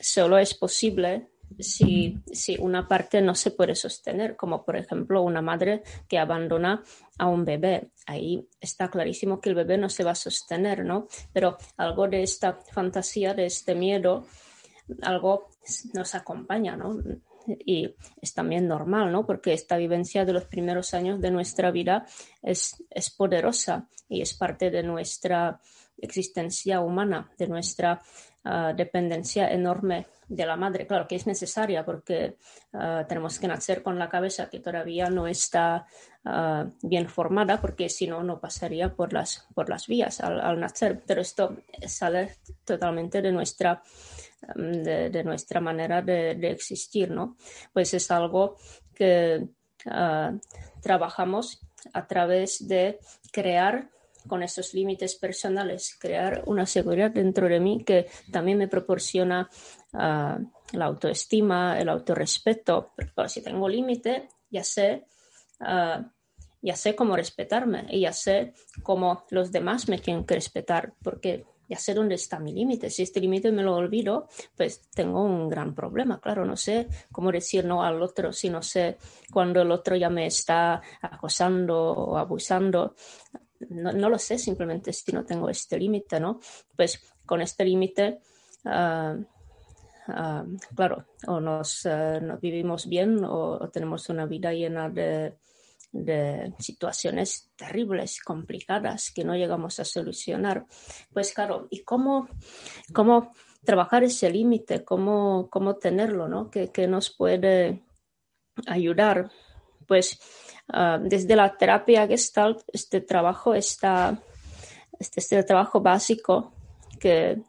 solo 0.00 0.38
es 0.38 0.54
posible 0.54 1.28
si, 1.58 2.18
si, 2.30 2.56
una 2.58 2.86
parte 2.86 3.20
no 3.20 3.34
se 3.34 3.50
puede 3.50 3.74
sostener, 3.74 4.36
como 4.36 4.64
por 4.64 4.76
ejemplo 4.76 5.22
una 5.22 5.42
madre 5.42 5.82
que 6.06 6.18
abandona 6.18 6.82
a 7.18 7.26
un 7.26 7.44
bebé. 7.44 7.90
Ahí 8.06 8.46
está 8.60 8.90
clarísimo 8.90 9.40
que 9.40 9.48
el 9.48 9.54
bebé 9.54 9.78
no 9.78 9.88
se 9.88 10.04
va 10.04 10.12
a 10.12 10.16
sostener, 10.16 10.84
¿no? 10.84 11.08
Pero 11.32 11.56
algo 11.76 12.06
de 12.08 12.22
esta 12.22 12.58
fantasía, 12.72 13.34
de 13.34 13.46
este 13.46 13.74
miedo, 13.74 14.26
algo 15.02 15.48
nos 15.94 16.14
acompaña, 16.14 16.76
¿no? 16.76 16.98
Y 17.46 17.94
es 18.20 18.34
también 18.34 18.68
normal, 18.68 19.10
¿no? 19.10 19.24
Porque 19.24 19.54
esta 19.54 19.78
vivencia 19.78 20.24
de 20.24 20.34
los 20.34 20.44
primeros 20.44 20.92
años 20.92 21.20
de 21.20 21.30
nuestra 21.30 21.70
vida 21.70 22.06
es, 22.42 22.84
es 22.90 23.10
poderosa 23.10 23.88
y 24.08 24.20
es 24.20 24.34
parte 24.34 24.70
de 24.70 24.82
nuestra 24.82 25.60
existencia 26.00 26.80
humana, 26.80 27.30
de 27.36 27.48
nuestra 27.48 28.00
ah, 28.44 28.72
dependencia 28.76 29.50
enorme 29.50 30.06
de 30.28 30.44
la 30.44 30.56
madre, 30.56 30.86
claro 30.86 31.08
que 31.08 31.16
es 31.16 31.26
necesaria 31.26 31.84
porque 31.84 32.36
ah, 32.72 33.04
tenemos 33.08 33.38
que 33.38 33.48
nacer 33.48 33.82
con 33.82 33.98
la 33.98 34.08
cabeza 34.08 34.50
que 34.50 34.60
todavía 34.60 35.08
no 35.08 35.26
está 35.26 35.86
ah, 36.24 36.66
bien 36.82 37.08
formada 37.08 37.60
porque 37.60 37.88
si 37.88 38.06
no, 38.06 38.22
no 38.22 38.40
pasaría 38.40 38.94
por 38.94 39.12
las, 39.12 39.46
por 39.54 39.68
las 39.68 39.86
vías 39.86 40.20
al, 40.20 40.60
nacer. 40.60 41.02
Pero 41.06 41.22
esto 41.22 41.56
sale 41.86 42.36
totalmente 42.64 43.22
de 43.22 43.32
nuestra, 43.32 43.82
mm, 44.54 44.82
de, 44.82 45.24
nuestra 45.24 45.60
manera 45.60 46.02
de, 46.02 46.50
existir, 46.50 47.10
¿no? 47.10 47.36
Pues 47.72 47.94
es 47.94 48.10
algo 48.10 48.56
que 48.94 49.48
trabajamos 50.82 51.60
a 51.92 52.06
través 52.06 52.66
de 52.66 52.98
crear 53.32 53.88
con 54.28 54.42
esos 54.42 54.74
límites 54.74 55.16
personales, 55.16 55.96
crear 55.98 56.42
una 56.46 56.66
seguridad 56.66 57.10
dentro 57.10 57.48
de 57.48 57.58
mí 57.58 57.82
que 57.84 58.06
también 58.30 58.58
me 58.58 58.68
proporciona 58.68 59.48
uh, 59.94 59.96
la 60.72 60.84
autoestima, 60.84 61.78
el 61.80 61.88
autorrespeto. 61.88 62.92
Pero 62.96 63.28
si 63.28 63.42
tengo 63.42 63.68
límite, 63.68 64.28
ya 64.50 64.62
sé, 64.62 65.06
uh, 65.60 66.04
ya 66.60 66.76
sé 66.76 66.94
cómo 66.94 67.16
respetarme 67.16 67.86
y 67.90 68.00
ya 68.00 68.12
sé 68.12 68.52
cómo 68.82 69.24
los 69.30 69.50
demás 69.50 69.88
me 69.88 69.98
tienen 69.98 70.24
que 70.24 70.34
respetar, 70.34 70.92
porque 71.02 71.46
ya 71.68 71.78
sé 71.78 71.94
dónde 71.94 72.14
está 72.14 72.38
mi 72.38 72.52
límite. 72.52 72.90
Si 72.90 73.02
este 73.02 73.20
límite 73.20 73.52
me 73.52 73.62
lo 73.62 73.76
olvido, 73.76 74.28
pues 74.56 74.88
tengo 74.90 75.22
un 75.22 75.48
gran 75.48 75.74
problema. 75.74 76.18
Claro, 76.20 76.44
no 76.44 76.56
sé 76.56 76.88
cómo 77.12 77.30
decir 77.30 77.64
no 77.64 77.82
al 77.82 78.02
otro 78.02 78.32
si 78.32 78.48
no 78.48 78.62
sé 78.62 78.96
cuando 79.30 79.60
el 79.60 79.70
otro 79.70 79.94
ya 79.94 80.08
me 80.08 80.26
está 80.26 80.80
acosando 81.02 81.78
o 81.78 82.16
abusando. 82.16 82.94
No, 83.70 83.92
no 83.92 84.08
lo 84.08 84.18
sé 84.18 84.38
simplemente 84.38 84.92
si 84.92 85.12
no 85.12 85.24
tengo 85.24 85.48
este 85.48 85.78
límite, 85.78 86.20
¿no? 86.20 86.40
Pues 86.76 87.02
con 87.26 87.40
este 87.40 87.64
límite 87.64 88.20
uh, 88.64 89.24
Ah, 90.10 90.42
claro, 90.74 91.04
o 91.26 91.38
nos, 91.38 91.84
eh, 91.84 92.20
vivimos 92.40 92.86
bien 92.86 93.22
o, 93.24 93.68
tenemos 93.70 94.08
una 94.08 94.24
vida 94.24 94.52
llena 94.54 94.88
de, 94.88 95.34
situaciones 96.58 97.50
terribles, 97.56 98.20
complicadas, 98.22 99.10
que 99.10 99.24
no 99.24 99.34
llegamos 99.34 99.80
a 99.80 99.84
solucionar. 99.84 100.66
Pues 101.12 101.32
claro, 101.32 101.66
¿y 101.70 101.82
cómo, 101.82 102.28
cómo 102.94 103.32
trabajar 103.64 104.04
ese 104.04 104.30
límite? 104.30 104.84
¿Cómo, 104.84 105.48
¿Cómo 105.50 105.76
tenerlo? 105.76 106.28
¿no? 106.28 106.50
¿Qué, 106.50 106.86
nos 106.88 107.10
puede 107.10 107.82
ayudar? 108.66 109.30
Pues 109.86 110.18
ah, 110.68 110.98
desde 111.00 111.36
la 111.36 111.56
terapia 111.56 112.06
Gestalt, 112.06 112.60
este 112.72 113.00
trabajo 113.00 113.54
está, 113.54 114.18
este, 114.98 115.20
este 115.20 115.42
trabajo 115.42 115.80
básico 115.80 116.52
que 117.00 117.42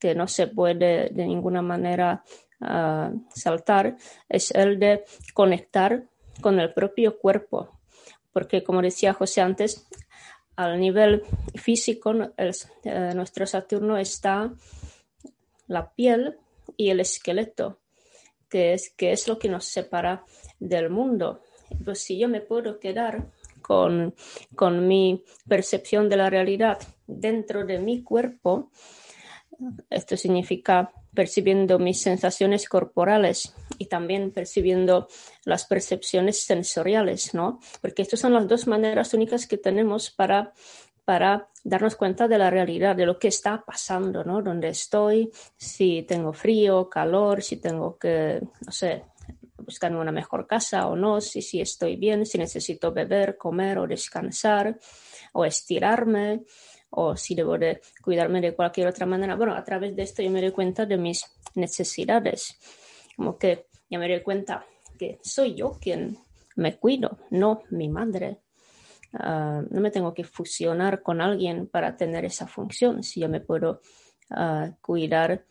que 0.00 0.14
no 0.14 0.26
se 0.26 0.48
puede 0.48 1.10
de 1.10 1.26
ninguna 1.26 1.62
manera 1.62 2.24
ah, 2.60 3.12
saltar 3.32 3.96
es 4.28 4.50
el 4.50 4.80
de 4.80 5.04
conectar 5.34 6.04
con 6.40 6.58
el 6.58 6.72
propio 6.72 7.18
cuerpo. 7.18 7.78
Porque 8.32 8.64
como 8.64 8.80
decía 8.80 9.12
José 9.12 9.42
antes, 9.42 9.86
al 10.56 10.80
nivel 10.80 11.22
físico, 11.54 12.12
eh, 12.36 13.12
nuestro 13.14 13.46
Saturno 13.46 13.98
está 13.98 14.52
la 15.66 15.92
piel 15.92 16.38
y 16.76 16.90
el 16.90 17.00
esqueleto, 17.00 17.78
que 18.48 18.72
es, 18.74 18.90
que 18.90 19.12
es 19.12 19.28
lo 19.28 19.38
que 19.38 19.48
nos 19.48 19.66
separa 19.66 20.24
del 20.58 20.90
mundo. 20.90 21.42
Pues 21.84 22.00
si 22.00 22.18
yo 22.18 22.28
me 22.28 22.40
puedo 22.40 22.78
quedar 22.78 23.26
con, 23.62 24.14
con 24.54 24.86
mi 24.86 25.24
percepción 25.48 26.08
de 26.08 26.16
la 26.16 26.30
realidad 26.30 26.78
dentro 27.06 27.64
de 27.64 27.78
mi 27.78 28.02
cuerpo, 28.02 28.70
esto 29.90 30.16
significa 30.16 30.92
percibiendo 31.14 31.78
mis 31.78 32.00
sensaciones 32.00 32.68
corporales 32.68 33.54
y 33.78 33.86
también 33.86 34.30
percibiendo 34.30 35.08
las 35.44 35.66
percepciones 35.66 36.44
sensoriales, 36.44 37.34
¿no? 37.34 37.60
Porque 37.80 38.02
estas 38.02 38.20
son 38.20 38.32
las 38.32 38.46
dos 38.46 38.66
maneras 38.66 39.12
únicas 39.12 39.46
que 39.46 39.58
tenemos 39.58 40.10
para, 40.10 40.52
para 41.04 41.48
darnos 41.64 41.96
cuenta 41.96 42.28
de 42.28 42.38
la 42.38 42.50
realidad, 42.50 42.96
de 42.96 43.06
lo 43.06 43.18
que 43.18 43.28
está 43.28 43.64
pasando, 43.64 44.24
¿no? 44.24 44.40
Dónde 44.40 44.68
estoy, 44.68 45.30
si 45.56 46.02
tengo 46.02 46.32
frío, 46.32 46.88
calor, 46.88 47.42
si 47.42 47.56
tengo 47.56 47.98
que, 47.98 48.40
no 48.64 48.72
sé, 48.72 49.04
buscar 49.70 49.94
una 49.94 50.10
mejor 50.10 50.46
casa 50.46 50.88
o 50.88 50.96
no, 50.96 51.20
si, 51.20 51.42
si 51.42 51.60
estoy 51.60 51.94
bien, 51.96 52.26
si 52.26 52.38
necesito 52.38 52.92
beber, 52.92 53.36
comer 53.36 53.78
o 53.78 53.86
descansar 53.86 54.76
o 55.32 55.44
estirarme 55.44 56.42
o 56.90 57.16
si 57.16 57.36
debo 57.36 57.56
de 57.56 57.80
cuidarme 58.02 58.40
de 58.40 58.52
cualquier 58.54 58.88
otra 58.88 59.06
manera. 59.06 59.36
Bueno, 59.36 59.54
a 59.54 59.62
través 59.62 59.94
de 59.94 60.02
esto 60.02 60.22
yo 60.22 60.30
me 60.30 60.40
doy 60.40 60.50
cuenta 60.50 60.86
de 60.86 60.98
mis 60.98 61.24
necesidades, 61.54 62.58
como 63.16 63.38
que 63.38 63.66
ya 63.88 63.98
me 63.98 64.08
doy 64.08 64.22
cuenta 64.22 64.66
que 64.98 65.18
soy 65.22 65.54
yo 65.54 65.78
quien 65.80 66.18
me 66.56 66.76
cuido, 66.76 67.18
no 67.30 67.62
mi 67.70 67.88
madre. 67.88 68.40
Ah, 69.12 69.62
no 69.70 69.80
me 69.80 69.90
tengo 69.90 70.12
que 70.12 70.24
fusionar 70.24 71.02
con 71.02 71.20
alguien 71.20 71.68
para 71.68 71.96
tener 71.96 72.24
esa 72.24 72.46
función, 72.46 73.02
si 73.02 73.20
yo 73.20 73.28
me 73.28 73.40
puedo 73.40 73.80
ah, 74.30 74.70
cuidar 74.80 75.44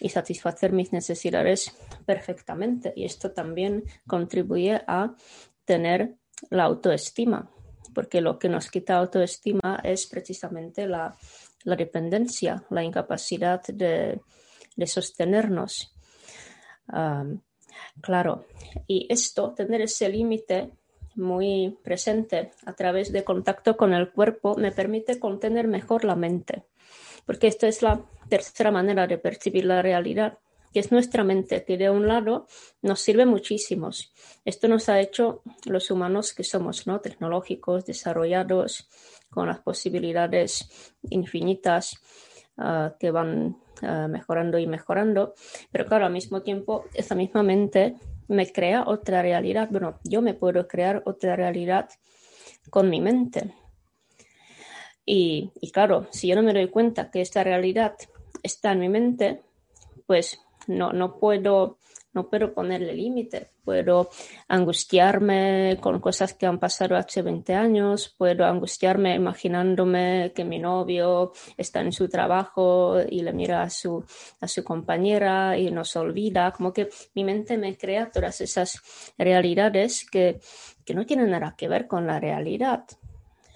y 0.00 0.08
satisfacer 0.08 0.72
mis 0.72 0.92
necesidades 0.92 1.74
perfectamente. 2.06 2.92
Y 2.96 3.04
esto 3.04 3.32
también 3.32 3.84
contribuye 4.06 4.82
a 4.86 5.14
tener 5.64 6.16
la 6.50 6.64
autoestima, 6.64 7.50
porque 7.94 8.20
lo 8.20 8.38
que 8.38 8.48
nos 8.48 8.70
quita 8.70 8.96
autoestima 8.96 9.80
es 9.82 10.06
precisamente 10.06 10.86
la, 10.86 11.16
dependencia, 11.64 12.64
la 12.70 12.82
incapacidad 12.82 13.62
de, 13.62 14.20
sostenernos. 14.86 15.94
claro, 18.00 18.46
y 18.86 19.06
esto, 19.08 19.54
tener 19.54 19.82
ese 19.82 20.08
límite 20.08 20.72
muy 21.16 21.78
presente 21.82 22.50
a 22.66 22.72
través 22.74 23.12
de 23.12 23.24
contacto 23.24 23.76
con 23.76 23.94
el 23.94 24.10
cuerpo, 24.10 24.56
me 24.56 24.72
permite 24.72 25.18
contener 25.18 25.68
mejor 25.68 26.04
la 26.04 26.16
mente, 26.16 26.64
porque 27.26 27.46
esta 27.46 27.68
es 27.68 27.82
la 27.82 28.00
tercera 28.28 28.70
manera 28.70 29.06
de 29.06 29.18
percibir 29.18 29.64
la 29.64 29.82
realidad. 29.82 30.38
que 30.72 30.80
es 30.80 30.90
nuestra 30.90 31.22
mente, 31.22 31.64
que 31.64 31.78
de 31.78 31.88
un 31.88 32.08
lado 32.08 32.48
nos 32.82 32.98
sirve 32.98 33.26
muchísimo. 33.26 33.90
Esto 34.44 34.66
nos 34.66 34.88
ha 34.88 34.98
hecho 34.98 35.42
los 35.66 35.88
humanos 35.92 36.34
que 36.34 36.42
somos, 36.42 36.88
¿no? 36.88 37.00
Tecnológicos, 37.00 37.86
desarrollados, 37.86 38.88
con 39.30 39.48
las 39.48 39.60
posibilidades 39.60 40.96
infinitas 41.10 42.00
ah, 42.56 42.94
que 42.98 43.10
van 43.10 43.56
ah, 43.82 44.08
mejorando 44.08 44.58
y 44.58 44.66
mejorando. 44.66 45.34
Pero 45.70 45.86
claro, 45.86 46.06
al 46.06 46.12
mismo 46.12 46.42
tiempo, 46.42 46.86
esa 46.94 47.14
misma 47.14 47.42
mente 47.42 47.96
me 48.28 48.50
crea 48.50 48.84
otra 48.86 49.22
realidad. 49.22 49.68
Bueno, 49.70 50.00
yo 50.04 50.22
me 50.22 50.34
puedo 50.34 50.66
crear 50.66 51.02
otra 51.04 51.36
realidad 51.36 51.88
con 52.70 52.88
mi 52.88 53.00
mente. 53.00 53.54
Y, 55.06 55.50
claro, 55.72 56.06
si 56.10 56.28
yo 56.28 56.36
no 56.36 56.42
me 56.42 56.54
doy 56.54 56.68
cuenta 56.68 57.10
que 57.10 57.20
esta 57.20 57.44
realidad 57.44 57.94
está 58.42 58.72
en 58.72 58.80
mi 58.80 58.88
mente, 58.88 59.42
pues 60.06 60.40
no, 60.66 60.92
no 60.92 61.18
puedo 61.18 61.78
no 62.14 62.28
puedo 62.28 62.54
ponerle 62.54 62.94
límite. 62.94 63.50
Puedo 63.64 64.10
angustiarme 64.48 65.78
con 65.80 66.00
cosas 66.00 66.34
que 66.34 66.46
han 66.46 66.58
pasado 66.58 66.96
hace 66.96 67.22
20 67.22 67.54
años, 67.54 68.14
puedo 68.16 68.44
angustiarme 68.44 69.14
imaginándome 69.14 70.32
que 70.34 70.44
mi 70.44 70.58
novio 70.58 71.32
está 71.56 71.80
en 71.80 71.92
su 71.92 72.08
trabajo 72.08 72.96
y 73.08 73.22
le 73.22 73.32
mira 73.32 73.62
a 73.62 73.70
su, 73.70 74.04
a 74.40 74.48
su 74.48 74.62
compañera 74.62 75.58
y 75.58 75.70
nos 75.70 75.96
olvida. 75.96 76.52
Como 76.52 76.72
que 76.72 76.88
mi 77.14 77.24
mente 77.24 77.58
me 77.58 77.76
crea 77.76 78.10
todas 78.10 78.40
esas 78.40 78.80
realidades 79.18 80.08
que, 80.08 80.40
que 80.84 80.94
no 80.94 81.04
tienen 81.04 81.30
nada 81.30 81.54
que 81.56 81.68
ver 81.68 81.88
con 81.88 82.06
la 82.06 82.20
realidad. 82.20 82.84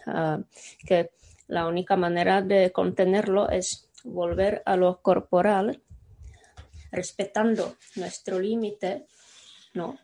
Ah, 0.07 0.40
que 0.86 1.11
la 1.49 1.66
única 1.66 1.96
manera 1.96 2.42
de 2.42 2.70
contenerlo 2.72 3.49
es 3.51 3.88
volver 4.05 4.62
a 4.64 4.76
lo 4.76 5.01
corporal 5.01 5.82
respetando 6.92 7.76
nuestro 7.96 8.38
límite, 8.38 9.07
¿no? 9.74 9.99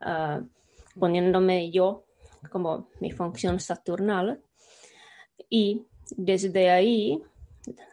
Ah, 0.00 0.40
poniéndome 0.98 1.70
yo 1.70 2.04
como 2.50 2.90
mi 3.00 3.10
función 3.10 3.60
saturnal 3.60 4.40
y 5.48 5.86
desde 6.10 6.70
ahí 6.70 7.22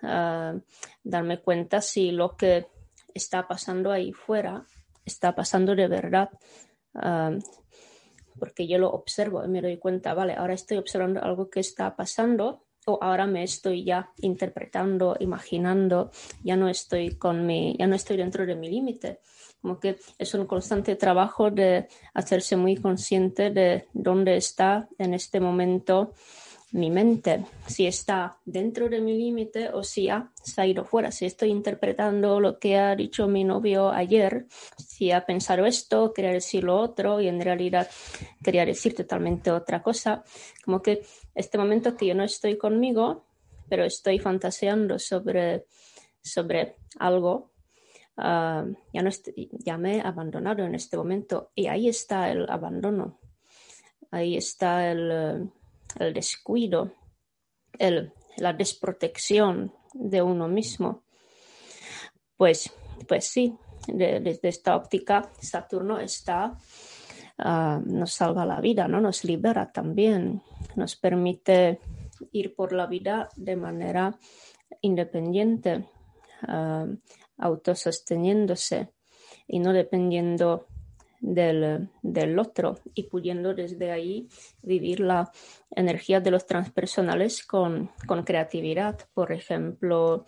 uh, 0.03 0.59
darme 1.03 1.39
cuenta 1.39 1.81
si 1.81 2.11
lo 2.11 2.35
que 2.35 2.67
está 3.13 3.47
pasando 3.47 3.91
ahí 3.91 4.11
fuera 4.11 4.65
está 5.05 5.35
pasando 5.35 5.75
de 5.75 5.87
verdad, 5.87 6.29
ah, 6.95 7.31
porque 8.39 8.67
yo 8.67 8.77
lo 8.77 8.89
observo 8.89 9.45
y 9.45 9.47
me 9.47 9.61
doy 9.61 9.77
cuenta, 9.77 10.13
vale, 10.13 10.33
ahora 10.33 10.53
estoy 10.53 10.77
observando 10.77 11.23
algo 11.23 11.49
que 11.49 11.59
está 11.59 11.95
pasando 11.95 12.64
o 12.85 12.99
ahora 13.01 13.25
me 13.25 13.43
estoy 13.43 13.83
ya 13.83 14.11
interpretando, 14.21 15.15
imaginando, 15.19 16.11
ya 16.43 16.55
no 16.55 16.69
estoy 16.69 17.15
con 17.15 17.45
mi, 17.45 17.75
ya 17.77 17.87
no 17.87 17.95
estoy 17.95 18.17
dentro 18.17 18.45
de 18.45 18.55
mi 18.55 18.69
límite. 18.69 19.19
Como 19.61 19.79
que 19.79 19.97
es 20.19 20.33
un 20.35 20.45
constante 20.45 20.95
trabajo 20.95 21.49
de 21.49 21.87
hacerse 22.13 22.55
muy 22.55 22.75
consciente 22.77 23.49
de 23.49 23.87
dónde 23.93 24.37
está 24.37 24.87
en 24.99 25.15
este 25.15 25.39
momento 25.39 26.13
mi 26.75 26.91
mente, 26.91 27.45
si 27.67 27.87
está 27.87 28.37
dentro 28.43 28.89
de 28.89 28.99
mi 28.99 29.17
límite 29.17 29.69
o 29.69 29.81
si 29.81 30.09
ha 30.09 30.29
salido 30.43 30.83
fuera, 30.83 31.09
si 31.09 31.25
estoy 31.25 31.49
interpretando 31.49 32.41
lo 32.41 32.59
que 32.59 32.77
ha 32.77 32.95
dicho 32.97 33.27
mi 33.27 33.45
novio 33.45 33.91
ayer, 33.91 34.47
si 34.77 35.09
ha 35.11 35.25
pensado 35.25 35.65
esto, 35.65 36.11
quería 36.11 36.31
decir 36.31 36.65
lo 36.65 36.77
otro 36.77 37.21
y 37.21 37.29
en 37.29 37.39
realidad 37.39 37.89
quería 38.43 38.65
decir 38.65 38.93
totalmente 38.93 39.51
otra 39.51 39.81
cosa, 39.81 40.25
como 40.65 40.81
que 40.81 41.03
este 41.35 41.57
momento 41.57 41.95
que 41.95 42.07
yo 42.07 42.15
no 42.15 42.23
estoy 42.23 42.57
conmigo, 42.57 43.25
pero 43.69 43.83
estoy 43.83 44.19
fantaseando 44.19 44.97
sobre, 44.97 45.65
sobre 46.21 46.77
algo, 46.97 47.51
ah, 48.17 48.65
ya, 48.93 49.01
no 49.01 49.09
ya 49.51 49.77
me 49.77 49.97
he 49.97 50.01
abandonado 50.01 50.63
en 50.63 50.75
este 50.75 50.97
momento 50.97 51.51
y 51.53 51.67
ahí 51.67 51.89
está 51.89 52.31
el 52.31 52.49
abandono, 52.49 53.19
ahí 54.11 54.37
está 54.37 54.89
el 54.89 55.51
descuido, 56.13 56.93
el, 57.77 58.13
la 58.37 58.53
desprotección 58.53 59.73
de 59.93 60.21
uno 60.21 60.47
mismo. 60.47 61.03
Pues, 62.37 62.71
pues 63.07 63.27
sí, 63.27 63.57
desde 63.87 64.47
esta 64.49 64.75
óptica, 64.75 65.31
Saturno 65.39 65.99
está, 65.99 66.57
ah, 67.37 67.81
nos 67.85 68.13
salva 68.13 68.45
la 68.45 68.61
vida, 68.61 68.87
¿no? 68.87 69.01
Nos 69.01 69.23
libera 69.23 69.71
también, 69.71 70.41
nos 70.75 70.95
permite 70.95 71.79
ir 72.31 72.55
por 72.55 72.73
la 72.73 72.87
vida 72.87 73.29
de 73.35 73.55
manera 73.55 74.17
independiente, 74.81 75.85
uh, 76.47 76.95
autososteniéndose 77.37 78.89
y 79.47 79.59
no 79.59 79.73
dependiendo 79.73 80.67
del, 81.19 82.39
otro 82.39 82.79
y 82.93 83.03
pudiendo 83.03 83.53
desde 83.53 83.91
ahí 83.91 84.27
vivir 84.61 84.99
la 84.99 85.31
energía 85.71 86.19
de 86.19 86.31
los 86.31 86.45
transpersonales 86.45 87.45
con, 87.45 87.91
creatividad. 88.25 88.99
Por 89.13 89.31
ejemplo, 89.31 90.25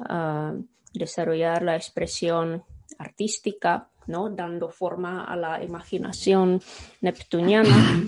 ah, 0.00 0.54
desarrollar 0.92 1.62
la 1.62 1.76
expresión 1.76 2.64
artística, 2.98 3.90
¿no? 4.06 4.30
dando 4.30 4.68
forma 4.68 5.24
a 5.24 5.36
la 5.36 5.62
imaginación 5.62 6.60
neptuniana 7.00 8.04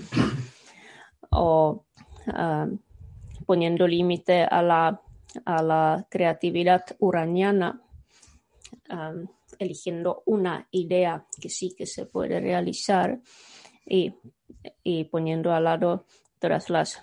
o 1.31 1.85
ah, 2.27 2.67
poniendo 3.45 3.87
límite 3.87 4.43
a 4.43 4.61
la, 4.61 5.01
a 5.45 5.63
la 5.63 6.05
creatividad 6.09 6.85
uraniana. 6.99 7.81
Ah, 8.89 9.13
eligiendo 9.57 10.23
una 10.25 10.67
idea 10.71 11.25
que 11.39 11.49
sí 11.49 11.75
que 11.75 11.85
se 11.85 12.05
puede 12.05 12.39
realizar 12.39 13.19
y, 13.85 14.13
poniendo 15.05 15.51
al 15.51 15.63
lado 15.63 16.05
todas 16.39 16.69
las 16.69 16.97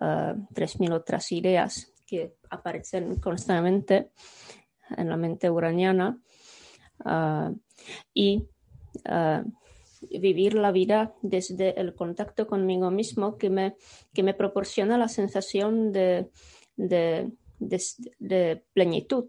uh, 0.00 0.46
tres 0.54 0.78
3.000 0.78 0.92
otras 0.92 1.32
ideas 1.32 1.92
que 2.06 2.36
aparecen 2.50 3.16
constantemente 3.20 4.12
en 4.96 5.08
la 5.08 5.16
mente 5.16 5.50
uraniana 5.50 6.18
uh, 7.04 7.54
y 8.14 8.48
uh, 9.08 9.42
vivir 10.18 10.54
la 10.54 10.72
vida 10.72 11.14
desde 11.22 11.78
el 11.80 11.94
contacto 11.94 12.46
conmigo 12.46 12.90
mismo 12.90 13.36
que 13.36 13.50
me, 13.50 13.76
que 14.14 14.22
me 14.22 14.34
proporciona 14.34 14.96
la 14.96 15.08
sensación 15.08 15.92
de, 15.92 16.30
de, 16.76 17.30
de 17.58 18.64
plenitud, 18.72 19.28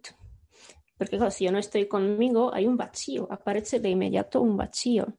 porque 1.01 1.31
si 1.31 1.45
yo 1.45 1.51
no 1.51 1.57
estoy 1.57 1.87
conmigo, 1.87 2.53
hay 2.53 2.67
un 2.67 2.77
vacío, 2.77 3.27
aparece 3.31 3.79
de 3.79 3.89
inmediato 3.89 4.39
un 4.39 4.55
vacío. 4.55 5.17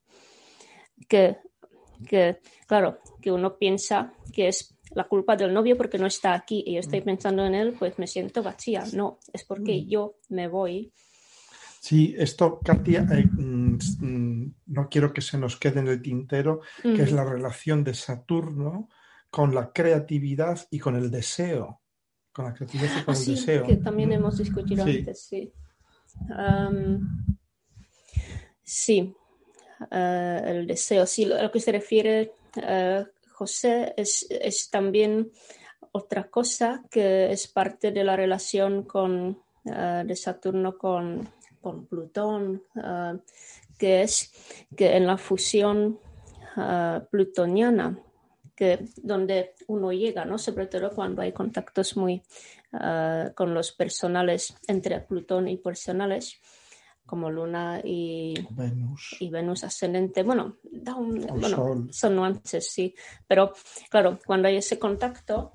Que, 1.08 1.38
que, 2.06 2.38
claro, 2.68 2.98
que 3.20 3.32
uno 3.32 3.58
piensa 3.58 4.14
que 4.32 4.46
es 4.46 4.78
la 4.94 5.08
culpa 5.08 5.34
del 5.34 5.52
novio 5.52 5.76
porque 5.76 5.98
no 5.98 6.06
está 6.06 6.34
aquí 6.34 6.62
y 6.64 6.74
yo 6.74 6.78
estoy 6.78 7.00
mm. 7.00 7.04
pensando 7.04 7.44
en 7.44 7.56
él, 7.56 7.74
pues 7.76 7.98
me 7.98 8.06
siento 8.06 8.44
vacía. 8.44 8.84
No, 8.92 9.18
es 9.32 9.44
porque 9.44 9.82
mm. 9.82 9.88
yo 9.88 10.14
me 10.28 10.46
voy. 10.46 10.92
Sí, 11.82 12.14
esto, 12.16 12.60
Katia, 12.64 13.04
eh, 13.10 13.26
mm, 13.26 14.54
no 14.66 14.88
quiero 14.88 15.12
que 15.12 15.20
se 15.20 15.36
nos 15.36 15.56
quede 15.56 15.80
en 15.80 15.88
el 15.88 16.00
tintero, 16.00 16.60
que 16.80 17.02
es 17.02 17.10
la 17.10 17.24
relación 17.24 17.82
de 17.82 17.94
Saturno 17.94 18.88
con 19.30 19.52
la 19.52 19.72
creatividad 19.72 20.60
y 20.70 20.78
con 20.78 20.94
el 20.94 21.10
deseo. 21.10 21.80
Con 22.32 22.44
la 22.44 22.54
creatividad 22.54 23.00
y 23.00 23.04
con 23.04 23.14
el 23.14 23.20
sí, 23.20 23.30
deseo. 23.32 23.66
Que 23.66 23.76
también 23.76 24.12
hemos 24.12 24.38
discutido 24.38 24.84
antes, 24.84 25.24
sí 25.24 25.52
sí, 28.62 29.14
eh, 29.90 30.42
el 30.44 30.66
deseo. 30.66 31.06
Sí, 31.06 31.24
lo, 31.24 31.50
que 31.50 31.60
se 31.60 31.72
refiere 31.72 32.32
uh, 32.56 33.04
José 33.32 33.94
es, 33.96 34.26
es, 34.30 34.70
también 34.70 35.30
otra 35.92 36.28
cosa 36.28 36.82
que 36.90 37.32
es 37.32 37.48
parte 37.48 37.90
de 37.92 38.04
la 38.04 38.16
relación 38.16 38.84
con, 38.84 39.42
eh, 39.64 40.04
de 40.06 40.16
Saturno 40.16 40.78
con, 40.78 41.28
con 41.62 41.86
Plutón, 41.86 42.62
que 43.78 44.02
es 44.02 44.32
que 44.76 44.96
en 44.96 45.06
la 45.06 45.16
fusión 45.16 45.98
plutoniana, 47.10 47.98
que 48.54 48.84
donde 48.96 49.54
uno 49.68 49.92
llega, 49.92 50.26
¿no? 50.26 50.36
sobre 50.36 50.66
todo 50.66 50.90
cuando 50.90 51.22
hay 51.22 51.32
contactos 51.32 51.96
muy 51.96 52.22
Ah, 52.72 53.30
con 53.34 53.52
los 53.52 53.72
personales 53.72 54.54
entre 54.66 55.00
Plutón 55.00 55.46
y 55.48 55.58
personales 55.58 56.40
como 57.04 57.30
Luna 57.30 57.82
y 57.84 58.34
Venus, 58.50 59.16
y 59.20 59.28
Venus 59.28 59.64
ascendente. 59.64 60.22
Bueno, 60.22 60.56
da 60.70 60.96
son 61.90 62.16
nuances, 62.16 62.70
sí. 62.70 62.94
Pero 63.28 63.52
claro, 63.90 64.18
cuando 64.24 64.48
hay 64.48 64.56
ese 64.56 64.78
contacto 64.78 65.52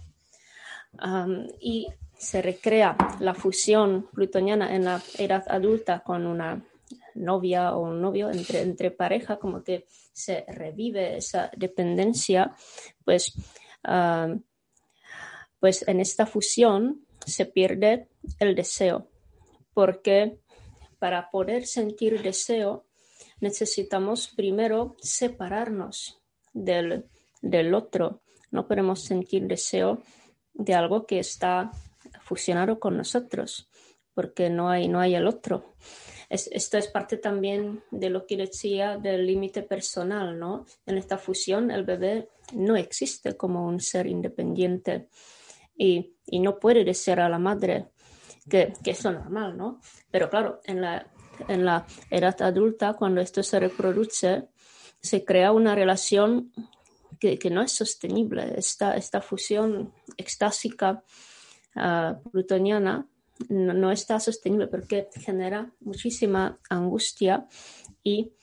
y 1.60 1.88
se 2.18 2.42
recrea 2.42 2.98
la 3.20 3.34
fusión 3.34 4.08
plutoniana 4.14 4.76
en 4.76 4.86
la 4.86 5.02
edad 5.18 5.44
adulta 5.48 6.02
con 6.02 6.26
una 6.26 6.64
novia 7.16 7.76
o 7.76 7.82
un 7.82 8.02
novio 8.02 8.30
entre, 8.30 8.92
pareja, 8.92 9.38
como 9.38 9.64
que 9.64 9.86
se 10.14 10.46
revive 10.48 11.18
esa 11.18 11.52
dependencia, 11.56 12.56
pues, 13.04 13.34
pues 15.60 15.88
en 15.88 16.00
esta 16.00 16.26
fusión 16.26 17.06
se 17.26 17.46
pierde 17.46 18.08
el 18.40 18.56
deseo, 18.56 19.10
porque 19.74 20.40
para 21.00 21.30
poder 21.30 21.66
sentir 21.66 22.22
deseo, 22.22 22.86
necesitamos 23.40 24.30
primero 24.36 24.96
separarnos 25.00 26.22
del, 26.54 27.06
del 27.42 27.74
otro. 27.76 28.22
No 28.50 28.68
podemos 28.68 29.04
sentir 29.04 29.44
deseo 29.44 30.02
de 30.54 30.74
algo 30.74 31.06
que 31.06 31.20
está 31.20 31.72
fusionado 32.28 32.78
con 32.80 32.98
nosotros, 32.98 33.70
porque 34.14 34.50
no 34.50 34.70
hay, 34.70 34.90
no 34.90 35.00
hay 35.00 35.16
el 35.16 35.28
otro. 35.28 35.76
esto 36.30 36.78
es 36.78 36.88
parte 36.90 37.18
también 37.18 37.84
de 37.90 38.10
lo 38.10 38.26
que 38.28 38.36
decía 38.36 38.98
del 38.98 39.26
límite 39.26 39.64
personal, 39.64 40.38
¿no? 40.38 40.66
En 40.86 40.98
esta 40.98 41.18
fusión 41.18 41.72
el 41.72 41.86
bebé 41.86 42.28
no 42.52 42.76
existe 42.76 43.38
como 43.38 43.66
un 43.66 43.80
ser 43.80 44.08
independiente 44.08 45.08
y, 45.78 46.16
y 46.26 46.40
no 46.42 46.60
puede 46.60 46.84
desear 46.84 47.22
a 47.22 47.30
la 47.30 47.40
madre, 47.40 47.88
que, 48.50 48.74
que 48.84 48.92
es 48.92 49.04
lo 49.06 49.14
normal, 49.14 49.56
¿no? 49.56 49.80
Pero 50.12 50.30
claro, 50.30 50.60
en 50.66 50.82
la, 50.82 51.10
en 51.48 51.64
la 51.64 51.86
edad 52.10 52.42
adulta, 52.42 52.94
cuando 52.94 53.22
esto 53.22 53.42
se 53.42 53.60
reproduce, 53.60 54.50
se 55.00 55.24
crea 55.24 55.54
una 55.54 55.76
relación 55.76 56.52
que, 57.22 57.40
que 57.40 57.50
no 57.50 57.62
es 57.62 57.72
sostenible. 57.72 58.54
Esta, 58.58 58.98
esta 58.98 59.22
fusión 59.22 59.94
extásica 60.18 61.04
uh, 61.78 62.30
plutoniana 62.30 63.08
no, 63.50 63.74
no, 63.74 63.92
está 63.92 64.20
sostenible 64.20 64.68
porque 64.68 65.10
genera 65.14 65.72
muchísima 65.82 66.60
angustia 66.70 67.48
y, 68.04 68.34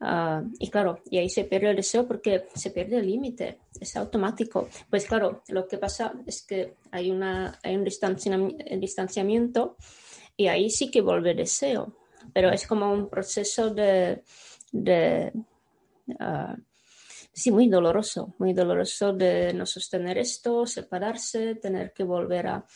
uh, 0.00 0.42
y 0.58 0.68
claro, 0.70 0.98
y 1.10 1.18
ahí 1.18 1.28
se 1.28 1.44
pierde 1.44 1.70
el 1.70 1.76
deseo 1.76 2.06
porque 2.06 2.46
se 2.54 2.70
pierde 2.70 2.98
el 2.98 3.06
límite, 3.06 3.60
es 3.80 3.96
automático. 3.96 4.68
Pues 4.90 5.06
claro, 5.06 5.42
lo 5.48 5.66
que 5.66 5.78
pasa 5.78 6.12
es 6.26 6.42
que 6.42 6.74
hay, 6.90 7.10
una, 7.10 7.58
hay 7.62 7.76
un 7.76 7.84
distanciamiento 7.84 9.76
y 10.36 10.48
ahí 10.48 10.70
sí 10.70 10.90
que 10.90 11.00
vuelve 11.00 11.30
el 11.30 11.38
deseo, 11.38 11.96
pero 12.32 12.50
es 12.50 12.66
como 12.66 12.92
un 12.92 13.08
proceso 13.08 13.70
de, 13.70 14.22
de 14.70 15.32
uh, 16.08 16.56
sí, 17.32 17.50
muy 17.50 17.68
doloroso, 17.68 18.34
muy 18.38 18.52
doloroso 18.52 19.12
de 19.12 19.52
no 19.54 19.66
sostener 19.66 20.18
esto, 20.18 20.66
separarse, 20.66 21.54
tener 21.56 21.92
que 21.92 22.04
volver 22.04 22.46
a, 22.46 22.66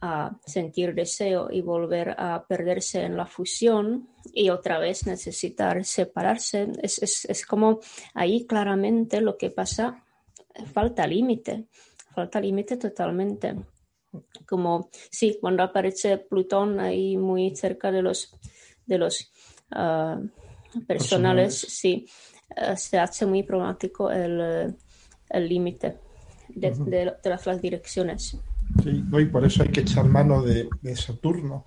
a, 0.00 0.38
sentir 0.46 0.94
deseo 0.94 1.48
y 1.50 1.60
volver 1.60 2.14
a 2.18 2.44
perderse 2.46 3.02
en 3.02 3.16
la 3.16 3.26
fusión 3.26 4.08
y 4.32 4.50
otra 4.50 4.78
vez 4.78 5.06
necesitar 5.06 5.84
separarse. 5.84 6.68
Es, 6.82 7.02
es, 7.02 7.24
es 7.24 7.46
como 7.46 7.80
ahí 8.14 8.46
claramente 8.46 9.20
lo 9.20 9.36
que 9.36 9.50
pasa, 9.50 10.04
falta 10.72 11.06
límite, 11.06 11.66
falta 12.14 12.40
límite 12.40 12.76
totalmente. 12.76 13.56
Como, 14.46 14.90
sí, 15.10 15.38
cuando 15.40 15.64
aparece 15.64 16.18
Plutón 16.18 16.78
ahí 16.78 17.16
muy 17.16 17.56
cerca 17.56 17.90
de 17.90 18.02
los, 18.02 18.36
de 18.86 18.98
los 18.98 19.32
uh, 19.72 20.24
personales, 20.86 21.58
sí, 21.58 22.06
se 22.76 22.98
hace 22.98 23.26
muy 23.26 23.42
problemático 23.42 24.10
el 24.10 24.74
límite 25.30 25.96
de, 26.48 26.70
uh 26.70 26.74
-huh. 26.74 26.84
de, 26.84 27.12
de, 27.22 27.30
las 27.30 27.62
direcciones. 27.62 28.36
Sí, 28.82 29.04
y 29.12 29.24
por 29.26 29.44
eso 29.44 29.62
hay 29.62 29.68
que 29.68 29.80
echar 29.80 30.04
mano 30.04 30.42
de, 30.42 30.68
de 30.82 30.96
Saturno, 30.96 31.64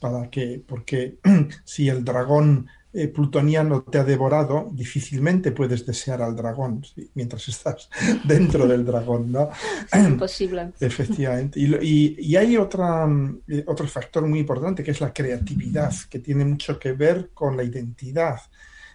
para 0.00 0.30
que, 0.30 0.62
porque 0.66 1.18
si 1.64 1.88
el 1.88 2.04
dragón 2.04 2.68
eh, 2.92 3.08
plutoniano 3.08 3.82
te 3.82 3.98
ha 3.98 4.04
devorado, 4.04 4.70
difícilmente 4.72 5.52
puedes 5.52 5.84
desear 5.84 6.22
al 6.22 6.34
dragón 6.34 6.82
¿sí? 6.84 7.10
mientras 7.14 7.46
estás 7.48 7.90
dentro 8.24 8.66
del 8.66 8.84
dragón, 8.84 9.30
¿no? 9.32 9.50
Es 9.92 10.04
imposible. 10.08 10.72
Efectivamente. 10.80 11.60
Y, 11.60 11.74
y, 11.82 12.16
y 12.18 12.36
hay 12.36 12.56
otra, 12.56 13.06
eh, 13.46 13.64
otro 13.66 13.86
factor 13.86 14.26
muy 14.26 14.40
importante 14.40 14.82
que 14.82 14.92
es 14.92 15.00
la 15.00 15.12
creatividad, 15.12 15.92
que 16.08 16.18
tiene 16.20 16.44
mucho 16.44 16.78
que 16.78 16.92
ver 16.92 17.30
con 17.34 17.56
la 17.56 17.64
identidad. 17.64 18.40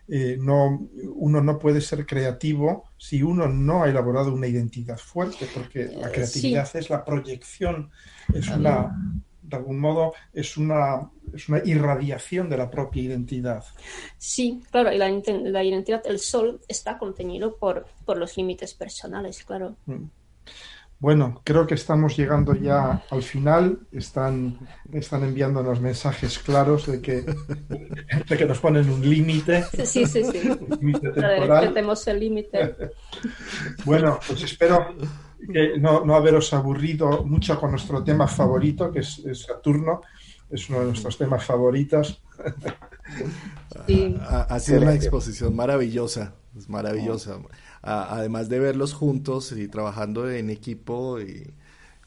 Eh, 0.08 0.38
no, 0.40 0.90
uno 1.16 1.42
no 1.42 1.58
puede 1.58 1.80
ser 1.80 2.06
creativo 2.06 2.90
si 2.98 3.24
uno 3.24 3.48
no 3.48 3.84
ha 3.84 3.90
elaborado 3.90 4.34
una 4.34 4.48
identidad 4.48 4.98
fuerte, 4.98 5.48
porque 5.54 5.86
la 5.86 6.12
creatividad 6.12 6.70
sí. 6.70 6.78
es 6.78 6.90
la 6.90 7.06
proyección, 7.06 7.90
es 8.34 8.50
una, 8.50 8.98
de 9.42 9.56
algún 9.56 9.80
modo, 9.80 10.14
es 10.34 10.58
una, 10.58 11.10
es 11.34 11.48
una 11.48 11.62
irradiación 11.64 12.50
de 12.50 12.58
la 12.58 12.70
propia 12.70 13.04
identidad. 13.04 13.64
Sí, 14.18 14.62
claro, 14.72 14.92
y 14.92 14.98
la, 14.98 15.10
la 15.10 15.64
identidad, 15.64 16.02
el 16.06 16.20
sol 16.20 16.60
está 16.68 16.98
contenido 16.98 17.56
por, 17.56 17.86
por 18.06 18.18
los 18.18 18.36
límites 18.36 18.74
personales, 18.74 19.44
claro. 19.46 19.78
Mm. 19.86 20.06
Bueno, 21.04 21.42
creo 21.44 21.68
que 21.68 21.74
estamos 21.74 22.16
llegando 22.16 22.56
ya 22.56 23.04
al 23.10 23.24
final. 23.24 23.78
Están, 23.92 24.58
están 24.94 25.26
enviándonos 25.26 25.82
mensajes 25.82 26.40
claros 26.40 26.88
de 26.88 27.02
que, 27.02 27.26
de 28.30 28.38
que 28.38 28.46
nos 28.46 28.60
ponen 28.62 28.90
un 28.90 29.02
límite. 29.02 29.66
Sí, 29.84 30.06
sí, 30.06 30.24
sí. 30.24 30.50
Tenemos 31.14 32.08
el 32.08 32.20
límite. 32.22 32.78
Bueno, 33.84 34.18
pues 34.26 34.44
espero 34.44 34.96
que 35.52 35.78
no, 35.78 36.06
no, 36.06 36.16
haberos 36.16 36.54
aburrido 36.54 37.26
mucho 37.26 37.60
con 37.60 37.72
nuestro 37.72 38.02
tema 38.02 38.26
favorito, 38.26 38.90
que 38.90 39.00
es, 39.00 39.20
es 39.26 39.42
Saturno. 39.42 40.00
Es 40.50 40.70
uno 40.70 40.80
de 40.80 40.86
nuestros 40.86 41.18
temas 41.18 41.44
favoritos. 41.44 42.24
Sí. 43.88 44.16
Ha, 44.22 44.44
ha 44.44 44.60
sido 44.62 44.84
una 44.84 44.94
exposición 44.94 45.54
maravillosa. 45.54 46.34
Es 46.58 46.70
maravillosa. 46.70 47.36
Oh 47.36 47.50
además 47.84 48.50
de 48.50 48.60
verlos 48.60 48.94
juntos 48.94 49.52
y 49.52 49.68
trabajando 49.68 50.30
en 50.30 50.50
equipo 50.50 51.20
y 51.22 51.54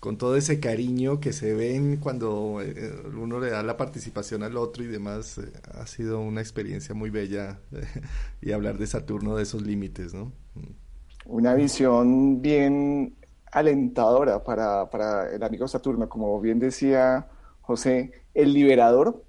con 0.00 0.18
todo 0.18 0.36
ese 0.36 0.60
cariño 0.60 1.20
que 1.20 1.32
se 1.32 1.54
ven 1.54 1.96
cuando 1.98 2.60
eh, 2.62 2.92
uno 3.16 3.40
le 3.40 3.50
da 3.50 3.62
la 3.62 3.76
participación 3.76 4.42
al 4.42 4.56
otro 4.56 4.84
y 4.84 4.86
demás, 4.86 5.38
eh, 5.38 5.52
ha 5.74 5.86
sido 5.86 6.20
una 6.20 6.40
experiencia 6.40 6.94
muy 6.94 7.10
bella 7.10 7.58
y 8.40 8.52
hablar 8.52 8.78
de 8.78 8.86
Saturno, 8.86 9.36
de 9.36 9.42
esos 9.42 9.62
límites, 9.62 10.14
¿no? 10.14 10.32
Una 11.24 11.54
visión 11.54 12.40
bien 12.40 13.16
alentadora 13.50 14.44
para, 14.44 14.88
para 14.90 15.30
el 15.34 15.42
amigo 15.42 15.66
Saturno, 15.66 16.08
como 16.08 16.40
bien 16.40 16.58
decía 16.58 17.28
José, 17.62 18.12
el 18.34 18.52
liberador 18.52 19.24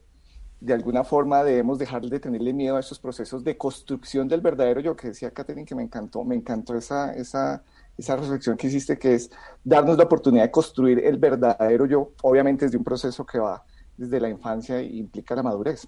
de 0.60 0.74
alguna 0.74 1.04
forma 1.04 1.44
debemos 1.44 1.78
dejar 1.78 2.02
de 2.02 2.20
tenerle 2.20 2.54
miedo 2.54 2.78
a 2.78 2.80
estos 2.80 3.00
procesos 3.00 3.44
de 3.44 3.58
construcción 3.58 4.28
del 4.28 4.42
verdadero 4.42 4.80
yo, 4.82 4.96
que 4.96 5.10
decía 5.10 5.32
Catherine, 5.32 5.66
que 5.66 5.76
me 5.76 5.84
encantó, 5.84 6.24
me 6.24 6.36
encantó 6.36 6.76
esa, 6.76 7.14
esa, 7.14 7.64
esa 7.98 8.16
reflexión 8.16 8.58
que 8.58 8.68
hiciste, 8.68 8.98
que 8.98 9.16
es 9.16 9.30
darnos 9.64 9.98
la 9.98 10.06
oportunidad 10.06 10.44
de 10.44 10.52
construir 10.52 11.00
el 11.00 11.18
verdadero 11.18 11.86
yo, 11.86 12.12
obviamente 12.24 12.66
desde 12.66 12.78
un 12.78 12.84
proceso 12.84 13.26
que 13.26 13.40
va 13.40 13.64
desde 13.96 14.20
la 14.20 14.30
infancia 14.30 14.80
e 14.80 14.86
implica 14.86 15.36
la 15.36 15.44
madurez. 15.44 15.88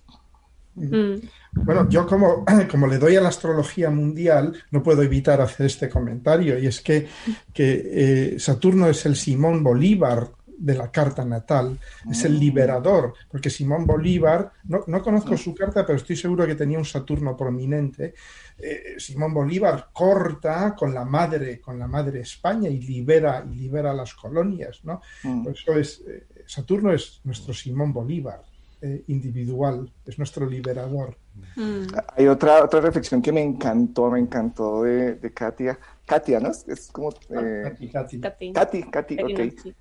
Mm. 0.75 1.15
Bueno, 1.63 1.89
yo 1.89 2.05
como, 2.07 2.45
como 2.71 2.87
le 2.87 2.99
doy 2.99 3.15
a 3.15 3.21
la 3.21 3.29
astrología 3.29 3.89
mundial, 3.89 4.53
no 4.71 4.83
puedo 4.83 5.01
evitar 5.01 5.41
hacer 5.41 5.65
este 5.65 5.89
comentario, 5.89 6.59
y 6.59 6.67
es 6.67 6.81
que, 6.81 7.07
que 7.53 8.33
eh, 8.35 8.39
Saturno 8.39 8.87
es 8.87 9.05
el 9.05 9.15
Simón 9.15 9.63
Bolívar 9.63 10.29
de 10.59 10.75
la 10.75 10.91
carta 10.91 11.23
natal, 11.23 11.79
es 12.09 12.25
el 12.25 12.37
liberador, 12.37 13.13
porque 13.31 13.49
Simón 13.49 13.85
Bolívar, 13.85 14.51
no, 14.65 14.83
no 14.87 15.01
conozco 15.01 15.37
su 15.37 15.55
carta, 15.55 15.85
pero 15.85 15.97
estoy 15.97 16.17
seguro 16.17 16.45
que 16.45 16.55
tenía 16.55 16.77
un 16.77 16.85
Saturno 16.85 17.35
prominente. 17.37 18.13
Eh, 18.57 18.95
Simón 18.97 19.33
Bolívar 19.33 19.87
corta 19.93 20.75
con 20.75 20.93
la 20.93 21.05
madre, 21.05 21.61
con 21.61 21.79
la 21.79 21.87
madre 21.87 22.19
España 22.19 22.69
y 22.69 22.81
libera, 22.81 23.45
y 23.49 23.55
libera 23.55 23.93
las 23.93 24.13
colonias, 24.13 24.81
¿no? 24.83 25.01
Mm. 25.23 25.43
Por 25.43 25.53
eso 25.53 25.73
es, 25.77 26.03
eh, 26.05 26.27
Saturno 26.45 26.91
es 26.91 27.21
nuestro 27.23 27.53
Simón 27.53 27.93
Bolívar. 27.93 28.43
Eh, 28.81 29.03
individual, 29.07 29.91
es 30.05 30.17
nuestro 30.17 30.45
liberador. 30.45 31.17
Mm. 31.57 31.87
Hay 32.15 32.27
otra, 32.27 32.63
otra 32.63 32.79
reflexión 32.79 33.21
que 33.21 33.29
me 33.29 33.43
encantó, 33.43 34.09
me 34.09 34.19
encantó 34.19 34.83
de, 34.83 35.15
de 35.15 35.33
Katia. 35.33 35.77
Katia, 36.05 36.39
¿no? 36.39 36.49
Es 36.49 36.89
como... 36.89 37.09
Eh, 37.29 37.63
Katy, 37.65 37.89
Katy. 37.89 38.53
Katy, 38.53 38.83
Katy, 38.83 39.17
ok 39.21 39.75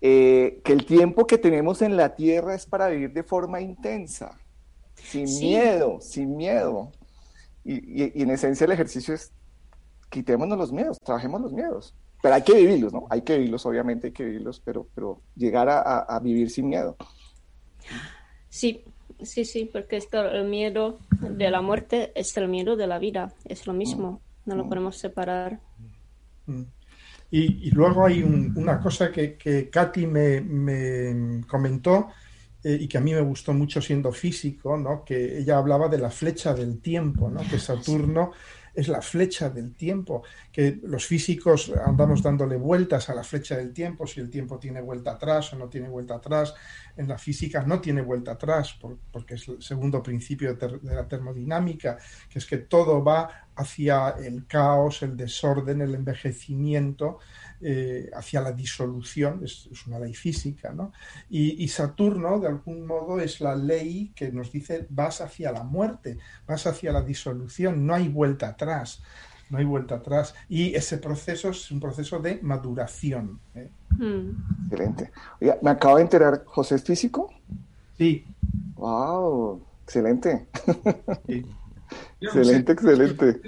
eh, 0.00 0.60
que 0.64 0.72
el 0.72 0.86
tiempo 0.86 1.26
que 1.26 1.38
tenemos 1.38 1.82
en 1.82 1.96
la 1.96 2.14
tierra 2.14 2.54
es 2.54 2.66
para 2.66 2.88
vivir 2.88 3.12
de 3.12 3.22
forma 3.22 3.60
intensa, 3.60 4.38
sin 4.94 5.26
sí. 5.26 5.46
miedo, 5.46 6.00
sin 6.00 6.36
miedo. 6.36 6.92
Y, 7.64 8.04
y, 8.04 8.12
y, 8.14 8.22
en 8.22 8.30
esencia 8.30 8.64
el 8.64 8.72
ejercicio 8.72 9.14
es 9.14 9.32
quitémonos 10.10 10.56
los 10.56 10.72
miedos, 10.72 10.98
trabajemos 11.00 11.40
los 11.40 11.52
miedos. 11.52 11.94
Pero 12.22 12.34
hay 12.34 12.42
que 12.42 12.54
vivirlos, 12.54 12.92
¿no? 12.92 13.06
Hay 13.10 13.22
que 13.22 13.36
vivirlos, 13.36 13.64
obviamente 13.66 14.08
hay 14.08 14.12
que 14.12 14.24
vivirlos, 14.24 14.60
pero, 14.60 14.88
pero 14.94 15.20
llegar 15.36 15.68
a, 15.68 15.80
a, 15.80 15.98
a 16.00 16.20
vivir 16.20 16.50
sin 16.50 16.68
miedo. 16.68 16.96
Sí, 18.48 18.84
sí, 19.22 19.44
sí, 19.44 19.68
porque 19.72 19.96
es 19.96 20.06
claro, 20.06 20.30
el 20.30 20.48
miedo 20.48 20.98
de 21.20 21.50
la 21.50 21.60
muerte 21.60 22.12
es 22.14 22.36
el 22.36 22.48
miedo 22.48 22.76
de 22.76 22.86
la 22.86 22.98
vida, 22.98 23.32
es 23.44 23.66
lo 23.66 23.72
mismo, 23.72 24.20
no 24.46 24.56
lo 24.56 24.68
podemos 24.68 24.96
separar. 24.96 25.60
Mm. 26.46 26.62
Y, 27.30 27.70
luego 27.72 28.06
hay 28.06 28.22
un, 28.22 28.54
una 28.56 28.80
cosa 28.80 29.12
que, 29.12 29.36
que 29.36 29.68
Katy 29.68 30.06
me, 30.06 30.40
me 30.40 31.46
comentó 31.46 32.08
eh, 32.64 32.76
y 32.80 32.88
que 32.88 32.98
a 32.98 33.00
mí 33.00 33.12
me 33.12 33.20
gustó 33.20 33.54
mucho 33.54 33.80
siendo 33.80 34.12
físico, 34.12 34.76
¿no? 34.76 35.04
que 35.04 35.38
ella 35.38 35.58
hablaba 35.58 35.88
de 35.88 35.98
la 35.98 36.10
flecha 36.10 36.54
del 36.54 36.80
tiempo, 36.80 37.30
¿no? 37.30 37.40
que 37.48 37.58
Saturno 37.58 38.32
es 38.74 38.88
la 38.88 39.00
flecha 39.00 39.50
del 39.50 39.74
tiempo, 39.74 40.22
que 40.52 40.78
los 40.82 41.06
físicos 41.06 41.72
andamos 41.84 42.22
dándole 42.22 42.56
vueltas 42.56 43.08
a 43.08 43.14
la 43.14 43.24
flecha 43.24 43.56
del 43.56 43.72
tiempo, 43.72 44.06
si 44.06 44.20
el 44.20 44.30
tiempo 44.30 44.58
tiene 44.58 44.80
vuelta 44.80 45.12
atrás 45.12 45.52
o 45.52 45.56
no 45.56 45.68
tiene 45.68 45.88
vuelta 45.88 46.14
atrás. 46.14 46.54
En 46.96 47.08
la 47.08 47.18
física 47.18 47.64
no 47.64 47.80
tiene 47.80 48.02
vuelta 48.02 48.32
atrás, 48.32 48.78
porque 49.10 49.34
es 49.34 49.48
el 49.48 49.62
segundo 49.62 50.00
principio 50.00 50.54
de 50.54 50.94
la 50.94 51.08
termodinámica, 51.08 51.98
que 52.28 52.38
es 52.38 52.46
que 52.46 52.58
todo 52.58 53.02
va 53.02 53.47
hacia 53.58 54.10
el 54.10 54.46
caos, 54.46 55.02
el 55.02 55.16
desorden, 55.16 55.80
el 55.82 55.94
envejecimiento 55.94 57.18
eh, 57.60 58.08
hacia 58.14 58.40
la 58.40 58.52
disolución, 58.52 59.40
es, 59.42 59.68
una 59.88 59.98
ley 59.98 60.14
física, 60.14 60.72
¿no? 60.72 60.92
Y, 61.28 61.66
Saturno, 61.66 62.38
de 62.38 62.46
algún 62.46 62.86
modo, 62.86 63.18
es 63.18 63.40
la 63.40 63.56
ley 63.56 64.12
que 64.14 64.30
nos 64.30 64.52
dice 64.52 64.86
vas 64.90 65.20
hacia 65.20 65.50
la 65.50 65.64
muerte, 65.64 66.18
vas 66.46 66.68
hacia 66.68 66.92
la 66.92 67.02
disolución, 67.02 67.84
no 67.84 67.94
hay 67.94 68.08
vuelta 68.08 68.48
atrás, 68.48 69.02
no 69.50 69.58
hay 69.58 69.64
vuelta 69.64 69.96
atrás. 69.96 70.34
Y 70.48 70.72
ese 70.74 70.98
proceso 70.98 71.50
es 71.50 71.68
un 71.72 71.80
proceso 71.80 72.20
de 72.20 72.38
maduración. 72.42 73.40
¿eh? 73.56 73.70
Hmm. 73.90 74.30
Excelente. 74.64 75.10
me 75.60 75.70
acabo 75.70 75.96
de 75.96 76.02
enterar, 76.02 76.44
¿José 76.46 76.76
es 76.76 76.84
físico? 76.84 77.32
Sí. 77.96 78.24
¡Wow! 78.76 79.60
Excelente. 79.82 80.46
Excelente, 82.20 82.72
excelente. 82.72 83.40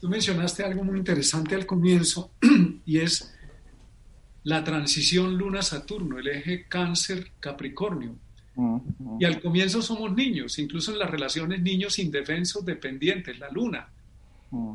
Tú 0.00 0.08
mencionaste 0.08 0.62
algo 0.64 0.84
muy 0.84 0.98
interesante 0.98 1.54
al 1.54 1.66
comienzo 1.66 2.30
y 2.84 2.98
es 2.98 3.34
la 4.44 4.62
transición 4.62 5.36
Luna-Saturno, 5.36 6.18
el 6.18 6.28
eje 6.28 6.66
cáncer-capricornio. 6.68 8.16
Y 9.18 9.24
al 9.24 9.40
comienzo 9.40 9.82
somos 9.82 10.14
niños, 10.14 10.58
incluso 10.58 10.92
en 10.92 11.00
las 11.00 11.10
relaciones 11.10 11.60
niños 11.60 11.98
indefensos, 11.98 12.64
dependientes, 12.64 13.38
la 13.38 13.50
luna. 13.50 13.88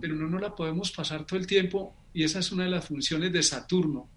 Pero 0.01 0.15
no 0.15 0.27
nos 0.27 0.41
la 0.41 0.53
podemos 0.53 0.91
pasar 0.91 1.25
todo 1.25 1.39
el 1.39 1.47
tiempo 1.47 1.95
y 2.13 2.23
esa 2.23 2.39
es 2.39 2.51
una 2.51 2.65
de 2.65 2.71
las 2.71 2.85
funciones 2.85 3.31
de 3.31 3.41
Saturno, 3.41 4.09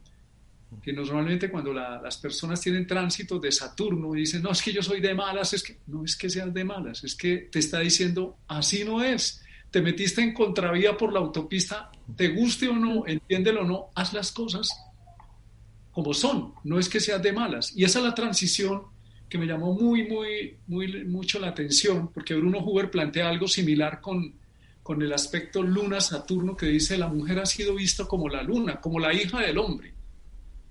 que 0.80 0.92
normalmente 0.92 1.50
cuando 1.50 1.72
las 1.72 2.16
personas 2.18 2.60
tienen 2.60 2.86
tránsito 2.86 3.38
de 3.38 3.52
Saturno 3.52 4.14
y 4.14 4.20
dicen, 4.20 4.42
no, 4.42 4.50
es 4.50 4.62
que 4.62 4.72
yo 4.72 4.82
soy 4.82 5.00
de 5.00 5.14
malas, 5.14 5.52
es 5.52 5.62
que 5.62 5.78
no 5.86 6.04
es 6.04 6.16
que 6.16 6.30
seas 6.30 6.52
de 6.52 6.64
malas, 6.64 7.04
es 7.04 7.14
que 7.14 7.48
te 7.50 7.58
está 7.58 7.80
diciendo, 7.80 8.38
así 8.48 8.84
no 8.84 9.02
es. 9.02 9.42
Te 9.70 9.80
metiste 9.80 10.22
en 10.22 10.34
contravía 10.34 10.96
por 10.96 11.12
la 11.12 11.20
autopista, 11.20 11.90
te 12.16 12.28
guste 12.28 12.68
o 12.68 12.74
no, 12.74 13.06
entiéndelo 13.06 13.62
o 13.62 13.64
no, 13.64 13.86
haz 13.94 14.12
las 14.12 14.32
cosas 14.32 14.68
como 15.92 16.14
son, 16.14 16.54
no 16.64 16.78
es 16.78 16.88
que 16.88 17.00
seas 17.00 17.22
de 17.22 17.32
malas. 17.32 17.76
Y 17.76 17.84
esa 17.84 17.98
es 17.98 18.04
la 18.06 18.14
transición 18.14 18.82
que 19.28 19.38
me 19.38 19.46
llamó 19.46 19.74
muy, 19.74 20.08
muy, 20.08 20.56
muy, 20.66 21.04
mucho 21.04 21.38
la 21.38 21.48
atención, 21.48 22.10
porque 22.12 22.34
Bruno 22.34 22.58
Huber 22.58 22.90
plantea 22.90 23.28
algo 23.28 23.46
similar 23.46 24.00
con, 24.00 24.34
con 24.82 25.00
el 25.02 25.12
aspecto 25.12 25.62
luna-saturno 25.62 26.56
que 26.56 26.66
dice 26.66 26.98
la 26.98 27.08
mujer 27.08 27.38
ha 27.38 27.46
sido 27.46 27.74
vista 27.74 28.06
como 28.06 28.28
la 28.28 28.42
luna, 28.42 28.80
como 28.80 28.98
la 28.98 29.12
hija 29.14 29.40
del 29.40 29.58
hombre, 29.58 29.94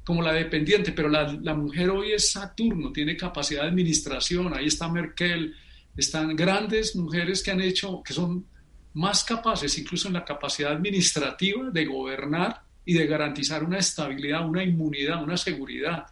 como 0.03 0.21
la 0.21 0.33
dependiente, 0.33 0.91
pero 0.91 1.09
la, 1.09 1.53
mujer 1.53 1.89
hoy 1.89 2.13
es 2.13 2.31
Saturno, 2.31 2.91
tiene 2.91 3.15
capacidad 3.15 3.63
de 3.63 3.69
administración, 3.69 4.53
ahí 4.55 4.65
está 4.65 4.87
Merkel, 4.89 5.55
están 5.95 6.35
grandes 6.35 6.95
mujeres 6.95 7.43
que 7.43 7.51
han 7.51 7.61
hecho, 7.61 8.01
que 8.03 8.13
son 8.13 8.45
más 8.93 9.23
capaces, 9.23 9.77
incluso 9.77 10.07
en 10.07 10.15
la 10.15 10.25
capacidad 10.25 10.71
administrativa, 10.71 11.69
de 11.69 11.85
gobernar 11.85 12.61
y 12.83 12.93
de 12.93 13.05
garantizar 13.05 13.63
una 13.63 13.77
estabilidad, 13.77 14.47
una 14.47 14.63
inmunidad, 14.63 15.23
una 15.23 15.37
seguridad. 15.37 16.05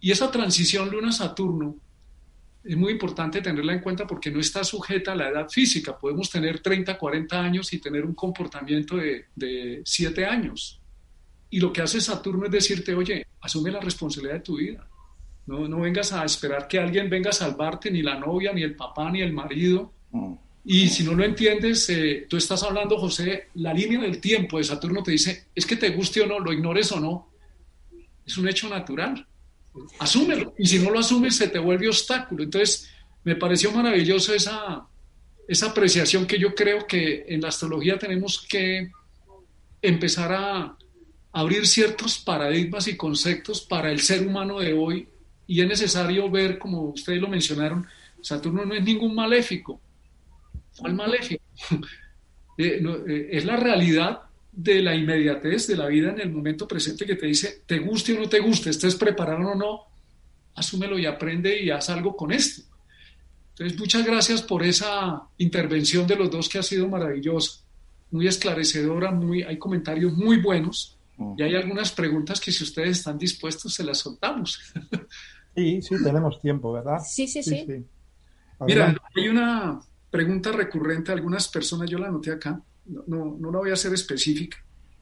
Y 0.00 0.12
esa 0.12 0.30
transición 0.30 0.90
Luna-Saturno 0.90 1.76
es 2.62 2.76
muy 2.76 2.92
importante 2.92 3.40
tenerla 3.40 3.72
en 3.72 3.80
cuenta 3.80 4.06
porque 4.06 4.30
no 4.30 4.38
está 4.38 4.62
sujeta 4.64 5.12
a 5.12 5.16
la 5.16 5.28
edad 5.28 5.48
física. 5.48 5.98
Podemos 5.98 6.30
tener 6.30 6.60
30, 6.60 6.96
40 6.96 7.40
años 7.40 7.72
y 7.72 7.80
tener 7.80 8.04
un 8.04 8.14
comportamiento 8.14 8.96
de, 8.96 9.26
de 9.34 9.82
7 9.84 10.24
años. 10.26 10.79
Y 11.50 11.58
lo 11.60 11.72
que 11.72 11.82
hace 11.82 12.00
Saturno 12.00 12.46
es 12.46 12.52
decirte, 12.52 12.94
oye, 12.94 13.26
asume 13.40 13.70
la 13.70 13.80
responsabilidad 13.80 14.36
de 14.36 14.40
tu 14.40 14.56
vida. 14.56 14.88
No, 15.46 15.66
no 15.66 15.80
vengas 15.80 16.12
a 16.12 16.24
esperar 16.24 16.68
que 16.68 16.78
alguien 16.78 17.10
venga 17.10 17.30
a 17.30 17.32
salvarte, 17.32 17.90
ni 17.90 18.02
la 18.02 18.18
novia, 18.18 18.52
ni 18.52 18.62
el 18.62 18.76
papá, 18.76 19.10
ni 19.10 19.20
el 19.20 19.32
marido. 19.32 19.92
Mm. 20.12 20.34
Y 20.64 20.88
si 20.88 21.02
no 21.02 21.14
lo 21.14 21.24
entiendes, 21.24 21.88
eh, 21.90 22.26
tú 22.28 22.36
estás 22.36 22.62
hablando, 22.62 22.98
José, 22.98 23.48
la 23.54 23.74
línea 23.74 24.00
del 24.00 24.20
tiempo 24.20 24.58
de 24.58 24.64
Saturno 24.64 25.02
te 25.02 25.10
dice, 25.10 25.46
es 25.54 25.66
que 25.66 25.76
te 25.76 25.90
guste 25.90 26.20
o 26.20 26.26
no, 26.26 26.38
lo 26.38 26.52
ignores 26.52 26.92
o 26.92 27.00
no, 27.00 27.30
es 28.24 28.36
un 28.36 28.48
hecho 28.48 28.68
natural. 28.68 29.26
Asúmelo. 29.98 30.54
Y 30.58 30.66
si 30.66 30.78
no 30.78 30.90
lo 30.90 30.98
asumes, 30.98 31.36
se 31.36 31.48
te 31.48 31.58
vuelve 31.58 31.88
obstáculo. 31.88 32.44
Entonces, 32.44 32.90
me 33.24 33.36
pareció 33.36 33.72
maravilloso 33.72 34.34
esa, 34.34 34.86
esa 35.48 35.66
apreciación 35.70 36.26
que 36.26 36.38
yo 36.38 36.54
creo 36.54 36.86
que 36.86 37.24
en 37.28 37.40
la 37.40 37.48
astrología 37.48 37.98
tenemos 37.98 38.46
que 38.48 38.90
empezar 39.82 40.32
a 40.32 40.76
abrir 41.32 41.66
ciertos 41.66 42.18
paradigmas 42.18 42.88
y 42.88 42.96
conceptos 42.96 43.60
para 43.60 43.90
el 43.90 44.00
ser 44.00 44.26
humano 44.26 44.58
de 44.58 44.72
hoy. 44.72 45.08
Y 45.46 45.60
es 45.60 45.68
necesario 45.68 46.30
ver, 46.30 46.58
como 46.58 46.82
ustedes 46.82 47.20
lo 47.20 47.28
mencionaron, 47.28 47.86
Saturno 48.22 48.64
no 48.64 48.74
es 48.74 48.82
ningún 48.84 49.14
maléfico 49.14 49.80
¿Cuál 50.78 50.94
maléfico? 50.94 51.44
Eh, 52.58 52.78
eh, 53.08 53.28
es 53.32 53.46
la 53.46 53.56
realidad 53.56 54.20
de 54.52 54.82
la 54.82 54.94
inmediatez 54.94 55.66
de 55.66 55.78
la 55.78 55.86
vida 55.86 56.10
en 56.10 56.20
el 56.20 56.30
momento 56.30 56.68
presente 56.68 57.06
que 57.06 57.14
te 57.14 57.24
dice, 57.24 57.62
te 57.64 57.78
guste 57.78 58.12
o 58.12 58.20
no 58.20 58.28
te 58.28 58.38
guste, 58.38 58.68
estés 58.68 58.96
preparado 58.96 59.52
o 59.52 59.54
no, 59.54 59.86
asúmelo 60.54 60.98
y 60.98 61.06
aprende 61.06 61.58
y 61.58 61.70
haz 61.70 61.88
algo 61.88 62.14
con 62.14 62.32
esto. 62.32 62.60
Entonces, 63.52 63.78
muchas 63.78 64.04
gracias 64.04 64.42
por 64.42 64.62
esa 64.62 65.22
intervención 65.38 66.06
de 66.06 66.16
los 66.16 66.30
dos 66.30 66.50
que 66.50 66.58
ha 66.58 66.62
sido 66.62 66.86
maravillosa, 66.86 67.62
muy 68.10 68.26
esclarecedora, 68.26 69.10
muy, 69.10 69.42
hay 69.42 69.56
comentarios 69.56 70.12
muy 70.12 70.36
buenos 70.36 70.98
y 71.36 71.42
hay 71.42 71.54
algunas 71.54 71.92
preguntas 71.92 72.40
que 72.40 72.52
si 72.52 72.64
ustedes 72.64 72.98
están 72.98 73.18
dispuestos 73.18 73.74
se 73.74 73.84
las 73.84 73.98
soltamos. 73.98 74.60
Sí, 75.52 75.82
sí, 75.82 75.96
tenemos 76.02 76.40
tiempo, 76.40 76.72
¿verdad? 76.72 77.00
Sí, 77.04 77.26
sí, 77.26 77.42
sí. 77.42 77.66
Mira, 78.60 78.96
hay 79.16 79.28
una 79.28 79.80
pregunta 80.08 80.52
recurrente 80.52 81.10
a 81.10 81.14
algunas 81.14 81.48
personas, 81.48 81.90
yo 81.90 81.98
la 81.98 82.06
anoté 82.06 82.30
acá, 82.30 82.62
no, 82.86 83.36
no, 83.38 83.50
la 83.50 83.58
voy 83.58 83.70
a 83.70 83.74
hacer 83.74 83.92
específica, 83.92 84.58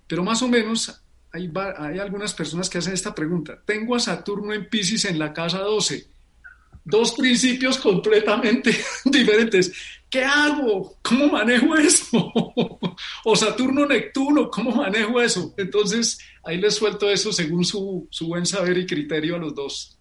pero 0.07 0.25
más 0.25 0.43
o 0.43 0.49
menos 0.49 1.03
hay, 1.33 1.53
hay 1.77 1.99
algunas 1.99 2.33
personas 2.35 2.71
que 2.71 2.79
hacen 2.79 2.95
esta 2.95 3.15
pregunta. 3.15 3.61
Tengo 3.65 3.95
a 3.95 4.01
Saturno 4.01 4.53
en 4.53 4.69
Pisces 4.69 5.05
en 5.05 5.19
la 5.19 5.33
casa 5.33 5.59
12, 5.59 6.07
dos 6.85 7.13
principios 7.13 7.79
completamente 7.79 8.75
diferentes. 9.05 9.73
¿Qué 10.11 10.25
hago? 10.25 10.97
¿Cómo 11.03 11.29
manejo 11.29 11.77
eso? 11.77 12.33
o 13.25 13.37
Saturno 13.37 13.87
Neptuno, 13.87 14.51
¿cómo 14.51 14.71
manejo 14.71 15.21
eso? 15.21 15.55
Entonces, 15.57 16.19
ahí 16.43 16.57
les 16.59 16.75
suelto 16.75 17.11
eso 17.11 17.33
según 17.33 17.65
su, 17.65 18.07
su 18.11 18.27
buen 18.29 18.47
saber 18.47 18.79
y 18.79 18.87
criterio 18.87 19.37
a 19.37 19.39
los 19.39 19.55
dos. 19.55 19.99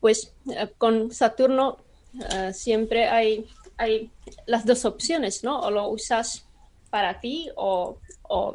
Pues 0.00 0.34
eh, 0.50 0.68
con 0.78 1.10
Saturno 1.12 1.78
Ah, 2.20 2.52
siempre 2.52 3.08
hay, 3.08 3.46
hay 3.78 4.10
las 4.46 4.66
dos 4.66 4.84
opciones, 4.84 5.44
¿no? 5.44 5.60
O 5.60 5.70
lo 5.70 5.88
usas 5.88 6.46
para 6.90 7.20
ti 7.20 7.48
o, 7.56 7.96
o, 8.22 8.54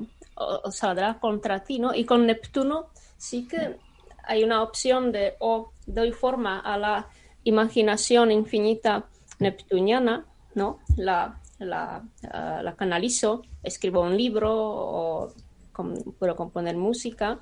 saldrá 0.72 1.20
contra 1.20 1.64
ti, 1.64 1.80
¿no? 1.80 1.94
Y 1.96 2.06
con 2.06 2.28
Neptuno 2.28 2.90
sí 3.18 3.48
que 3.48 3.78
hay 4.24 4.44
una 4.44 4.62
opción 4.62 5.12
de 5.12 5.36
o 5.40 5.72
doy 5.88 6.12
forma 6.12 6.60
a 6.60 6.78
la 6.78 7.10
imaginación 7.48 8.32
infinita 8.32 9.06
neptuniana, 9.40 10.26
¿no? 10.56 10.80
La, 10.96 11.40
la, 11.60 12.04
ah, 12.32 12.62
la 12.64 12.76
canalizo, 12.76 13.44
escribo 13.64 14.02
un 14.02 14.18
libro 14.18 14.52
o 14.54 15.34
puedo 16.20 16.36
componer 16.36 16.76
música. 16.76 17.40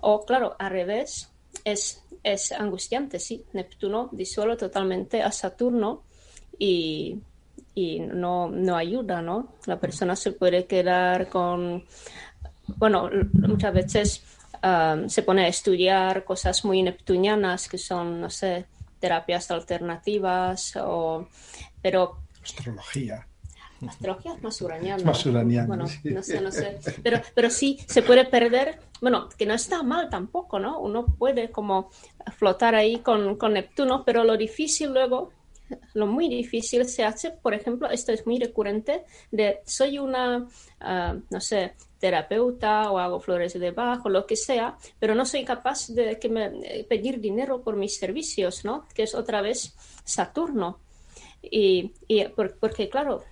O 0.00 0.24
claro, 0.24 0.56
al 0.58 0.70
revés, 0.70 1.30
es 1.64 2.02
es 2.22 2.52
angustiante, 2.52 3.18
sí. 3.18 3.44
Neptuno 3.52 4.08
disuelve 4.12 4.56
totalmente 4.56 5.22
a 5.22 5.32
Saturno 5.32 6.02
y, 6.58 7.20
no, 8.12 8.48
no 8.48 8.76
ayuda, 8.76 9.22
¿no? 9.22 9.54
La 9.66 9.78
persona 9.78 10.16
se 10.16 10.32
puede 10.32 10.66
quedar 10.66 11.28
con, 11.28 11.84
bueno, 12.76 13.08
muchas 13.34 13.72
veces 13.72 14.22
um, 14.64 15.08
se 15.08 15.22
pone 15.22 15.44
a 15.44 15.48
estudiar 15.48 16.24
cosas 16.24 16.64
muy 16.64 16.82
neptunianas 16.82 17.68
que 17.68 17.78
son, 17.78 18.20
no 18.20 18.30
sé, 18.30 18.66
terapias 18.98 19.50
alternativas 19.50 20.74
o, 20.76 21.28
pero... 21.82 22.18
Astrología. 22.42 23.26
Astrología 23.86 24.34
es 24.34 24.42
más 24.42 24.60
uraniana. 24.60 25.04
Más 25.04 25.24
uraniana. 25.24 25.66
Bueno, 25.66 25.84
no 26.04 26.22
sé, 26.22 26.40
no 26.40 26.50
sé. 26.50 26.78
Pero, 27.02 27.20
pero 27.34 27.48
sí, 27.48 27.78
se 27.86 28.02
puede 28.02 28.24
perder, 28.24 28.80
bueno, 29.00 29.28
que 29.28 29.46
no 29.46 29.54
está 29.54 29.82
mal 29.82 30.10
tampoco, 30.10 30.58
¿no? 30.58 30.80
Uno 30.80 31.06
puede 31.06 31.50
como 31.50 31.90
flotar 32.36 32.74
ahí 32.74 32.98
con, 32.98 33.36
con 33.36 33.52
Neptuno, 33.52 34.04
pero 34.04 34.24
lo 34.24 34.36
difícil 34.36 34.92
luego, 34.92 35.32
lo 35.94 36.06
muy 36.06 36.28
difícil 36.28 36.86
se 36.86 37.04
hace, 37.04 37.30
por 37.30 37.54
ejemplo, 37.54 37.90
esto 37.90 38.12
es 38.12 38.26
muy 38.26 38.38
recurrente, 38.38 39.04
de 39.30 39.60
soy 39.64 39.98
una, 39.98 40.48
ah, 40.80 41.16
no 41.30 41.40
sé, 41.40 41.74
terapeuta 41.98 42.90
o 42.90 42.98
hago 42.98 43.20
flores 43.20 43.58
de 43.58 43.70
bajo, 43.70 44.08
lo 44.08 44.26
que 44.26 44.36
sea, 44.36 44.76
pero 44.98 45.14
no 45.14 45.24
soy 45.24 45.44
capaz 45.44 45.88
de 45.88 46.18
que 46.18 46.28
me, 46.28 46.46
eh, 46.62 46.86
pedir 46.88 47.20
dinero 47.20 47.62
por 47.62 47.76
mis 47.76 47.96
servicios, 47.96 48.64
¿no? 48.64 48.86
Que 48.94 49.02
es 49.02 49.14
otra 49.14 49.42
vez 49.42 49.74
Saturno. 50.04 50.78
Y, 51.42 51.92
y 52.06 52.24
porque, 52.60 52.88
claro, 52.88 53.22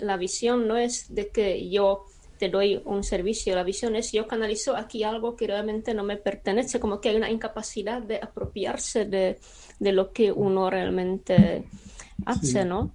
la 0.00 0.16
visión 0.16 0.66
no 0.66 0.76
es 0.76 1.14
de 1.14 1.28
que 1.28 1.68
yo 1.68 2.06
te 2.38 2.48
doy 2.48 2.80
un 2.84 3.04
servicio, 3.04 3.54
la 3.54 3.62
visión 3.62 3.96
es 3.96 4.12
yo 4.12 4.26
canalizo 4.26 4.76
aquí 4.76 5.04
algo 5.04 5.36
que 5.36 5.46
realmente 5.46 5.94
no 5.94 6.04
me 6.04 6.16
pertenece, 6.16 6.80
como 6.80 7.00
que 7.00 7.10
hay 7.10 7.16
una 7.16 7.30
incapacidad 7.30 8.02
de 8.02 8.16
apropiarse 8.16 9.04
de, 9.04 9.38
de 9.78 9.92
lo 9.92 10.12
que 10.12 10.32
uno 10.32 10.70
realmente 10.70 11.64
hace, 12.26 12.64
¿no? 12.64 12.92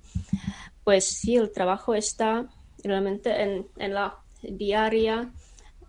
Pues 0.84 1.06
sí, 1.06 1.36
el 1.36 1.52
trabajo 1.52 1.94
está 1.96 2.50
realmente 2.84 3.42
en, 3.42 3.68
en 3.78 3.94
la 3.94 4.18
diaria 4.42 5.32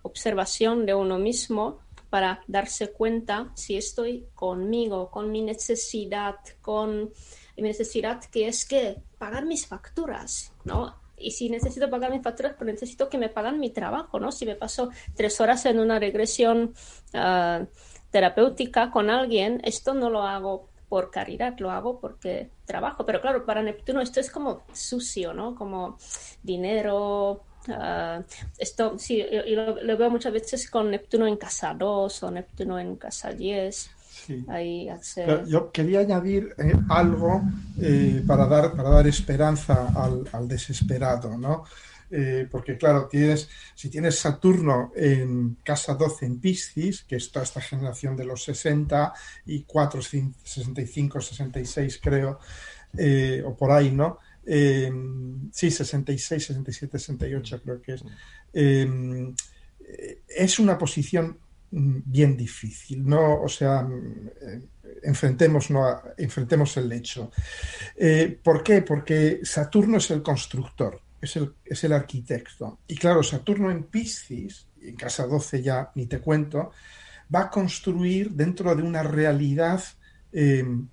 observación 0.02 0.86
de 0.86 0.94
uno 0.94 1.18
mismo 1.18 1.78
para 2.08 2.42
darse 2.48 2.90
cuenta 2.90 3.50
si 3.54 3.76
estoy 3.76 4.26
conmigo, 4.34 5.10
con 5.10 5.30
mi 5.30 5.42
necesidad, 5.42 6.36
con 6.60 7.12
mi 7.56 7.62
necesidad 7.62 8.24
que 8.24 8.48
es 8.48 8.66
que 8.66 8.96
pagar 9.18 9.46
mis 9.46 9.66
facturas, 9.66 10.52
¿no? 10.64 10.99
Y 11.20 11.32
si 11.32 11.50
necesito 11.50 11.88
pagar 11.90 12.10
mis 12.10 12.22
facturas, 12.22 12.54
pues 12.56 12.72
necesito 12.72 13.08
que 13.08 13.18
me 13.18 13.28
paguen 13.28 13.60
mi 13.60 13.70
trabajo, 13.70 14.18
¿no? 14.18 14.32
Si 14.32 14.46
me 14.46 14.56
paso 14.56 14.90
tres 15.14 15.40
horas 15.40 15.66
en 15.66 15.78
una 15.78 15.98
regresión 15.98 16.74
ah, 17.14 17.64
terapéutica 18.10 18.90
con 18.90 19.10
alguien, 19.10 19.60
esto 19.64 19.94
no 19.94 20.10
lo 20.10 20.22
hago 20.22 20.68
por 20.88 21.10
caridad, 21.10 21.56
lo 21.58 21.70
hago 21.70 22.00
porque 22.00 22.50
trabajo. 22.64 23.06
Pero 23.06 23.20
claro, 23.20 23.46
para 23.46 23.62
Neptuno 23.62 24.00
esto 24.00 24.20
es 24.20 24.30
como 24.30 24.62
sucio, 24.72 25.32
¿no? 25.32 25.54
Como 25.54 25.96
dinero, 26.42 27.42
Uh, 27.68 28.24
esto 28.56 28.98
sí, 28.98 29.20
y 29.20 29.54
lo, 29.54 29.74
veo 29.74 30.08
muchas 30.08 30.32
veces 30.32 30.70
con 30.70 30.90
Neptuno 30.90 31.26
en 31.26 31.36
casa 31.36 31.74
2 31.74 32.22
o 32.22 32.30
Neptuno 32.30 32.78
en 32.78 32.96
casa 32.96 33.32
10. 33.32 33.90
Ahí 34.48 34.88
Yo 35.46 35.70
quería 35.70 36.00
añadir 36.00 36.54
eh, 36.58 36.72
algo 36.88 37.42
eh, 37.80 38.22
para, 38.26 38.46
dar, 38.46 38.74
para 38.74 38.90
dar 38.90 39.06
esperanza 39.06 39.88
al, 39.94 40.28
al 40.32 40.48
desesperado, 40.48 41.36
¿no? 41.36 41.64
Eh, 42.10 42.48
porque 42.50 42.76
claro, 42.76 43.06
tienes, 43.06 43.48
si 43.74 43.88
tienes 43.88 44.18
Saturno 44.18 44.92
en 44.96 45.56
casa 45.64 45.94
12 45.94 46.26
en 46.26 46.40
Piscis, 46.40 47.04
que 47.04 47.16
es 47.16 47.30
toda 47.30 47.44
esta 47.44 47.60
generación 47.60 48.16
de 48.16 48.24
los 48.24 48.42
60 48.42 49.12
y 49.46 49.62
4, 49.62 50.02
65, 50.02 51.20
66 51.20 52.00
creo, 52.02 52.40
o 53.44 53.56
por 53.56 53.70
ahí, 53.70 53.92
¿no? 53.92 54.18
Em, 54.44 55.50
sí, 55.52 55.70
66, 55.70 56.46
67, 56.46 56.98
68 56.98 57.62
creo 57.62 57.80
que 57.80 57.92
es. 57.94 58.04
Em, 58.52 59.32
es 60.28 60.58
una 60.58 60.76
posición 60.76 61.38
bien 61.70 62.36
difícil, 62.36 63.04
¿no? 63.06 63.42
O 63.42 63.48
sea, 63.48 63.82
mm, 63.82 64.30
enfrentemos, 65.02 65.70
no, 65.70 66.00
enfrentemos 66.16 66.76
el 66.76 66.90
hecho. 66.92 67.30
Eh, 67.96 68.38
¿Por 68.42 68.62
qué? 68.62 68.82
Porque 68.82 69.40
Saturno 69.42 69.98
es 69.98 70.10
el 70.10 70.22
constructor, 70.22 71.00
es 71.20 71.36
el, 71.36 71.54
es 71.64 71.84
el 71.84 71.92
arquitecto. 71.92 72.80
Y 72.86 72.96
claro, 72.96 73.22
Saturno 73.22 73.70
en 73.70 73.84
Piscis, 73.84 74.66
en 74.82 74.96
casa 74.96 75.26
12 75.26 75.62
ya 75.62 75.90
ni 75.94 76.06
te 76.06 76.20
cuento, 76.20 76.72
va 77.34 77.42
a 77.42 77.50
construir 77.50 78.30
dentro 78.32 78.74
de 78.74 78.82
una 78.82 79.02
realidad 79.02 79.82
em, 80.32 80.88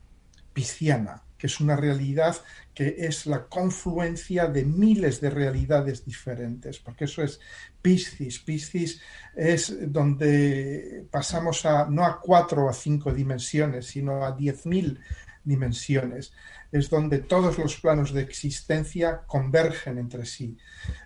pisciana, 0.53 1.23
que 1.38 1.47
es 1.47 1.59
una 1.59 1.75
realidad 1.75 2.35
que 2.73 2.95
es 2.97 3.25
la 3.25 3.45
confluencia 3.45 4.47
de 4.47 4.65
miles 4.65 5.21
de 5.21 5.29
realidades 5.29 6.05
diferentes, 6.05 6.79
porque 6.79 7.05
eso 7.05 7.23
es 7.23 7.39
Piscis. 7.81 8.39
Piscis 8.39 9.01
es 9.35 9.75
donde 9.91 11.05
pasamos 11.09 11.65
a 11.65 11.88
no 11.89 12.05
a 12.05 12.19
cuatro 12.19 12.65
o 12.65 12.69
a 12.69 12.73
cinco 12.73 13.11
dimensiones, 13.11 13.88
sino 13.88 14.25
a 14.25 14.31
diez 14.31 14.65
mil 14.65 14.99
dimensiones. 15.43 16.33
Es 16.71 16.89
donde 16.89 17.19
todos 17.19 17.57
los 17.57 17.79
planos 17.79 18.11
de 18.13 18.21
existencia 18.21 19.21
convergen 19.25 19.97
entre 19.97 20.25
sí. 20.25 20.57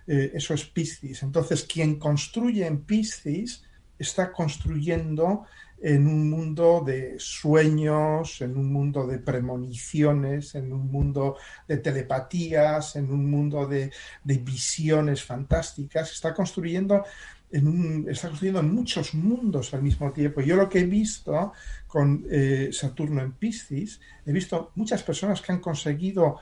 Eh, 0.06 0.32
eso 0.34 0.54
es 0.54 0.64
Piscis. 0.64 1.22
Entonces, 1.22 1.64
quien 1.64 1.98
construye 1.98 2.66
en 2.66 2.82
Piscis 2.82 3.62
está 3.98 4.32
construyendo 4.32 5.44
en 5.82 6.06
un 6.06 6.30
mundo 6.30 6.82
de 6.86 7.16
sueños, 7.18 8.40
en 8.40 8.56
un 8.56 8.72
mundo 8.72 9.04
de 9.04 9.18
premoniciones, 9.18 10.54
en 10.54 10.72
un 10.72 10.90
mundo 10.90 11.36
de 11.66 11.78
telepatías, 11.78 12.94
en 12.94 13.10
un 13.10 13.28
mundo 13.28 13.66
de, 13.66 13.90
visiones 14.24 15.24
fantásticas. 15.24 16.12
Está 16.12 16.32
construyendo, 16.32 17.04
en 17.50 17.66
un, 17.66 18.06
está 18.08 18.28
construyendo 18.28 18.60
en 18.60 18.72
muchos 18.72 19.12
mundos 19.14 19.74
al 19.74 19.82
mismo 19.82 20.12
tiempo. 20.12 20.40
Yo 20.40 20.54
lo 20.54 20.68
que 20.68 20.80
he 20.80 20.86
visto 20.86 21.52
con 21.88 22.24
eh, 22.30 22.70
Saturno 22.72 23.20
en 23.20 23.32
Piscis, 23.32 24.00
he 24.24 24.32
visto 24.32 24.70
muchas 24.76 25.02
personas 25.02 25.42
que 25.42 25.50
han 25.50 25.60
conseguido 25.60 26.38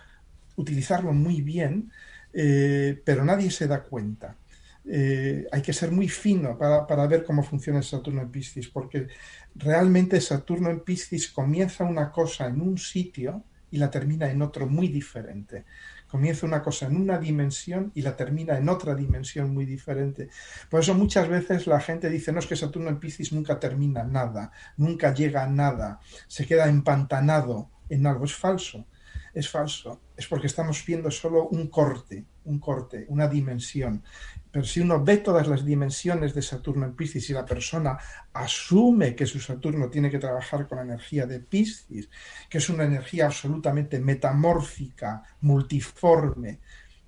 utilizarlo 0.57 1.14
muy 1.14 1.40
bien, 1.40 1.90
eh, 2.34 3.01
pero 3.07 3.24
nadie 3.24 3.51
se 3.51 3.66
da 3.66 3.82
cuenta. 3.82 4.36
Eh, 4.85 5.47
hay 5.53 5.62
que 5.62 5.72
ser 5.72 5.93
muy 5.93 6.09
fino 6.09 6.57
para, 6.57 7.07
ver 7.07 7.24
cómo 7.24 7.43
funciona 7.43 7.83
Saturno 7.83 8.22
en 8.22 8.31
Piscis, 8.31 8.68
porque 8.68 9.09
realmente 9.55 10.20
Saturno 10.20 10.70
en 10.70 10.81
Piscis 10.81 11.31
comienza 11.31 11.85
una 11.85 12.11
cosa 12.11 12.47
en 12.47 12.61
un 12.61 12.78
sitio 12.78 13.45
y 13.70 13.78
la 13.78 13.91
termina 13.91 14.31
en 14.31 14.43
otro 14.43 14.66
muy 14.66 14.89
diferente. 14.89 15.64
Comienza 16.09 16.45
una 16.45 16.61
cosa 16.62 16.87
en 16.87 16.97
una 16.97 17.18
dimensión 17.18 17.93
y 17.95 18.03
la 18.03 18.16
termina 18.16 18.59
en 18.59 18.68
otra 18.68 18.97
dimensión 18.97 19.55
muy 19.55 19.64
diferente. 19.64 20.28
Por 20.68 20.81
eso 20.81 20.95
muchas 20.95 21.28
veces 21.28 21.68
la 21.68 21.81
gente 21.81 22.11
dice, 22.11 22.33
no 22.33 22.41
es 22.41 22.47
que 22.47 22.57
Saturno 22.57 22.89
en 22.89 22.99
Piscis 22.99 23.33
nunca 23.33 23.61
termina 23.61 24.03
nada, 24.03 24.51
nunca 24.76 25.14
llega 25.14 25.45
a 25.45 25.49
nada, 25.49 26.01
se 26.26 26.47
queda 26.47 26.68
empantanado 26.68 27.70
en 27.89 28.07
algo. 28.07 28.24
Es 28.24 28.35
falso, 28.35 28.87
es 29.35 29.49
falso. 29.49 30.01
Es 30.16 30.26
porque 30.26 30.47
estamos 30.47 30.85
viendo 30.85 31.11
solo 31.11 31.49
un 31.49 31.68
corte, 31.68 32.24
un 32.45 32.59
corte, 32.59 33.07
una 33.09 33.28
dimensión. 33.28 34.03
Pero 34.51 34.64
si 34.64 34.81
uno 34.81 35.03
ve 35.03 35.18
todas 35.18 35.47
las 35.47 35.64
dimensiones 35.64 36.35
de 36.35 36.43
Saturno 36.43 36.85
en 36.85 36.95
Piscis 36.95 37.31
y 37.31 37.33
la 37.33 37.47
persona 37.47 37.97
asume 38.33 39.14
que 39.14 39.26
su 39.26 39.39
Saturno 39.39 39.89
tiene 39.89 40.11
que 40.11 40.18
trabajar 40.18 40.66
con 40.66 40.78
la 40.78 40.85
energía 40.85 41.26
de 41.26 41.41
Piscis, 41.41 42.09
que 42.49 42.59
es 42.59 42.68
una 42.68 42.85
energía 42.85 43.26
absolutamente 43.26 44.01
metamórfica, 44.01 45.22
multiforme, 45.41 46.59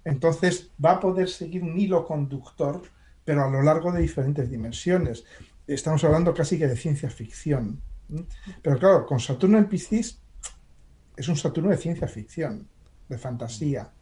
entonces 0.04 0.70
va 0.84 0.92
a 0.92 1.00
poder 1.00 1.28
seguir 1.28 1.62
un 1.62 1.78
hilo 1.78 2.04
conductor, 2.04 2.82
pero 3.24 3.44
a 3.44 3.50
lo 3.50 3.62
largo 3.62 3.92
de 3.92 4.02
diferentes 4.02 4.50
dimensiones. 4.50 5.24
Estamos 5.66 6.02
hablando 6.04 6.34
casi 6.34 6.58
que 6.58 6.66
de 6.66 6.76
ciencia 6.76 7.08
ficción. 7.08 7.80
Pero 8.62 8.78
claro, 8.78 9.06
con 9.06 9.20
Saturno 9.20 9.58
en 9.58 9.68
Piscis 9.68 10.21
es 11.22 11.28
un 11.28 11.36
Saturno 11.36 11.70
de 11.70 11.76
ciencia 11.76 12.08
ficción, 12.08 12.66
de 13.08 13.16
fantasía. 13.16 13.92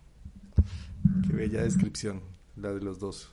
Qué 1.27 1.33
bella 1.35 1.63
descripción 1.63 2.23
la 2.57 2.73
de 2.73 2.81
los 2.81 2.99
dos. 2.99 3.29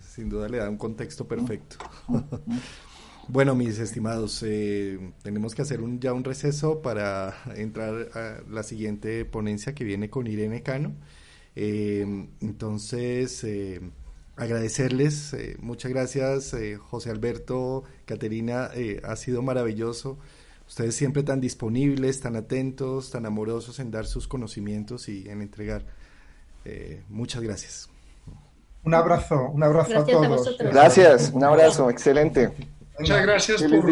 Sin 0.00 0.30
duda 0.30 0.48
le 0.48 0.56
da 0.56 0.70
un 0.70 0.78
contexto 0.78 1.28
perfecto. 1.28 1.76
bueno, 3.28 3.54
mis 3.54 3.78
estimados, 3.78 4.42
eh, 4.46 4.98
tenemos 5.22 5.54
que 5.54 5.60
hacer 5.60 5.82
un, 5.82 6.00
ya 6.00 6.14
un 6.14 6.24
receso 6.24 6.80
para 6.80 7.34
entrar 7.56 8.08
a 8.14 8.42
la 8.50 8.62
siguiente 8.62 9.26
ponencia 9.26 9.74
que 9.74 9.84
viene 9.84 10.08
con 10.08 10.26
Irene 10.26 10.62
Cano. 10.62 10.94
Eh, 11.56 12.26
entonces, 12.40 13.44
eh, 13.44 13.82
agradecerles, 14.36 15.36
muchas 15.58 15.92
gracias, 15.92 16.56
José 16.80 17.10
Alberto, 17.10 17.84
Caterina, 18.06 18.70
ha 19.02 19.16
sido 19.16 19.42
maravilloso. 19.42 20.18
Ustedes 20.66 20.96
siempre 20.96 21.22
tan 21.22 21.40
disponibles, 21.40 22.20
tan 22.20 22.36
atentos, 22.36 23.10
tan 23.10 23.26
amorosos 23.26 23.78
en 23.80 23.90
dar 23.90 24.06
sus 24.06 24.26
conocimientos 24.26 25.08
y 25.08 25.28
en 25.28 25.42
entregar. 25.42 25.84
muchas 27.08 27.42
gracias. 27.42 27.90
Un 28.82 28.94
abrazo, 28.94 29.50
un 29.50 29.62
abrazo 29.62 29.98
a 29.98 30.04
todos. 30.04 30.58
gracias, 30.58 31.30
un 31.32 31.44
abrazo, 31.44 31.88
excelente. 31.90 32.52
Muchas 32.98 33.22
gracias 33.22 33.62
por 33.62 33.84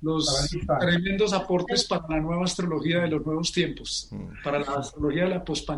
los 0.00 0.50
tremendos 0.80 1.32
aportes 1.32 1.84
para 1.84 2.06
la 2.08 2.20
nueva 2.20 2.44
astrología 2.44 3.00
de 3.00 3.08
los 3.08 3.24
nuevos 3.24 3.52
tiempos, 3.52 4.10
para 4.42 4.58
la 4.58 4.74
astrología 4.74 5.24
de 5.24 5.30
la 5.30 5.44
pospandemia. 5.44 5.72